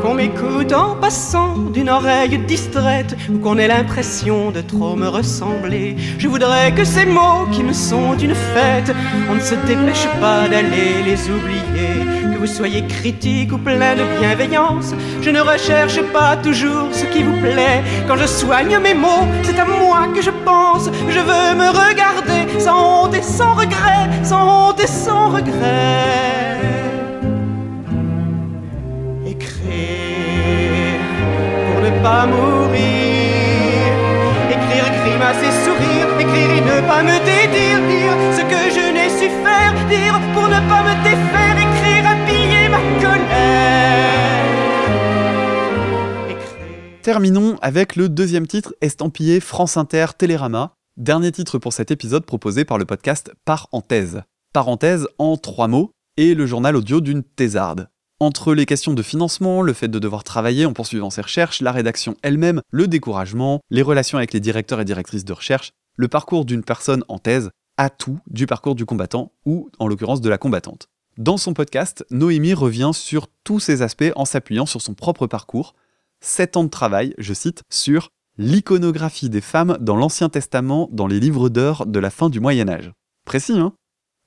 Qu'on 0.00 0.14
m'écoute 0.14 0.72
en 0.72 0.96
passant 0.96 1.56
d'une 1.72 1.88
oreille 1.88 2.38
distraite 2.46 3.16
ou 3.32 3.38
qu'on 3.38 3.58
ait 3.58 3.68
l'impression 3.68 4.50
de 4.50 4.60
trop 4.60 4.96
me 4.96 5.08
ressembler. 5.08 5.96
Je 6.18 6.28
voudrais 6.28 6.72
que 6.72 6.84
ces 6.84 7.06
mots 7.06 7.46
qui 7.52 7.62
me 7.62 7.72
sont 7.72 8.16
une 8.18 8.34
fête, 8.34 8.94
on 9.30 9.34
ne 9.36 9.40
se 9.40 9.54
dépêche 9.66 10.06
pas 10.20 10.48
d'aller 10.48 11.02
les 11.06 11.30
oublier. 11.30 12.32
Que 12.32 12.38
vous 12.38 12.46
soyez 12.46 12.84
critique 12.86 13.52
ou 13.52 13.58
plein 13.58 13.94
de 13.94 14.04
bienveillance, 14.20 14.94
je 15.22 15.30
ne 15.30 15.40
recherche 15.40 16.00
pas 16.12 16.36
toujours 16.36 16.88
ce 16.92 17.06
qui 17.06 17.22
vous 17.22 17.40
plaît. 17.40 17.82
Quand 18.06 18.16
je 18.16 18.26
soigne 18.26 18.78
mes 18.78 18.94
mots, 18.94 19.26
c'est 19.42 19.58
à 19.58 19.64
moi 19.64 20.08
que 20.14 20.20
je 20.20 20.30
pense. 20.44 20.90
Je 21.08 21.20
veux 21.20 21.54
me 21.56 21.68
regarder 21.68 22.60
sans 22.60 23.04
honte 23.04 23.14
et 23.14 23.22
sans 23.22 23.54
regret, 23.54 24.10
sans 24.22 24.68
honte 24.68 24.80
et 24.80 24.86
sans 24.86 25.30
regret. 25.30 26.83
Écrire 29.34 31.00
pour 31.66 31.80
ne 31.82 31.90
pas 32.02 32.24
mourir. 32.26 33.90
Écrire, 34.48 34.88
grimacer, 35.02 35.52
sourire. 35.64 36.08
Écrire 36.20 36.50
et 36.58 36.60
ne 36.60 36.78
pas 36.86 37.02
me 37.02 37.16
dédire. 37.30 37.80
Dire 37.92 38.16
ce 38.36 38.42
que 38.52 38.62
je 38.76 38.84
n'ai 38.94 39.08
su 39.08 39.28
faire. 39.44 39.72
Dire 39.88 40.20
pour 40.34 40.46
ne 40.46 40.60
pas 40.70 40.82
me 40.88 40.94
défaire. 41.02 41.56
Écrire, 41.66 42.04
habiller 42.12 42.68
ma 42.68 42.82
colère. 43.02 44.44
Terminons 47.02 47.56
avec 47.60 47.96
le 47.96 48.08
deuxième 48.08 48.46
titre 48.46 48.74
estampillé 48.80 49.40
France 49.40 49.76
Inter 49.76 50.06
Télérama, 50.16 50.76
dernier 50.96 51.32
titre 51.32 51.58
pour 51.58 51.72
cet 51.72 51.90
épisode 51.90 52.24
proposé 52.24 52.64
par 52.64 52.78
le 52.78 52.84
podcast 52.84 53.32
Parenthèse. 53.44 54.22
Parenthèse 54.52 55.08
en 55.18 55.36
trois 55.36 55.66
mots 55.68 55.90
et 56.16 56.34
le 56.34 56.46
journal 56.46 56.76
audio 56.76 57.00
d'une 57.00 57.24
thésarde. 57.24 57.88
Entre 58.20 58.54
les 58.54 58.64
questions 58.64 58.94
de 58.94 59.02
financement, 59.02 59.60
le 59.60 59.72
fait 59.72 59.88
de 59.88 59.98
devoir 59.98 60.22
travailler 60.22 60.66
en 60.66 60.72
poursuivant 60.72 61.10
ses 61.10 61.22
recherches, 61.22 61.60
la 61.60 61.72
rédaction 61.72 62.16
elle-même, 62.22 62.62
le 62.70 62.86
découragement, 62.86 63.60
les 63.70 63.82
relations 63.82 64.18
avec 64.18 64.32
les 64.32 64.38
directeurs 64.38 64.80
et 64.80 64.84
directrices 64.84 65.24
de 65.24 65.32
recherche, 65.32 65.72
le 65.96 66.06
parcours 66.06 66.44
d'une 66.44 66.62
personne 66.62 67.02
en 67.08 67.18
thèse 67.18 67.50
a 67.76 67.90
tout 67.90 68.20
du 68.28 68.46
parcours 68.46 68.76
du 68.76 68.86
combattant, 68.86 69.32
ou 69.46 69.68
en 69.80 69.88
l'occurrence 69.88 70.20
de 70.20 70.28
la 70.28 70.38
combattante. 70.38 70.86
Dans 71.18 71.36
son 71.36 71.54
podcast, 71.54 72.04
Noémie 72.10 72.54
revient 72.54 72.92
sur 72.94 73.26
tous 73.42 73.58
ces 73.58 73.82
aspects 73.82 74.12
en 74.14 74.24
s'appuyant 74.24 74.66
sur 74.66 74.80
son 74.80 74.94
propre 74.94 75.26
parcours. 75.26 75.74
7 76.20 76.56
ans 76.56 76.64
de 76.64 76.70
travail, 76.70 77.14
je 77.18 77.34
cite, 77.34 77.62
sur 77.68 78.10
l'iconographie 78.38 79.28
des 79.28 79.40
femmes 79.40 79.76
dans 79.80 79.96
l'Ancien 79.96 80.28
Testament 80.28 80.88
dans 80.92 81.08
les 81.08 81.18
livres 81.18 81.48
d'heures 81.48 81.84
de 81.84 81.98
la 81.98 82.10
fin 82.10 82.30
du 82.30 82.38
Moyen 82.38 82.68
Âge. 82.68 82.92
Précis, 83.24 83.58
hein? 83.58 83.72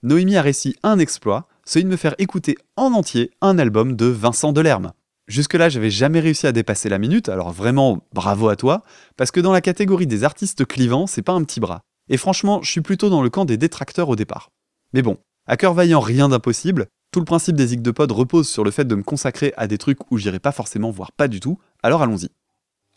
Noémie 0.03 0.35
a 0.35 0.41
réussi 0.41 0.75
un 0.83 0.99
exploit, 0.99 1.47
celui 1.67 1.83
de 1.83 1.89
me 1.89 1.97
faire 1.97 2.15
écouter 2.17 2.57
en 2.77 2.93
entier 2.93 3.31
un 3.41 3.59
album 3.59 3.95
de 3.97 4.05
Vincent 4.05 4.53
Delerme. 4.53 4.93
Jusque-là, 5.27 5.67
j'avais 5.67 5.89
jamais 5.89 6.21
réussi 6.21 6.47
à 6.47 6.53
dépasser 6.53 6.87
la 6.87 6.97
minute, 6.97 7.27
alors 7.27 7.51
vraiment 7.51 8.05
bravo 8.13 8.47
à 8.47 8.55
toi, 8.55 8.83
parce 9.17 9.31
que 9.31 9.41
dans 9.41 9.51
la 9.51 9.59
catégorie 9.59 10.07
des 10.07 10.23
artistes 10.23 10.65
clivants, 10.65 11.07
c'est 11.07 11.21
pas 11.21 11.33
un 11.33 11.43
petit 11.43 11.59
bras. 11.59 11.81
Et 12.07 12.15
franchement, 12.15 12.61
je 12.63 12.71
suis 12.71 12.79
plutôt 12.79 13.09
dans 13.09 13.21
le 13.21 13.29
camp 13.29 13.43
des 13.43 13.57
détracteurs 13.57 14.07
au 14.07 14.15
départ. 14.15 14.49
Mais 14.93 15.01
bon, 15.01 15.17
à 15.45 15.57
cœur 15.57 15.73
vaillant, 15.73 15.99
rien 15.99 16.29
d'impossible, 16.29 16.87
tout 17.11 17.19
le 17.19 17.25
principe 17.25 17.57
des 17.57 17.75
de 17.75 17.91
Pod 17.91 18.13
repose 18.13 18.47
sur 18.47 18.63
le 18.63 18.71
fait 18.71 18.85
de 18.85 18.95
me 18.95 19.03
consacrer 19.03 19.53
à 19.57 19.67
des 19.67 19.77
trucs 19.77 20.09
où 20.09 20.17
j'irai 20.17 20.39
pas 20.39 20.53
forcément, 20.53 20.91
voire 20.91 21.11
pas 21.11 21.27
du 21.27 21.41
tout, 21.41 21.59
alors 21.83 22.01
allons-y. 22.01 22.29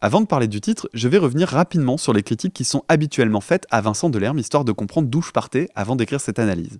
Avant 0.01 0.21
de 0.21 0.27
parler 0.27 0.47
du 0.47 0.61
titre, 0.61 0.89
je 0.95 1.09
vais 1.09 1.19
revenir 1.19 1.49
rapidement 1.49 1.97
sur 1.97 2.13
les 2.13 2.23
critiques 2.23 2.55
qui 2.55 2.65
sont 2.65 2.85
habituellement 2.89 3.41
faites 3.41 3.67
à 3.71 3.81
Vincent 3.81 4.11
Delerme, 4.11 4.39
histoire 4.39 4.65
de 4.65 4.71
comprendre 4.71 5.09
d'où 5.09 5.23
je 5.23 5.33
partais 5.33 5.69
avant 5.75 5.97
d'écrire 5.97 6.21
cette 6.21 6.39
analyse. 6.39 6.79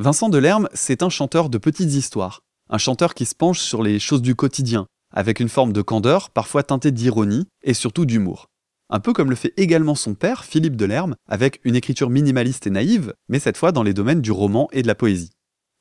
Vincent 0.00 0.28
Delerme, 0.28 0.68
c'est 0.74 1.02
un 1.02 1.08
chanteur 1.08 1.50
de 1.50 1.58
petites 1.58 1.92
histoires, 1.92 2.42
un 2.70 2.78
chanteur 2.78 3.14
qui 3.14 3.26
se 3.26 3.34
penche 3.34 3.58
sur 3.58 3.82
les 3.82 3.98
choses 3.98 4.22
du 4.22 4.36
quotidien, 4.36 4.86
avec 5.12 5.40
une 5.40 5.48
forme 5.48 5.72
de 5.72 5.82
candeur, 5.82 6.30
parfois 6.30 6.62
teintée 6.62 6.92
d'ironie 6.92 7.48
et 7.64 7.74
surtout 7.74 8.06
d'humour. 8.06 8.46
Un 8.90 9.00
peu 9.00 9.12
comme 9.12 9.28
le 9.28 9.34
fait 9.34 9.52
également 9.56 9.96
son 9.96 10.14
père, 10.14 10.44
Philippe 10.44 10.76
Delerme, 10.76 11.16
avec 11.28 11.58
une 11.64 11.74
écriture 11.74 12.10
minimaliste 12.10 12.68
et 12.68 12.70
naïve, 12.70 13.12
mais 13.28 13.40
cette 13.40 13.56
fois 13.56 13.72
dans 13.72 13.82
les 13.82 13.92
domaines 13.92 14.20
du 14.20 14.30
roman 14.30 14.68
et 14.70 14.82
de 14.82 14.86
la 14.86 14.94
poésie. 14.94 15.32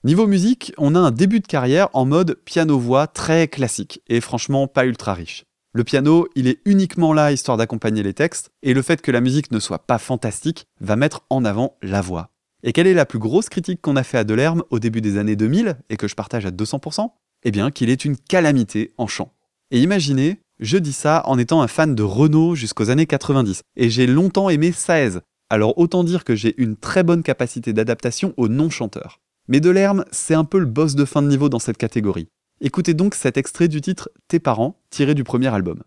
Niveau 0.03 0.25
musique, 0.25 0.73
on 0.79 0.95
a 0.95 0.99
un 0.99 1.11
début 1.11 1.39
de 1.39 1.45
carrière 1.45 1.89
en 1.93 2.05
mode 2.05 2.39
piano-voix 2.43 3.05
très 3.05 3.47
classique, 3.47 4.01
et 4.07 4.19
franchement 4.19 4.67
pas 4.67 4.87
ultra 4.87 5.13
riche. 5.13 5.43
Le 5.73 5.83
piano, 5.83 6.27
il 6.33 6.47
est 6.47 6.59
uniquement 6.65 7.13
là 7.13 7.31
histoire 7.31 7.57
d'accompagner 7.57 8.01
les 8.01 8.15
textes, 8.15 8.49
et 8.63 8.73
le 8.73 8.81
fait 8.81 8.99
que 8.99 9.11
la 9.11 9.21
musique 9.21 9.51
ne 9.51 9.59
soit 9.59 9.85
pas 9.85 9.99
fantastique 9.99 10.65
va 10.81 10.95
mettre 10.95 11.21
en 11.29 11.45
avant 11.45 11.77
la 11.83 12.01
voix. 12.01 12.31
Et 12.63 12.73
quelle 12.73 12.87
est 12.87 12.93
la 12.93 13.05
plus 13.05 13.19
grosse 13.19 13.49
critique 13.49 13.81
qu'on 13.81 13.95
a 13.95 14.03
fait 14.03 14.17
à 14.17 14.23
Delerme 14.23 14.63
au 14.69 14.79
début 14.79 15.01
des 15.01 15.17
années 15.17 15.35
2000, 15.35 15.77
et 15.89 15.97
que 15.97 16.07
je 16.07 16.15
partage 16.15 16.45
à 16.45 16.51
200% 16.51 17.09
Eh 17.43 17.51
bien 17.51 17.71
qu'il 17.71 17.89
est 17.89 18.03
une 18.05 18.17
calamité 18.17 18.93
en 18.97 19.07
chant. 19.07 19.33
Et 19.71 19.79
imaginez, 19.79 20.39
je 20.59 20.77
dis 20.77 20.93
ça 20.93 21.21
en 21.25 21.37
étant 21.37 21.61
un 21.61 21.67
fan 21.67 21.93
de 21.93 22.03
Renault 22.03 22.55
jusqu'aux 22.55 22.89
années 22.89 23.05
90, 23.05 23.61
et 23.75 23.89
j'ai 23.89 24.07
longtemps 24.07 24.49
aimé 24.49 24.71
Saez, 24.71 25.19
alors 25.49 25.77
autant 25.77 26.03
dire 26.03 26.23
que 26.23 26.35
j'ai 26.35 26.55
une 26.61 26.75
très 26.75 27.03
bonne 27.03 27.23
capacité 27.23 27.73
d'adaptation 27.73 28.33
aux 28.37 28.47
non-chanteurs. 28.47 29.19
Mais 29.47 29.59
Delerme, 29.59 30.03
c'est 30.11 30.33
un 30.33 30.43
peu 30.43 30.59
le 30.59 30.65
boss 30.65 30.95
de 30.95 31.05
fin 31.05 31.21
de 31.21 31.27
niveau 31.27 31.49
dans 31.49 31.59
cette 31.59 31.77
catégorie. 31.77 32.27
Écoutez 32.59 32.93
donc 32.93 33.13
cet 33.15 33.37
extrait 33.37 33.67
du 33.67 33.81
titre 33.81 34.09
Tes 34.27 34.39
parents, 34.39 34.79
tiré 34.89 35.13
du 35.13 35.23
premier 35.23 35.47
album. 35.47 35.83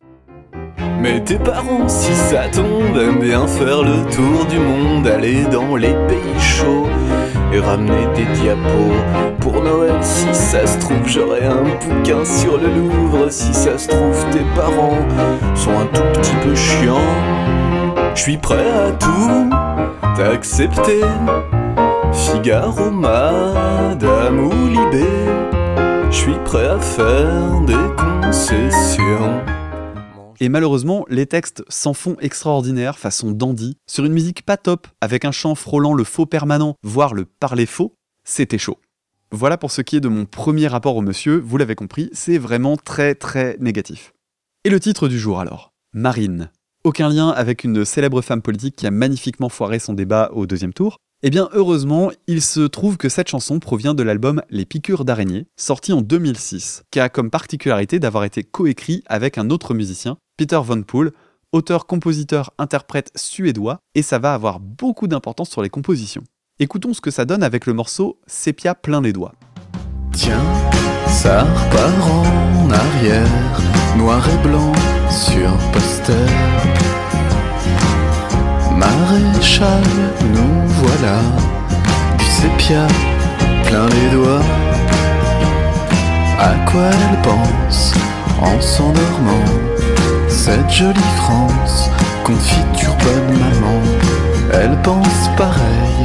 Mais 1.00 1.18
tes 1.20 1.38
parents, 1.38 1.88
si 1.88 2.12
ça 2.14 2.42
tombe, 2.52 2.96
aiment 2.96 3.20
bien 3.20 3.46
faire 3.46 3.82
le 3.82 4.04
tour 4.10 4.44
du 4.50 4.58
monde, 4.58 5.06
aller 5.06 5.44
dans 5.44 5.76
les 5.76 5.94
pays 6.08 6.40
chauds 6.40 6.88
et 7.52 7.58
ramener 7.58 8.06
des 8.14 8.26
diapos. 8.40 8.92
Pour 9.40 9.62
Noël, 9.62 9.96
si 10.02 10.26
ça 10.32 10.66
se 10.66 10.78
trouve, 10.78 11.06
j'aurai 11.06 11.46
un 11.46 11.62
bouquin 11.62 12.22
sur 12.24 12.58
le 12.58 12.68
Louvre. 12.68 13.30
Si 13.30 13.54
ça 13.54 13.78
se 13.78 13.88
trouve, 13.88 14.24
tes 14.30 14.44
parents 14.54 14.98
sont 15.54 15.70
un 15.70 15.86
tout 15.86 16.20
petit 16.20 16.36
peu 16.42 16.54
chiants. 16.54 16.98
Je 18.14 18.20
suis 18.20 18.36
prêt 18.36 18.56
à 18.58 18.90
tout 18.92 19.50
t'accepter. 20.16 21.00
Figaro, 22.12 22.90
Madame 22.90 24.40
ou 24.40 24.66
Libé, 24.68 25.06
je 26.10 26.16
suis 26.16 26.38
prêt 26.44 26.68
à 26.68 26.78
faire 26.78 27.60
des 27.66 27.74
concessions. 27.96 29.40
Et 30.42 30.48
malheureusement, 30.48 31.04
les 31.10 31.26
textes 31.26 31.62
s'en 31.68 31.92
font 31.92 32.16
extraordinaires 32.18 32.98
façon 32.98 33.30
dandy, 33.30 33.76
sur 33.86 34.06
une 34.06 34.14
musique 34.14 34.42
pas 34.42 34.56
top, 34.56 34.86
avec 35.02 35.26
un 35.26 35.32
chant 35.32 35.54
frôlant 35.54 35.92
le 35.92 36.02
faux 36.02 36.24
permanent, 36.24 36.76
voire 36.82 37.12
le 37.12 37.26
parler 37.26 37.66
faux, 37.66 37.94
c'était 38.24 38.56
chaud. 38.56 38.78
Voilà 39.30 39.58
pour 39.58 39.70
ce 39.70 39.82
qui 39.82 39.96
est 39.96 40.00
de 40.00 40.08
mon 40.08 40.24
premier 40.24 40.66
rapport 40.66 40.96
au 40.96 41.02
monsieur, 41.02 41.38
vous 41.38 41.58
l'avez 41.58 41.74
compris, 41.74 42.08
c'est 42.14 42.38
vraiment 42.38 42.78
très 42.78 43.14
très 43.14 43.58
négatif. 43.60 44.14
Et 44.64 44.70
le 44.70 44.80
titre 44.80 45.08
du 45.08 45.18
jour 45.18 45.40
alors? 45.40 45.72
Marine. 45.92 46.50
Aucun 46.84 47.10
lien 47.10 47.28
avec 47.28 47.62
une 47.62 47.84
célèbre 47.84 48.22
femme 48.22 48.40
politique 48.40 48.76
qui 48.76 48.86
a 48.86 48.90
magnifiquement 48.90 49.50
foiré 49.50 49.78
son 49.78 49.92
débat 49.92 50.30
au 50.32 50.46
deuxième 50.46 50.72
tour. 50.72 50.96
Eh 51.22 51.28
bien, 51.28 51.50
heureusement, 51.52 52.10
il 52.26 52.40
se 52.40 52.60
trouve 52.60 52.96
que 52.96 53.10
cette 53.10 53.28
chanson 53.28 53.60
provient 53.60 53.92
de 53.92 54.02
l'album 54.02 54.40
Les 54.48 54.64
Piqûres 54.64 55.04
d'araignée, 55.04 55.46
sorti 55.58 55.92
en 55.92 56.00
2006, 56.00 56.84
qui 56.90 56.98
a 56.98 57.10
comme 57.10 57.28
particularité 57.28 57.98
d'avoir 57.98 58.24
été 58.24 58.42
coécrit 58.42 59.02
avec 59.04 59.36
un 59.36 59.50
autre 59.50 59.74
musicien, 59.74 60.16
Peter 60.40 60.58
Von 60.64 60.84
Poel, 60.84 61.10
auteur, 61.52 61.86
compositeur, 61.86 62.52
interprète 62.56 63.12
suédois, 63.14 63.80
et 63.94 64.00
ça 64.00 64.18
va 64.18 64.32
avoir 64.32 64.58
beaucoup 64.58 65.06
d'importance 65.06 65.50
sur 65.50 65.60
les 65.60 65.68
compositions. 65.68 66.22
Écoutons 66.58 66.94
ce 66.94 67.02
que 67.02 67.10
ça 67.10 67.26
donne 67.26 67.42
avec 67.42 67.66
le 67.66 67.74
morceau 67.74 68.18
Sépia 68.26 68.74
plein 68.74 69.02
les 69.02 69.12
doigts. 69.12 69.34
Tiens, 70.14 70.40
ça 71.06 71.42
repart 71.42 72.10
en 72.56 72.70
arrière, 72.70 73.60
noir 73.98 74.26
et 74.30 74.48
blanc 74.48 74.72
sur 75.10 75.50
poster. 75.74 76.14
Maréchal, 78.78 79.82
nous 80.32 80.66
voilà, 80.66 81.20
du 82.16 82.24
sépia 82.24 82.86
plein 83.66 83.86
les 83.90 84.10
doigts. 84.16 84.40
À 86.38 86.54
quoi 86.64 86.86
elle 86.86 87.20
pense 87.20 87.92
en 88.40 88.58
s'endormant? 88.58 89.44
Cette 90.30 90.70
jolie 90.70 91.00
France, 91.16 91.90
confiture 92.24 92.96
bonne 92.98 93.38
maman. 93.38 93.82
Elle 94.52 94.80
pense 94.82 95.28
pareil, 95.36 96.04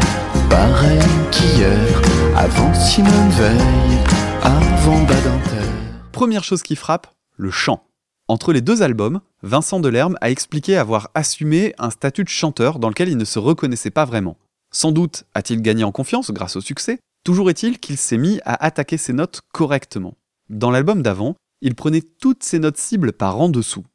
pareil 0.49 0.99
qu'hier, 1.32 2.01
avant 2.36 2.73
Simone 2.73 3.30
Veil, 3.30 3.99
avant 4.41 5.01
Badinter. 5.03 5.69
Première 6.11 6.43
chose 6.43 6.63
qui 6.63 6.76
frappe, 6.76 7.07
le 7.38 7.51
chant. 7.51 7.86
Entre 8.28 8.51
les 8.51 8.61
deux 8.61 8.82
albums, 8.82 9.21
Vincent 9.43 9.80
Delerme 9.80 10.17
a 10.21 10.32
expliqué 10.32 10.76
avoir 10.76 11.11
assumé 11.13 11.76
un 11.78 11.91
statut 11.91 12.23
de 12.23 12.30
chanteur 12.30 12.80
dans 12.80 12.89
lequel 12.89 13.09
il 13.09 13.17
ne 13.17 13.26
se 13.26 13.38
reconnaissait 13.38 13.91
pas 13.91 14.05
vraiment. 14.05 14.38
Sans 14.71 14.91
doute 14.91 15.26
a-t-il 15.36 15.61
gagné 15.61 15.84
en 15.84 15.91
confiance 15.91 16.32
grâce 16.32 16.55
au 16.55 16.61
succès, 16.61 16.97
toujours 17.23 17.51
est-il 17.51 17.78
qu'il 17.80 17.95
s'est 17.95 18.17
mis 18.17 18.39
à 18.43 18.65
attaquer 18.65 18.97
ses 18.97 19.13
notes 19.13 19.41
correctement. 19.53 20.15
Dans 20.49 20.71
l'album 20.71 21.03
d'avant, 21.03 21.36
il 21.61 21.76
prenait 21.76 22.01
toutes 22.01 22.43
ses 22.43 22.57
notes 22.59 22.78
cibles 22.78 23.13
par 23.13 23.39
en 23.39 23.49
dessous. 23.49 23.86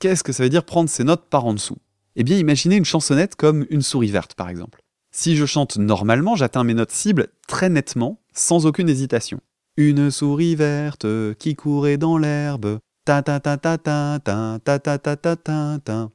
Qu'est-ce 0.00 0.24
que 0.24 0.32
ça 0.32 0.42
veut 0.42 0.48
dire 0.48 0.64
prendre 0.64 0.88
ses 0.88 1.04
notes 1.04 1.26
par 1.28 1.44
en 1.44 1.52
dessous 1.52 1.76
Eh 2.16 2.24
bien 2.24 2.38
imaginez 2.38 2.76
une 2.76 2.86
chansonnette 2.86 3.36
comme 3.36 3.66
Une 3.68 3.82
souris 3.82 4.10
verte 4.10 4.32
par 4.34 4.48
exemple. 4.48 4.80
Si 5.12 5.36
je 5.36 5.44
chante 5.44 5.76
normalement, 5.76 6.36
j'atteins 6.36 6.64
mes 6.64 6.72
notes 6.72 6.90
cibles 6.90 7.28
très 7.46 7.68
nettement, 7.68 8.18
sans 8.32 8.64
aucune 8.64 8.88
hésitation. 8.88 9.40
Une 9.76 10.10
souris 10.10 10.54
verte 10.54 11.04
qui 11.38 11.54
courait 11.54 11.98
dans 11.98 12.16
l'herbe. 12.16 12.78
Ta 13.04 13.22
ta 13.22 13.40
ta 13.40 13.58
ta 13.58 13.76
ta 13.76 14.18
ta 14.24 14.58
ta 14.64 14.78
ta 14.78 14.98
ta 14.98 15.16
ta 15.16 15.36
ta 15.36 15.78
ta. 15.84 16.08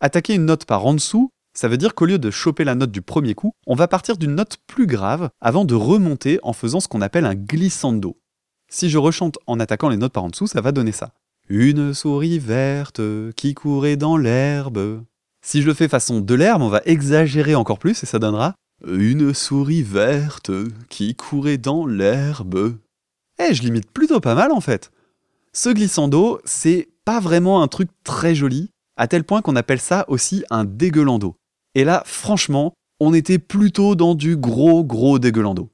Attaquer 0.00 0.34
une 0.34 0.44
note 0.44 0.66
par 0.66 0.84
en 0.84 0.92
dessous, 0.92 1.30
ça 1.54 1.68
veut 1.68 1.78
dire 1.78 1.94
qu'au 1.94 2.04
lieu 2.04 2.18
de 2.18 2.30
choper 2.30 2.64
la 2.64 2.74
note 2.74 2.90
du 2.90 3.00
premier 3.00 3.34
coup, 3.34 3.54
on 3.66 3.74
va 3.74 3.88
partir 3.88 4.18
d'une 4.18 4.34
note 4.34 4.58
plus 4.66 4.86
grave 4.86 5.30
avant 5.40 5.64
de 5.64 5.74
remonter 5.74 6.38
en 6.42 6.52
faisant 6.52 6.80
ce 6.80 6.88
qu'on 6.88 7.00
appelle 7.00 7.24
un 7.24 7.34
glissando. 7.34 8.18
Si 8.70 8.90
je 8.90 8.98
rechante 8.98 9.38
en 9.46 9.58
attaquant 9.58 9.88
les 9.88 9.96
notes 9.96 10.12
par 10.12 10.24
en 10.24 10.28
dessous, 10.28 10.46
ça 10.46 10.60
va 10.60 10.72
donner 10.72 10.92
ça. 10.92 11.14
Une 11.48 11.92
souris 11.92 12.38
verte 12.38 13.00
qui 13.36 13.54
courait 13.54 13.96
dans 13.96 14.16
l'herbe. 14.16 15.04
Si 15.44 15.60
je 15.60 15.66
le 15.66 15.74
fais 15.74 15.88
façon 15.88 16.20
de 16.20 16.34
l'herbe, 16.34 16.62
on 16.62 16.68
va 16.68 16.82
exagérer 16.84 17.54
encore 17.54 17.78
plus 17.78 18.02
et 18.02 18.06
ça 18.06 18.18
donnera 18.18 18.54
une 18.86 19.32
souris 19.34 19.82
verte 19.82 20.50
qui 20.88 21.14
courait 21.14 21.58
dans 21.58 21.86
l'herbe. 21.86 22.76
Eh, 23.38 23.54
je 23.54 23.62
limite 23.62 23.90
plutôt 23.90 24.20
pas 24.20 24.34
mal 24.34 24.52
en 24.52 24.60
fait. 24.60 24.90
Ce 25.52 25.68
glissando, 25.68 26.40
c'est 26.44 26.88
pas 27.04 27.20
vraiment 27.20 27.62
un 27.62 27.68
truc 27.68 27.88
très 28.04 28.34
joli, 28.34 28.70
à 28.96 29.06
tel 29.08 29.24
point 29.24 29.42
qu'on 29.42 29.56
appelle 29.56 29.80
ça 29.80 30.04
aussi 30.08 30.44
un 30.50 30.64
dégueulando. 30.64 31.36
Et 31.74 31.84
là, 31.84 32.02
franchement, 32.06 32.72
on 33.00 33.14
était 33.14 33.38
plutôt 33.38 33.94
dans 33.94 34.14
du 34.14 34.36
gros 34.36 34.84
gros 34.84 35.18
dégueulando. 35.18 35.70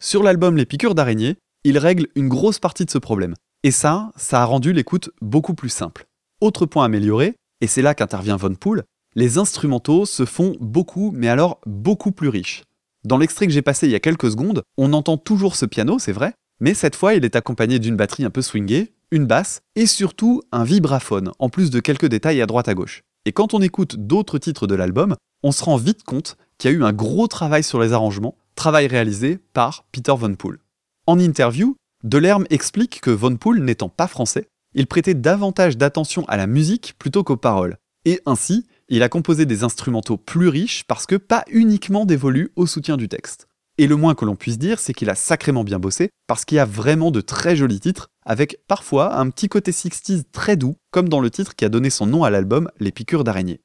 Sur 0.00 0.22
l'album 0.22 0.56
Les 0.56 0.66
piqûres 0.66 0.94
d'araignée, 0.94 1.36
il 1.64 1.78
règle 1.78 2.06
une 2.14 2.28
grosse 2.28 2.58
partie 2.58 2.84
de 2.84 2.90
ce 2.90 2.98
problème. 2.98 3.34
Et 3.64 3.72
ça, 3.72 4.12
ça 4.16 4.40
a 4.40 4.44
rendu 4.44 4.72
l'écoute 4.72 5.10
beaucoup 5.20 5.54
plus 5.54 5.68
simple. 5.68 6.06
Autre 6.40 6.64
point 6.64 6.84
amélioré, 6.84 7.34
et 7.60 7.66
c'est 7.66 7.82
là 7.82 7.94
qu'intervient 7.94 8.36
Von 8.36 8.54
Pool, 8.54 8.84
les 9.16 9.36
instrumentaux 9.36 10.06
se 10.06 10.24
font 10.24 10.56
beaucoup, 10.60 11.10
mais 11.12 11.28
alors 11.28 11.60
beaucoup 11.66 12.12
plus 12.12 12.28
riches. 12.28 12.62
Dans 13.04 13.18
l'extrait 13.18 13.48
que 13.48 13.52
j'ai 13.52 13.62
passé 13.62 13.88
il 13.88 13.90
y 13.90 13.96
a 13.96 14.00
quelques 14.00 14.30
secondes, 14.30 14.62
on 14.76 14.92
entend 14.92 15.16
toujours 15.16 15.56
ce 15.56 15.66
piano, 15.66 15.98
c'est 15.98 16.12
vrai, 16.12 16.34
mais 16.60 16.72
cette 16.72 16.94
fois 16.94 17.14
il 17.14 17.24
est 17.24 17.34
accompagné 17.34 17.80
d'une 17.80 17.96
batterie 17.96 18.24
un 18.24 18.30
peu 18.30 18.42
swingée, 18.42 18.92
une 19.10 19.26
basse 19.26 19.60
et 19.74 19.86
surtout 19.86 20.42
un 20.52 20.62
vibraphone, 20.62 21.32
en 21.40 21.48
plus 21.48 21.70
de 21.70 21.80
quelques 21.80 22.06
détails 22.06 22.40
à 22.40 22.46
droite 22.46 22.68
à 22.68 22.74
gauche. 22.74 23.02
Et 23.24 23.32
quand 23.32 23.54
on 23.54 23.62
écoute 23.62 23.96
d'autres 23.96 24.38
titres 24.38 24.68
de 24.68 24.76
l'album, 24.76 25.16
on 25.42 25.50
se 25.50 25.64
rend 25.64 25.78
vite 25.78 26.04
compte 26.04 26.36
qu'il 26.58 26.70
y 26.70 26.74
a 26.74 26.76
eu 26.76 26.84
un 26.84 26.92
gros 26.92 27.26
travail 27.26 27.64
sur 27.64 27.80
les 27.80 27.92
arrangements, 27.92 28.36
travail 28.54 28.86
réalisé 28.86 29.40
par 29.52 29.84
Peter 29.90 30.14
Von 30.16 30.34
Pool. 30.36 30.60
En 31.06 31.18
interview, 31.18 31.74
Delerme 32.08 32.46
explique 32.48 33.02
que 33.02 33.10
Von 33.10 33.36
Pool 33.36 33.60
n'étant 33.60 33.90
pas 33.90 34.06
français, 34.06 34.48
il 34.72 34.86
prêtait 34.86 35.12
davantage 35.12 35.76
d'attention 35.76 36.24
à 36.26 36.38
la 36.38 36.46
musique 36.46 36.94
plutôt 36.98 37.22
qu'aux 37.22 37.36
paroles. 37.36 37.76
Et 38.06 38.22
ainsi, 38.24 38.66
il 38.88 39.02
a 39.02 39.10
composé 39.10 39.44
des 39.44 39.62
instrumentaux 39.62 40.16
plus 40.16 40.48
riches 40.48 40.84
parce 40.84 41.04
que 41.04 41.16
pas 41.16 41.44
uniquement 41.50 42.06
dévolus 42.06 42.50
au 42.56 42.64
soutien 42.64 42.96
du 42.96 43.10
texte. 43.10 43.46
Et 43.76 43.86
le 43.86 43.96
moins 43.96 44.14
que 44.14 44.24
l'on 44.24 44.36
puisse 44.36 44.56
dire, 44.56 44.78
c'est 44.78 44.94
qu'il 44.94 45.10
a 45.10 45.14
sacrément 45.14 45.64
bien 45.64 45.78
bossé 45.78 46.08
parce 46.26 46.46
qu'il 46.46 46.56
y 46.56 46.60
a 46.60 46.64
vraiment 46.64 47.10
de 47.10 47.20
très 47.20 47.56
jolis 47.56 47.78
titres, 47.78 48.08
avec 48.24 48.56
parfois 48.66 49.18
un 49.18 49.28
petit 49.28 49.50
côté 49.50 49.72
60s 49.72 50.22
très 50.32 50.56
doux, 50.56 50.76
comme 50.90 51.10
dans 51.10 51.20
le 51.20 51.28
titre 51.28 51.54
qui 51.56 51.66
a 51.66 51.68
donné 51.68 51.90
son 51.90 52.06
nom 52.06 52.24
à 52.24 52.30
l'album 52.30 52.70
Les 52.80 52.90
piqûres 52.90 53.22
d'araignée. 53.22 53.60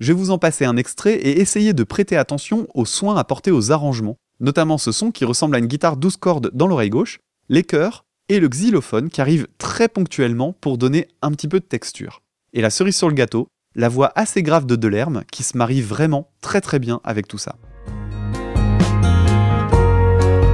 Je 0.00 0.14
vais 0.14 0.18
vous 0.18 0.30
en 0.30 0.38
passer 0.38 0.64
un 0.64 0.78
extrait 0.78 1.16
et 1.16 1.42
essayer 1.42 1.74
de 1.74 1.84
prêter 1.84 2.16
attention 2.16 2.66
aux 2.72 2.86
soins 2.86 3.16
apportés 3.16 3.50
aux 3.50 3.70
arrangements, 3.70 4.16
notamment 4.40 4.78
ce 4.78 4.92
son 4.92 5.10
qui 5.10 5.26
ressemble 5.26 5.56
à 5.56 5.58
une 5.58 5.66
guitare 5.66 5.98
12 5.98 6.16
cordes 6.16 6.50
dans 6.54 6.66
l'oreille 6.66 6.88
gauche, 6.88 7.20
les 7.48 7.62
chœurs 7.62 8.04
et 8.28 8.40
le 8.40 8.48
xylophone 8.48 9.10
qui 9.10 9.20
arrive 9.20 9.46
très 9.58 9.88
ponctuellement 9.88 10.52
pour 10.52 10.78
donner 10.78 11.08
un 11.20 11.32
petit 11.32 11.48
peu 11.48 11.60
de 11.60 11.64
texture. 11.64 12.22
Et 12.52 12.60
la 12.60 12.70
cerise 12.70 12.96
sur 12.96 13.08
le 13.08 13.14
gâteau, 13.14 13.48
la 13.74 13.88
voix 13.88 14.12
assez 14.14 14.42
grave 14.42 14.66
de 14.66 14.76
Delerme 14.76 15.22
qui 15.30 15.42
se 15.42 15.56
marie 15.56 15.80
vraiment 15.80 16.30
très 16.40 16.60
très 16.60 16.78
bien 16.78 17.00
avec 17.04 17.28
tout 17.28 17.38
ça. 17.38 17.56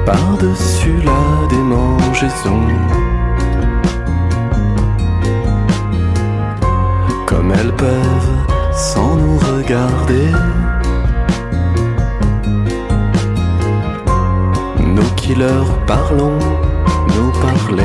Par-dessus 0.06 1.02
la 1.04 1.46
démangeaison 1.50 2.62
Comme 7.26 7.52
elles 7.52 7.76
peuvent 7.76 8.46
sans 8.72 9.16
nous 9.16 9.38
regarder 9.38 10.30
Nous 14.80 15.14
qui 15.16 15.34
leur 15.34 15.84
parlons, 15.84 16.38
nous 17.14 17.30
parler 17.40 17.82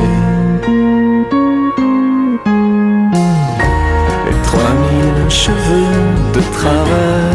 Et 4.29 5.29
cheveux 5.29 5.87
de 6.33 6.41
travers 6.53 7.33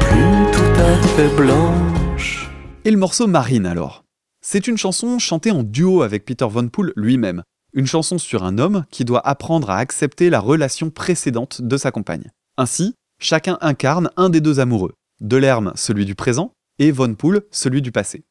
plus 0.00 0.52
tout 0.52 0.80
à 0.80 0.96
fait 1.16 1.36
blanches 1.36 2.50
Et 2.84 2.90
le 2.90 2.96
morceau 2.96 3.26
Marine 3.26 3.66
alors 3.66 4.04
C'est 4.40 4.66
une 4.66 4.76
chanson 4.76 5.18
chantée 5.18 5.50
en 5.50 5.62
duo 5.62 6.02
avec 6.02 6.24
Peter 6.24 6.46
Von 6.48 6.68
Pool 6.68 6.92
lui-même. 6.96 7.42
Une 7.72 7.86
chanson 7.86 8.18
sur 8.18 8.44
un 8.44 8.58
homme 8.58 8.84
qui 8.90 9.04
doit 9.04 9.26
apprendre 9.26 9.70
à 9.70 9.76
accepter 9.76 10.30
la 10.30 10.40
relation 10.40 10.90
précédente 10.90 11.62
de 11.62 11.76
sa 11.76 11.90
compagne. 11.90 12.30
Ainsi, 12.56 12.94
chacun 13.20 13.58
incarne 13.60 14.10
un 14.16 14.30
des 14.30 14.40
deux 14.40 14.58
amoureux. 14.58 14.94
Delerme, 15.20 15.72
celui 15.74 16.04
du 16.04 16.14
présent, 16.14 16.52
et 16.78 16.90
Von 16.90 17.14
Pool, 17.14 17.42
celui 17.50 17.82
du 17.82 17.92
passé. 17.92 18.24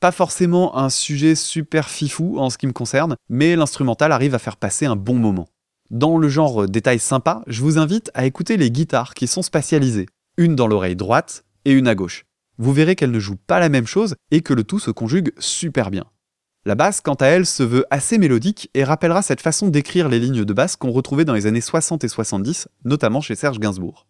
Pas 0.00 0.12
forcément 0.12 0.76
un 0.76 0.90
sujet 0.90 1.34
super 1.34 1.88
fifou 1.88 2.38
en 2.38 2.50
ce 2.50 2.58
qui 2.58 2.66
me 2.66 2.72
concerne, 2.72 3.16
mais 3.28 3.56
l'instrumental 3.56 4.12
arrive 4.12 4.34
à 4.34 4.38
faire 4.38 4.56
passer 4.56 4.84
un 4.86 4.96
bon 4.96 5.14
moment. 5.14 5.48
Dans 5.90 6.18
le 6.18 6.28
genre 6.28 6.66
détail 6.68 6.98
sympa, 6.98 7.42
je 7.46 7.62
vous 7.62 7.78
invite 7.78 8.10
à 8.14 8.26
écouter 8.26 8.56
les 8.56 8.70
guitares 8.70 9.14
qui 9.14 9.26
sont 9.26 9.42
spatialisées, 9.42 10.06
une 10.36 10.56
dans 10.56 10.66
l'oreille 10.66 10.96
droite 10.96 11.44
et 11.64 11.72
une 11.72 11.88
à 11.88 11.94
gauche. 11.94 12.24
Vous 12.58 12.72
verrez 12.72 12.96
qu'elles 12.96 13.10
ne 13.10 13.20
jouent 13.20 13.36
pas 13.46 13.60
la 13.60 13.68
même 13.68 13.86
chose 13.86 14.14
et 14.30 14.42
que 14.42 14.54
le 14.54 14.64
tout 14.64 14.78
se 14.78 14.90
conjugue 14.90 15.32
super 15.38 15.90
bien. 15.90 16.04
La 16.66 16.74
basse, 16.74 17.00
quant 17.00 17.14
à 17.14 17.26
elle, 17.26 17.44
se 17.44 17.62
veut 17.62 17.84
assez 17.90 18.16
mélodique 18.16 18.70
et 18.74 18.84
rappellera 18.84 19.20
cette 19.22 19.42
façon 19.42 19.68
d'écrire 19.68 20.08
les 20.08 20.18
lignes 20.18 20.44
de 20.44 20.52
basse 20.52 20.76
qu'on 20.76 20.92
retrouvait 20.92 21.26
dans 21.26 21.34
les 21.34 21.46
années 21.46 21.60
60 21.60 22.04
et 22.04 22.08
70, 22.08 22.68
notamment 22.84 23.20
chez 23.20 23.34
Serge 23.34 23.58
Gainsbourg. 23.58 24.06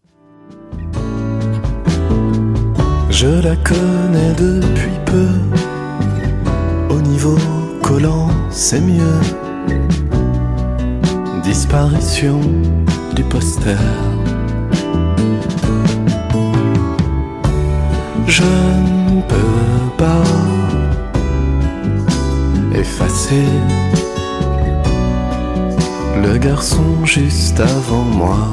Je 3.16 3.28
la 3.28 3.54
connais 3.54 4.32
depuis 4.36 4.98
peu. 5.06 5.28
Au 6.90 7.00
niveau 7.00 7.38
collant, 7.80 8.28
c'est 8.50 8.80
mieux. 8.80 9.20
Disparition 11.44 12.40
du 13.14 13.22
poster. 13.22 13.78
Je 18.26 18.42
ne 18.42 19.20
peux 19.28 19.96
pas 19.96 20.24
effacer 22.74 23.46
le 26.20 26.36
garçon 26.38 27.04
juste 27.04 27.60
avant 27.60 28.02
moi. 28.02 28.52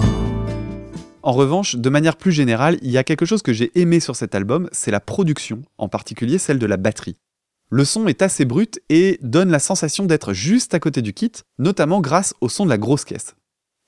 En 1.24 1.34
revanche, 1.34 1.76
de 1.76 1.90
manière 1.90 2.18
plus 2.18 2.32
générale, 2.32 2.80
il 2.82 2.90
y 2.90 2.98
a 2.98 3.04
quelque 3.04 3.26
chose 3.26 3.44
que 3.44 3.54
j'ai 3.54 3.72
aimé 3.80 4.00
sur 4.00 4.16
cet 4.16 4.34
album, 4.34 4.68
c'est 4.72 4.90
la 4.90 5.00
production, 5.00 5.62
en 5.78 5.88
particulier 5.88 6.40
celle 6.40 6.58
de 6.58 6.66
la 6.66 6.78
batterie. 6.78 7.18
Le 7.70 7.86
son 7.86 8.08
est 8.08 8.22
assez 8.22 8.44
brut 8.44 8.82
et 8.90 9.20
donne 9.22 9.52
la 9.52 9.60
sensation 9.60 10.06
d'être 10.06 10.34
juste 10.34 10.74
à 10.74 10.80
côté 10.80 11.02
du 11.02 11.14
kit, 11.14 11.32
notamment 11.60 12.02
grâce 12.02 12.34
au 12.42 12.50
son 12.50 12.66
de 12.66 12.70
la 12.70 12.80
grosse 12.80 13.06
caisse. 13.06 13.36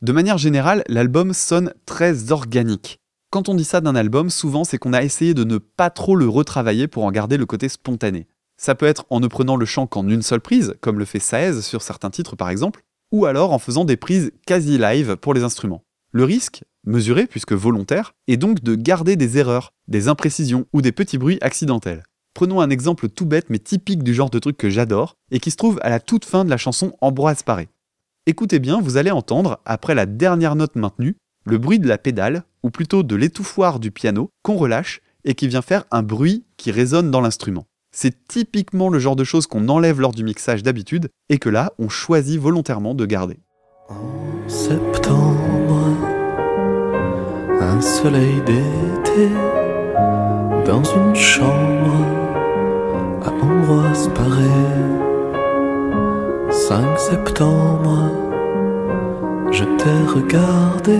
De 0.01 0.11
manière 0.11 0.38
générale, 0.38 0.84
l'album 0.88 1.34
sonne 1.34 1.73
très 1.86 2.31
organique. 2.31 2.99
Quand 3.31 3.49
on 3.49 3.55
dit 3.55 3.63
ça 3.63 3.81
d'un 3.81 3.95
album, 3.95 4.29
souvent 4.29 4.63
c'est 4.63 4.77
qu'on 4.77 4.93
a 4.93 5.03
essayé 5.03 5.34
de 5.34 5.43
ne 5.43 5.57
pas 5.57 5.89
trop 5.89 6.15
le 6.15 6.29
retravailler 6.29 6.88
pour 6.88 7.03
en 7.03 7.11
garder 7.11 7.38
le 7.38 7.47
côté 7.47 7.67
spontané. 7.67 8.27
Ça 8.57 8.75
peut 8.75 8.86
être 8.86 9.05
en 9.09 9.19
ne 9.19 9.27
prenant 9.27 9.55
le 9.55 9.65
chant 9.65 9.88
qu'en 9.88 10.07
une 10.07 10.21
seule 10.21 10.39
prise, 10.39 10.75
comme 10.81 10.99
le 10.99 11.05
fait 11.05 11.19
Saez 11.19 11.63
sur 11.63 11.81
certains 11.81 12.11
titres 12.11 12.36
par 12.36 12.49
exemple, 12.49 12.84
ou 13.11 13.25
alors 13.25 13.51
en 13.51 13.59
faisant 13.59 13.86
des 13.86 13.97
prises 13.97 14.31
quasi 14.45 14.77
live 14.77 15.17
pour 15.17 15.34
les 15.34 15.43
instruments. 15.43 15.84
Le 16.11 16.23
risque, 16.25 16.63
mesuré 16.86 17.27
puisque 17.27 17.53
volontaire, 17.53 18.13
est 18.27 18.38
donc 18.38 18.61
de 18.61 18.75
garder 18.75 19.15
des 19.15 19.38
erreurs, 19.38 19.73
des 19.88 20.07
imprécisions 20.07 20.65
ou 20.73 20.81
des 20.81 20.91
petits 20.91 21.17
bruits 21.17 21.39
accidentels. 21.41 22.03
Prenons 22.34 22.61
un 22.61 22.69
exemple 22.69 23.09
tout 23.09 23.25
bête 23.25 23.49
mais 23.49 23.59
typique 23.59 24.03
du 24.03 24.13
genre 24.13 24.29
de 24.29 24.39
truc 24.39 24.57
que 24.57 24.69
j'adore 24.69 25.15
et 25.31 25.39
qui 25.39 25.51
se 25.51 25.57
trouve 25.57 25.79
à 25.84 25.89
la 25.89 25.99
toute 25.99 26.25
fin 26.25 26.45
de 26.45 26.49
la 26.49 26.57
chanson 26.57 26.93
Ambroise 27.01 27.43
Paré. 27.43 27.69
Écoutez 28.25 28.59
bien, 28.59 28.81
vous 28.81 28.97
allez 28.97 29.11
entendre, 29.11 29.59
après 29.65 29.95
la 29.95 30.05
dernière 30.05 30.55
note 30.55 30.75
maintenue, 30.75 31.17
le 31.45 31.57
bruit 31.57 31.79
de 31.79 31.88
la 31.88 31.97
pédale, 31.97 32.43
ou 32.63 32.69
plutôt 32.69 33.03
de 33.03 33.15
l'étouffoir 33.15 33.79
du 33.79 33.91
piano, 33.91 34.29
qu'on 34.43 34.55
relâche 34.55 35.01
et 35.25 35.36
qui 35.36 35.47
vient 35.47 35.61
faire 35.61 35.84
un 35.91 36.03
bruit 36.03 36.45
qui 36.57 36.71
résonne 36.71 37.11
dans 37.11 37.21
l'instrument. 37.21 37.65
C'est 37.91 38.27
typiquement 38.27 38.89
le 38.89 38.97
genre 38.97 39.15
de 39.15 39.23
choses 39.23 39.45
qu'on 39.45 39.67
enlève 39.69 39.99
lors 39.99 40.13
du 40.13 40.23
mixage 40.23 40.63
d'habitude 40.63 41.09
et 41.29 41.38
que 41.38 41.49
là, 41.49 41.73
on 41.77 41.89
choisit 41.89 42.39
volontairement 42.39 42.95
de 42.95 43.05
garder. 43.05 43.38
Un 47.74 47.82
soleil 47.82 48.39
d'été, 48.41 49.30
dans 50.65 50.84
une 50.84 51.15
chambre 51.15 52.05
à 53.24 53.32
Ambroise 53.32 54.09
Paré. 54.13 54.59
5 56.51 56.99
septembre, 56.99 58.11
je 59.51 59.63
t'ai 59.63 59.99
regardé 60.13 60.99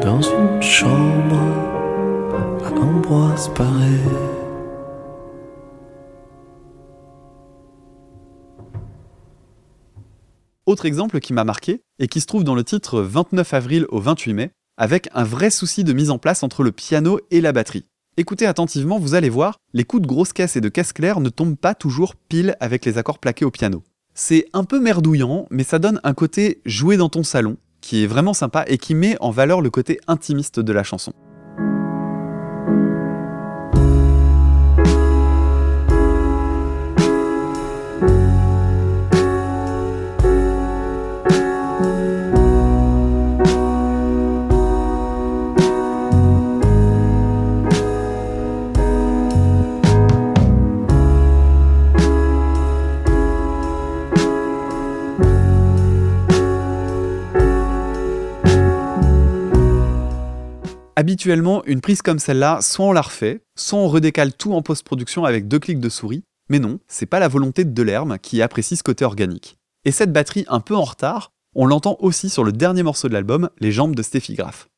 dans 0.00 0.22
une 0.22 0.62
chambre 0.62 1.42
à 2.64 2.70
Ambroise 2.80 3.50
Paré. 3.54 3.98
Autre 10.64 10.86
exemple 10.86 11.20
qui 11.20 11.32
m'a 11.34 11.44
marqué 11.44 11.82
et 11.98 12.06
qui 12.06 12.20
se 12.20 12.26
trouve 12.26 12.44
dans 12.44 12.54
le 12.54 12.64
titre 12.64 13.02
29 13.02 13.54
avril 13.54 13.86
au 13.90 13.98
28 13.98 14.34
mai, 14.34 14.52
avec 14.80 15.10
un 15.12 15.24
vrai 15.24 15.50
souci 15.50 15.84
de 15.84 15.92
mise 15.92 16.10
en 16.10 16.16
place 16.16 16.42
entre 16.42 16.64
le 16.64 16.72
piano 16.72 17.20
et 17.30 17.42
la 17.42 17.52
batterie. 17.52 17.84
Écoutez 18.16 18.46
attentivement, 18.46 18.98
vous 18.98 19.14
allez 19.14 19.28
voir, 19.28 19.58
les 19.74 19.84
coups 19.84 20.00
de 20.02 20.06
grosse 20.06 20.32
caisse 20.32 20.56
et 20.56 20.62
de 20.62 20.70
caisse 20.70 20.94
claire 20.94 21.20
ne 21.20 21.28
tombent 21.28 21.58
pas 21.58 21.74
toujours 21.74 22.16
pile 22.16 22.56
avec 22.60 22.86
les 22.86 22.96
accords 22.96 23.18
plaqués 23.18 23.44
au 23.44 23.50
piano. 23.50 23.82
C'est 24.14 24.46
un 24.54 24.64
peu 24.64 24.80
merdouillant, 24.80 25.46
mais 25.50 25.64
ça 25.64 25.78
donne 25.78 26.00
un 26.02 26.14
côté 26.14 26.62
joué 26.64 26.96
dans 26.96 27.10
ton 27.10 27.22
salon, 27.24 27.58
qui 27.82 28.02
est 28.02 28.06
vraiment 28.06 28.32
sympa 28.32 28.64
et 28.68 28.78
qui 28.78 28.94
met 28.94 29.18
en 29.20 29.30
valeur 29.30 29.60
le 29.60 29.68
côté 29.68 30.00
intimiste 30.08 30.60
de 30.60 30.72
la 30.72 30.82
chanson. 30.82 31.12
Habituellement, 61.10 61.64
une 61.64 61.80
prise 61.80 62.02
comme 62.02 62.20
celle-là, 62.20 62.60
soit 62.62 62.86
on 62.86 62.92
la 62.92 63.02
refait, 63.02 63.42
soit 63.56 63.80
on 63.80 63.88
redécale 63.88 64.32
tout 64.32 64.52
en 64.52 64.62
post-production 64.62 65.24
avec 65.24 65.48
deux 65.48 65.58
clics 65.58 65.80
de 65.80 65.88
souris, 65.88 66.22
mais 66.48 66.60
non, 66.60 66.78
c'est 66.86 67.04
pas 67.04 67.18
la 67.18 67.26
volonté 67.26 67.64
de 67.64 67.72
Delerme 67.72 68.16
qui 68.20 68.42
apprécie 68.42 68.76
ce 68.76 68.84
côté 68.84 69.04
organique. 69.04 69.56
Et 69.84 69.90
cette 69.90 70.12
batterie 70.12 70.44
un 70.46 70.60
peu 70.60 70.76
en 70.76 70.84
retard, 70.84 71.32
on 71.56 71.66
l'entend 71.66 71.96
aussi 71.98 72.30
sur 72.30 72.44
le 72.44 72.52
dernier 72.52 72.84
morceau 72.84 73.08
de 73.08 73.12
l'album, 73.12 73.50
Les 73.58 73.72
jambes 73.72 73.96
de 73.96 74.04
Steffi 74.04 74.34
Graf. 74.34 74.68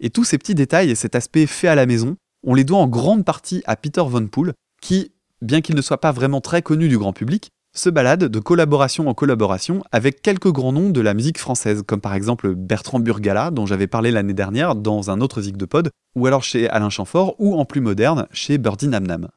Et 0.00 0.08
tous 0.08 0.24
ces 0.24 0.38
petits 0.38 0.54
détails 0.54 0.90
et 0.90 0.94
cet 0.94 1.14
aspect 1.14 1.46
fait 1.46 1.68
à 1.68 1.74
la 1.74 1.84
maison, 1.84 2.16
on 2.42 2.54
les 2.54 2.64
doit 2.64 2.78
en 2.78 2.88
grande 2.88 3.26
partie 3.26 3.62
à 3.66 3.76
Peter 3.76 4.02
Von 4.02 4.28
Poel, 4.28 4.54
qui, 4.80 5.12
bien 5.42 5.60
qu'il 5.60 5.76
ne 5.76 5.82
soit 5.82 6.00
pas 6.00 6.12
vraiment 6.12 6.40
très 6.40 6.62
connu 6.62 6.88
du 6.88 6.96
grand 6.96 7.12
public, 7.12 7.50
se 7.74 7.88
balade 7.88 8.24
de 8.24 8.38
collaboration 8.38 9.08
en 9.08 9.14
collaboration 9.14 9.82
avec 9.92 10.20
quelques 10.20 10.52
grands 10.52 10.72
noms 10.72 10.90
de 10.90 11.00
la 11.00 11.14
musique 11.14 11.38
française, 11.38 11.82
comme 11.86 12.00
par 12.00 12.14
exemple 12.14 12.54
Bertrand 12.54 13.00
Burgala, 13.00 13.50
dont 13.50 13.64
j'avais 13.64 13.86
parlé 13.86 14.10
l'année 14.10 14.34
dernière 14.34 14.74
dans 14.74 15.10
un 15.10 15.20
autre 15.20 15.40
Zig 15.40 15.56
de 15.56 15.64
Pod, 15.64 15.90
ou 16.14 16.26
alors 16.26 16.44
chez 16.44 16.68
Alain 16.68 16.90
Chamfort, 16.90 17.34
ou 17.38 17.58
en 17.58 17.64
plus 17.64 17.80
moderne, 17.80 18.26
chez 18.30 18.58
Birdie 18.58 18.88
Nam. 18.88 19.28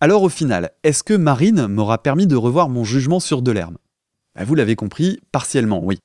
Alors 0.00 0.22
au 0.22 0.28
final, 0.30 0.70
est-ce 0.84 1.02
que 1.02 1.14
Marine 1.14 1.66
m'aura 1.66 2.02
permis 2.02 2.26
de 2.26 2.36
revoir 2.36 2.68
mon 2.70 2.84
jugement 2.84 3.20
sur 3.20 3.42
Delerme? 3.42 3.76
Bah, 4.34 4.44
Vous 4.44 4.54
l'avez 4.54 4.76
compris, 4.76 5.20
partiellement, 5.30 5.84
oui. 5.84 5.98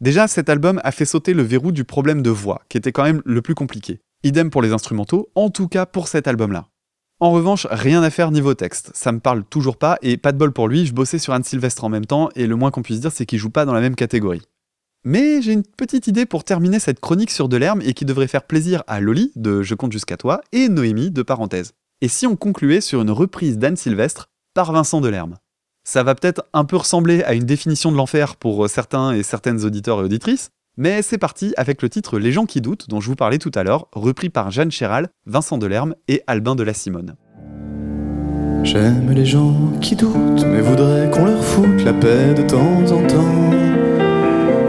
Déjà, 0.00 0.28
cet 0.28 0.48
album 0.48 0.80
a 0.84 0.92
fait 0.92 1.04
sauter 1.04 1.34
le 1.34 1.42
verrou 1.42 1.72
du 1.72 1.84
problème 1.84 2.22
de 2.22 2.30
voix, 2.30 2.62
qui 2.68 2.78
était 2.78 2.92
quand 2.92 3.02
même 3.04 3.20
le 3.24 3.42
plus 3.42 3.54
compliqué. 3.54 4.00
Idem 4.22 4.48
pour 4.48 4.62
les 4.62 4.72
instrumentaux, 4.72 5.28
en 5.34 5.50
tout 5.50 5.68
cas 5.68 5.86
pour 5.86 6.08
cet 6.08 6.26
album-là. 6.26 6.68
En 7.20 7.32
revanche, 7.32 7.66
rien 7.68 8.00
à 8.04 8.10
faire 8.10 8.30
niveau 8.30 8.54
texte, 8.54 8.92
ça 8.94 9.10
me 9.10 9.18
parle 9.18 9.42
toujours 9.42 9.76
pas, 9.76 9.98
et 10.02 10.16
pas 10.16 10.30
de 10.30 10.38
bol 10.38 10.52
pour 10.52 10.68
lui, 10.68 10.86
je 10.86 10.94
bossais 10.94 11.18
sur 11.18 11.32
Anne 11.32 11.42
Sylvestre 11.42 11.82
en 11.82 11.88
même 11.88 12.06
temps, 12.06 12.28
et 12.36 12.46
le 12.46 12.54
moins 12.54 12.70
qu'on 12.70 12.82
puisse 12.82 13.00
dire 13.00 13.10
c'est 13.10 13.26
qu'il 13.26 13.40
joue 13.40 13.50
pas 13.50 13.64
dans 13.64 13.72
la 13.72 13.80
même 13.80 13.96
catégorie. 13.96 14.42
Mais 15.04 15.42
j'ai 15.42 15.52
une 15.52 15.64
petite 15.64 16.06
idée 16.06 16.26
pour 16.26 16.44
terminer 16.44 16.78
cette 16.78 17.00
chronique 17.00 17.32
sur 17.32 17.48
Delerme 17.48 17.82
et 17.82 17.92
qui 17.92 18.04
devrait 18.04 18.28
faire 18.28 18.44
plaisir 18.44 18.84
à 18.86 19.00
Loli 19.00 19.32
de 19.34 19.62
Je 19.62 19.74
compte 19.74 19.90
jusqu'à 19.90 20.16
toi 20.16 20.42
et 20.52 20.68
Noémie 20.68 21.10
de 21.10 21.22
Parenthèse. 21.22 21.72
Et 22.02 22.08
si 22.08 22.24
on 22.26 22.36
concluait 22.36 22.80
sur 22.80 23.02
une 23.02 23.10
reprise 23.10 23.58
d'Anne 23.58 23.76
Sylvestre 23.76 24.28
par 24.54 24.70
Vincent 24.70 25.00
Delerme? 25.00 25.38
Ça 25.82 26.04
va 26.04 26.14
peut-être 26.14 26.44
un 26.52 26.64
peu 26.64 26.76
ressembler 26.76 27.24
à 27.24 27.34
une 27.34 27.46
définition 27.46 27.90
de 27.90 27.96
l'enfer 27.96 28.36
pour 28.36 28.68
certains 28.68 29.12
et 29.12 29.24
certaines 29.24 29.64
auditeurs 29.64 30.00
et 30.00 30.04
auditrices, 30.04 30.50
mais 30.78 31.02
c'est 31.02 31.18
parti 31.18 31.52
avec 31.56 31.82
le 31.82 31.90
titre 31.90 32.18
Les 32.18 32.32
gens 32.32 32.46
qui 32.46 32.60
doutent 32.62 32.88
dont 32.88 33.00
je 33.00 33.08
vous 33.08 33.16
parlais 33.16 33.38
tout 33.38 33.50
à 33.54 33.64
l'heure, 33.64 33.88
repris 33.92 34.30
par 34.30 34.50
Jeanne 34.50 34.70
Chéral, 34.70 35.08
Vincent 35.26 35.58
Delerme 35.58 35.94
et 36.06 36.22
Albin 36.26 36.54
de 36.54 36.62
la 36.62 36.72
Simone. 36.72 37.16
J'aime 38.62 39.10
les 39.10 39.26
gens 39.26 39.72
qui 39.80 39.96
doutent, 39.96 40.46
mais 40.46 40.60
voudraient 40.60 41.10
qu'on 41.10 41.24
leur 41.24 41.44
foute 41.44 41.84
la 41.84 41.92
paix 41.92 42.32
de 42.32 42.42
temps 42.42 42.92
en 42.92 43.06
temps. 43.06 43.50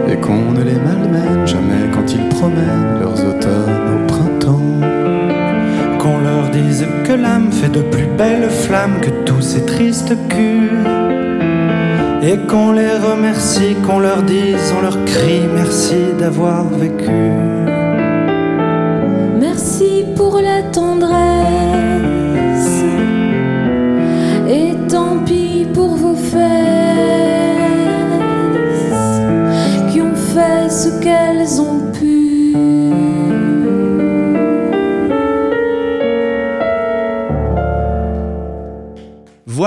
Et 0.08 0.16
qu'on 0.16 0.50
ne 0.50 0.62
les 0.64 0.74
malmène 0.74 1.46
jamais 1.46 1.88
quand 1.92 2.12
ils 2.12 2.28
promènent 2.28 2.98
leurs 2.98 3.24
automnes 3.24 3.94
au 3.94 4.06
printemps. 4.08 4.80
Qu'on 6.00 6.18
leur 6.18 6.50
dise 6.50 6.86
que 7.04 7.12
l'âme 7.12 7.52
fait 7.52 7.68
de 7.68 7.82
plus 7.82 8.08
belles 8.18 8.50
flammes 8.50 9.00
que 9.00 9.10
tous 9.24 9.42
ces 9.42 9.64
tristes 9.64 10.16
culs. 10.28 10.89
Et 12.22 12.36
qu'on 12.48 12.72
les 12.72 12.96
remercie, 12.98 13.74
qu'on 13.86 13.98
leur 13.98 14.22
dise, 14.22 14.74
on 14.76 14.82
leur 14.82 15.04
crie 15.06 15.46
merci 15.54 16.12
d'avoir 16.18 16.64
vécu. 16.64 17.32
Merci 19.38 20.04
pour 20.16 20.38
la 20.38 20.62
tendresse. 20.64 21.29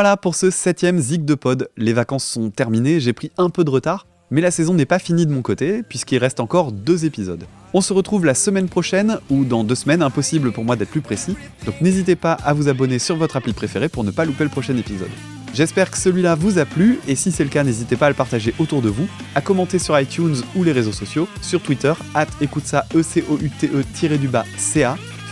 Voilà 0.04 0.18
pour 0.18 0.36
ce 0.36 0.50
septième 0.50 1.00
Zig 1.00 1.24
de 1.24 1.34
Pod. 1.34 1.70
Les 1.78 1.94
vacances 1.94 2.26
sont 2.26 2.50
terminées, 2.50 3.00
j'ai 3.00 3.14
pris 3.14 3.32
un 3.38 3.50
peu 3.50 3.64
de 3.64 3.70
retard, 3.70 4.06
mais 4.32 4.42
la 4.42 4.52
saison 4.52 4.74
n'est 4.74 4.86
pas 4.86 5.00
finie 5.00 5.26
de 5.26 5.32
mon 5.32 5.42
côté, 5.42 5.82
puisqu'il 5.82 6.18
reste 6.18 6.42
encore 6.42 6.74
deux 6.74 7.06
épisodes. 7.06 7.46
On 7.74 7.80
se 7.80 7.94
retrouve 7.94 8.26
la 8.26 8.34
semaine 8.34 8.68
prochaine, 8.68 9.20
ou 9.30 9.46
dans 9.46 9.64
deux 9.64 9.76
semaines, 9.76 10.02
impossible 10.02 10.52
pour 10.52 10.66
moi 10.66 10.76
d'être 10.76 10.90
plus 10.90 11.00
précis, 11.00 11.38
donc 11.66 11.80
n'hésitez 11.80 12.18
pas 12.18 12.34
à 12.34 12.52
vous 12.52 12.68
abonner 12.68 13.00
sur 13.00 13.16
votre 13.16 13.38
appli 13.38 13.54
préférée 13.54 13.88
pour 13.88 14.04
ne 14.04 14.12
pas 14.12 14.26
louper 14.26 14.44
le 14.44 14.50
prochain 14.50 14.76
épisode. 14.76 15.08
J'espère 15.54 15.90
que 15.90 15.98
celui-là 15.98 16.36
vous 16.36 16.60
a 16.60 16.66
plu, 16.66 17.00
et 17.08 17.16
si 17.16 17.32
c'est 17.32 17.46
le 17.46 17.50
cas, 17.50 17.64
n'hésitez 17.64 17.96
pas 17.96 18.08
à 18.08 18.10
le 18.10 18.16
partager 18.16 18.54
autour 18.60 18.82
de 18.82 18.90
vous, 18.90 19.08
à 19.36 19.40
commenter 19.40 19.80
sur 19.80 19.98
iTunes 19.98 20.36
ou 20.58 20.66
les 20.66 20.74
réseaux 20.74 20.92
sociaux, 20.92 21.30
sur 21.42 21.62
Twitter, 21.62 21.94
at 22.14 22.28
écoute 22.42 22.66
ça, 22.66 22.86
e 22.94 23.02
c 23.04 23.24
o 23.30 23.38
u 23.42 23.50
t 23.50 23.70
e 23.70 24.18
du 24.18 24.28
bas 24.28 24.44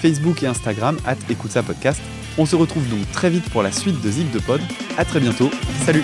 Facebook 0.01 0.43
et 0.43 0.47
Instagram, 0.47 0.95
at 1.05 1.17
écoute 1.30 1.51
ça 1.51 1.61
podcast. 1.61 1.99
On 2.38 2.46
se 2.46 2.56
retrouve 2.56 2.88
donc 2.90 3.10
très 3.12 3.30
vite 3.30 3.50
pour 3.50 3.64
la 3.64 3.72
suite 3.72 4.02
de 4.02 4.10
Zig 4.10 4.32
de 4.32 4.40
Pod. 4.40 4.62
À 4.98 5.06
très 5.06 5.20
bientôt. 5.20 5.50
Salut 5.86 6.04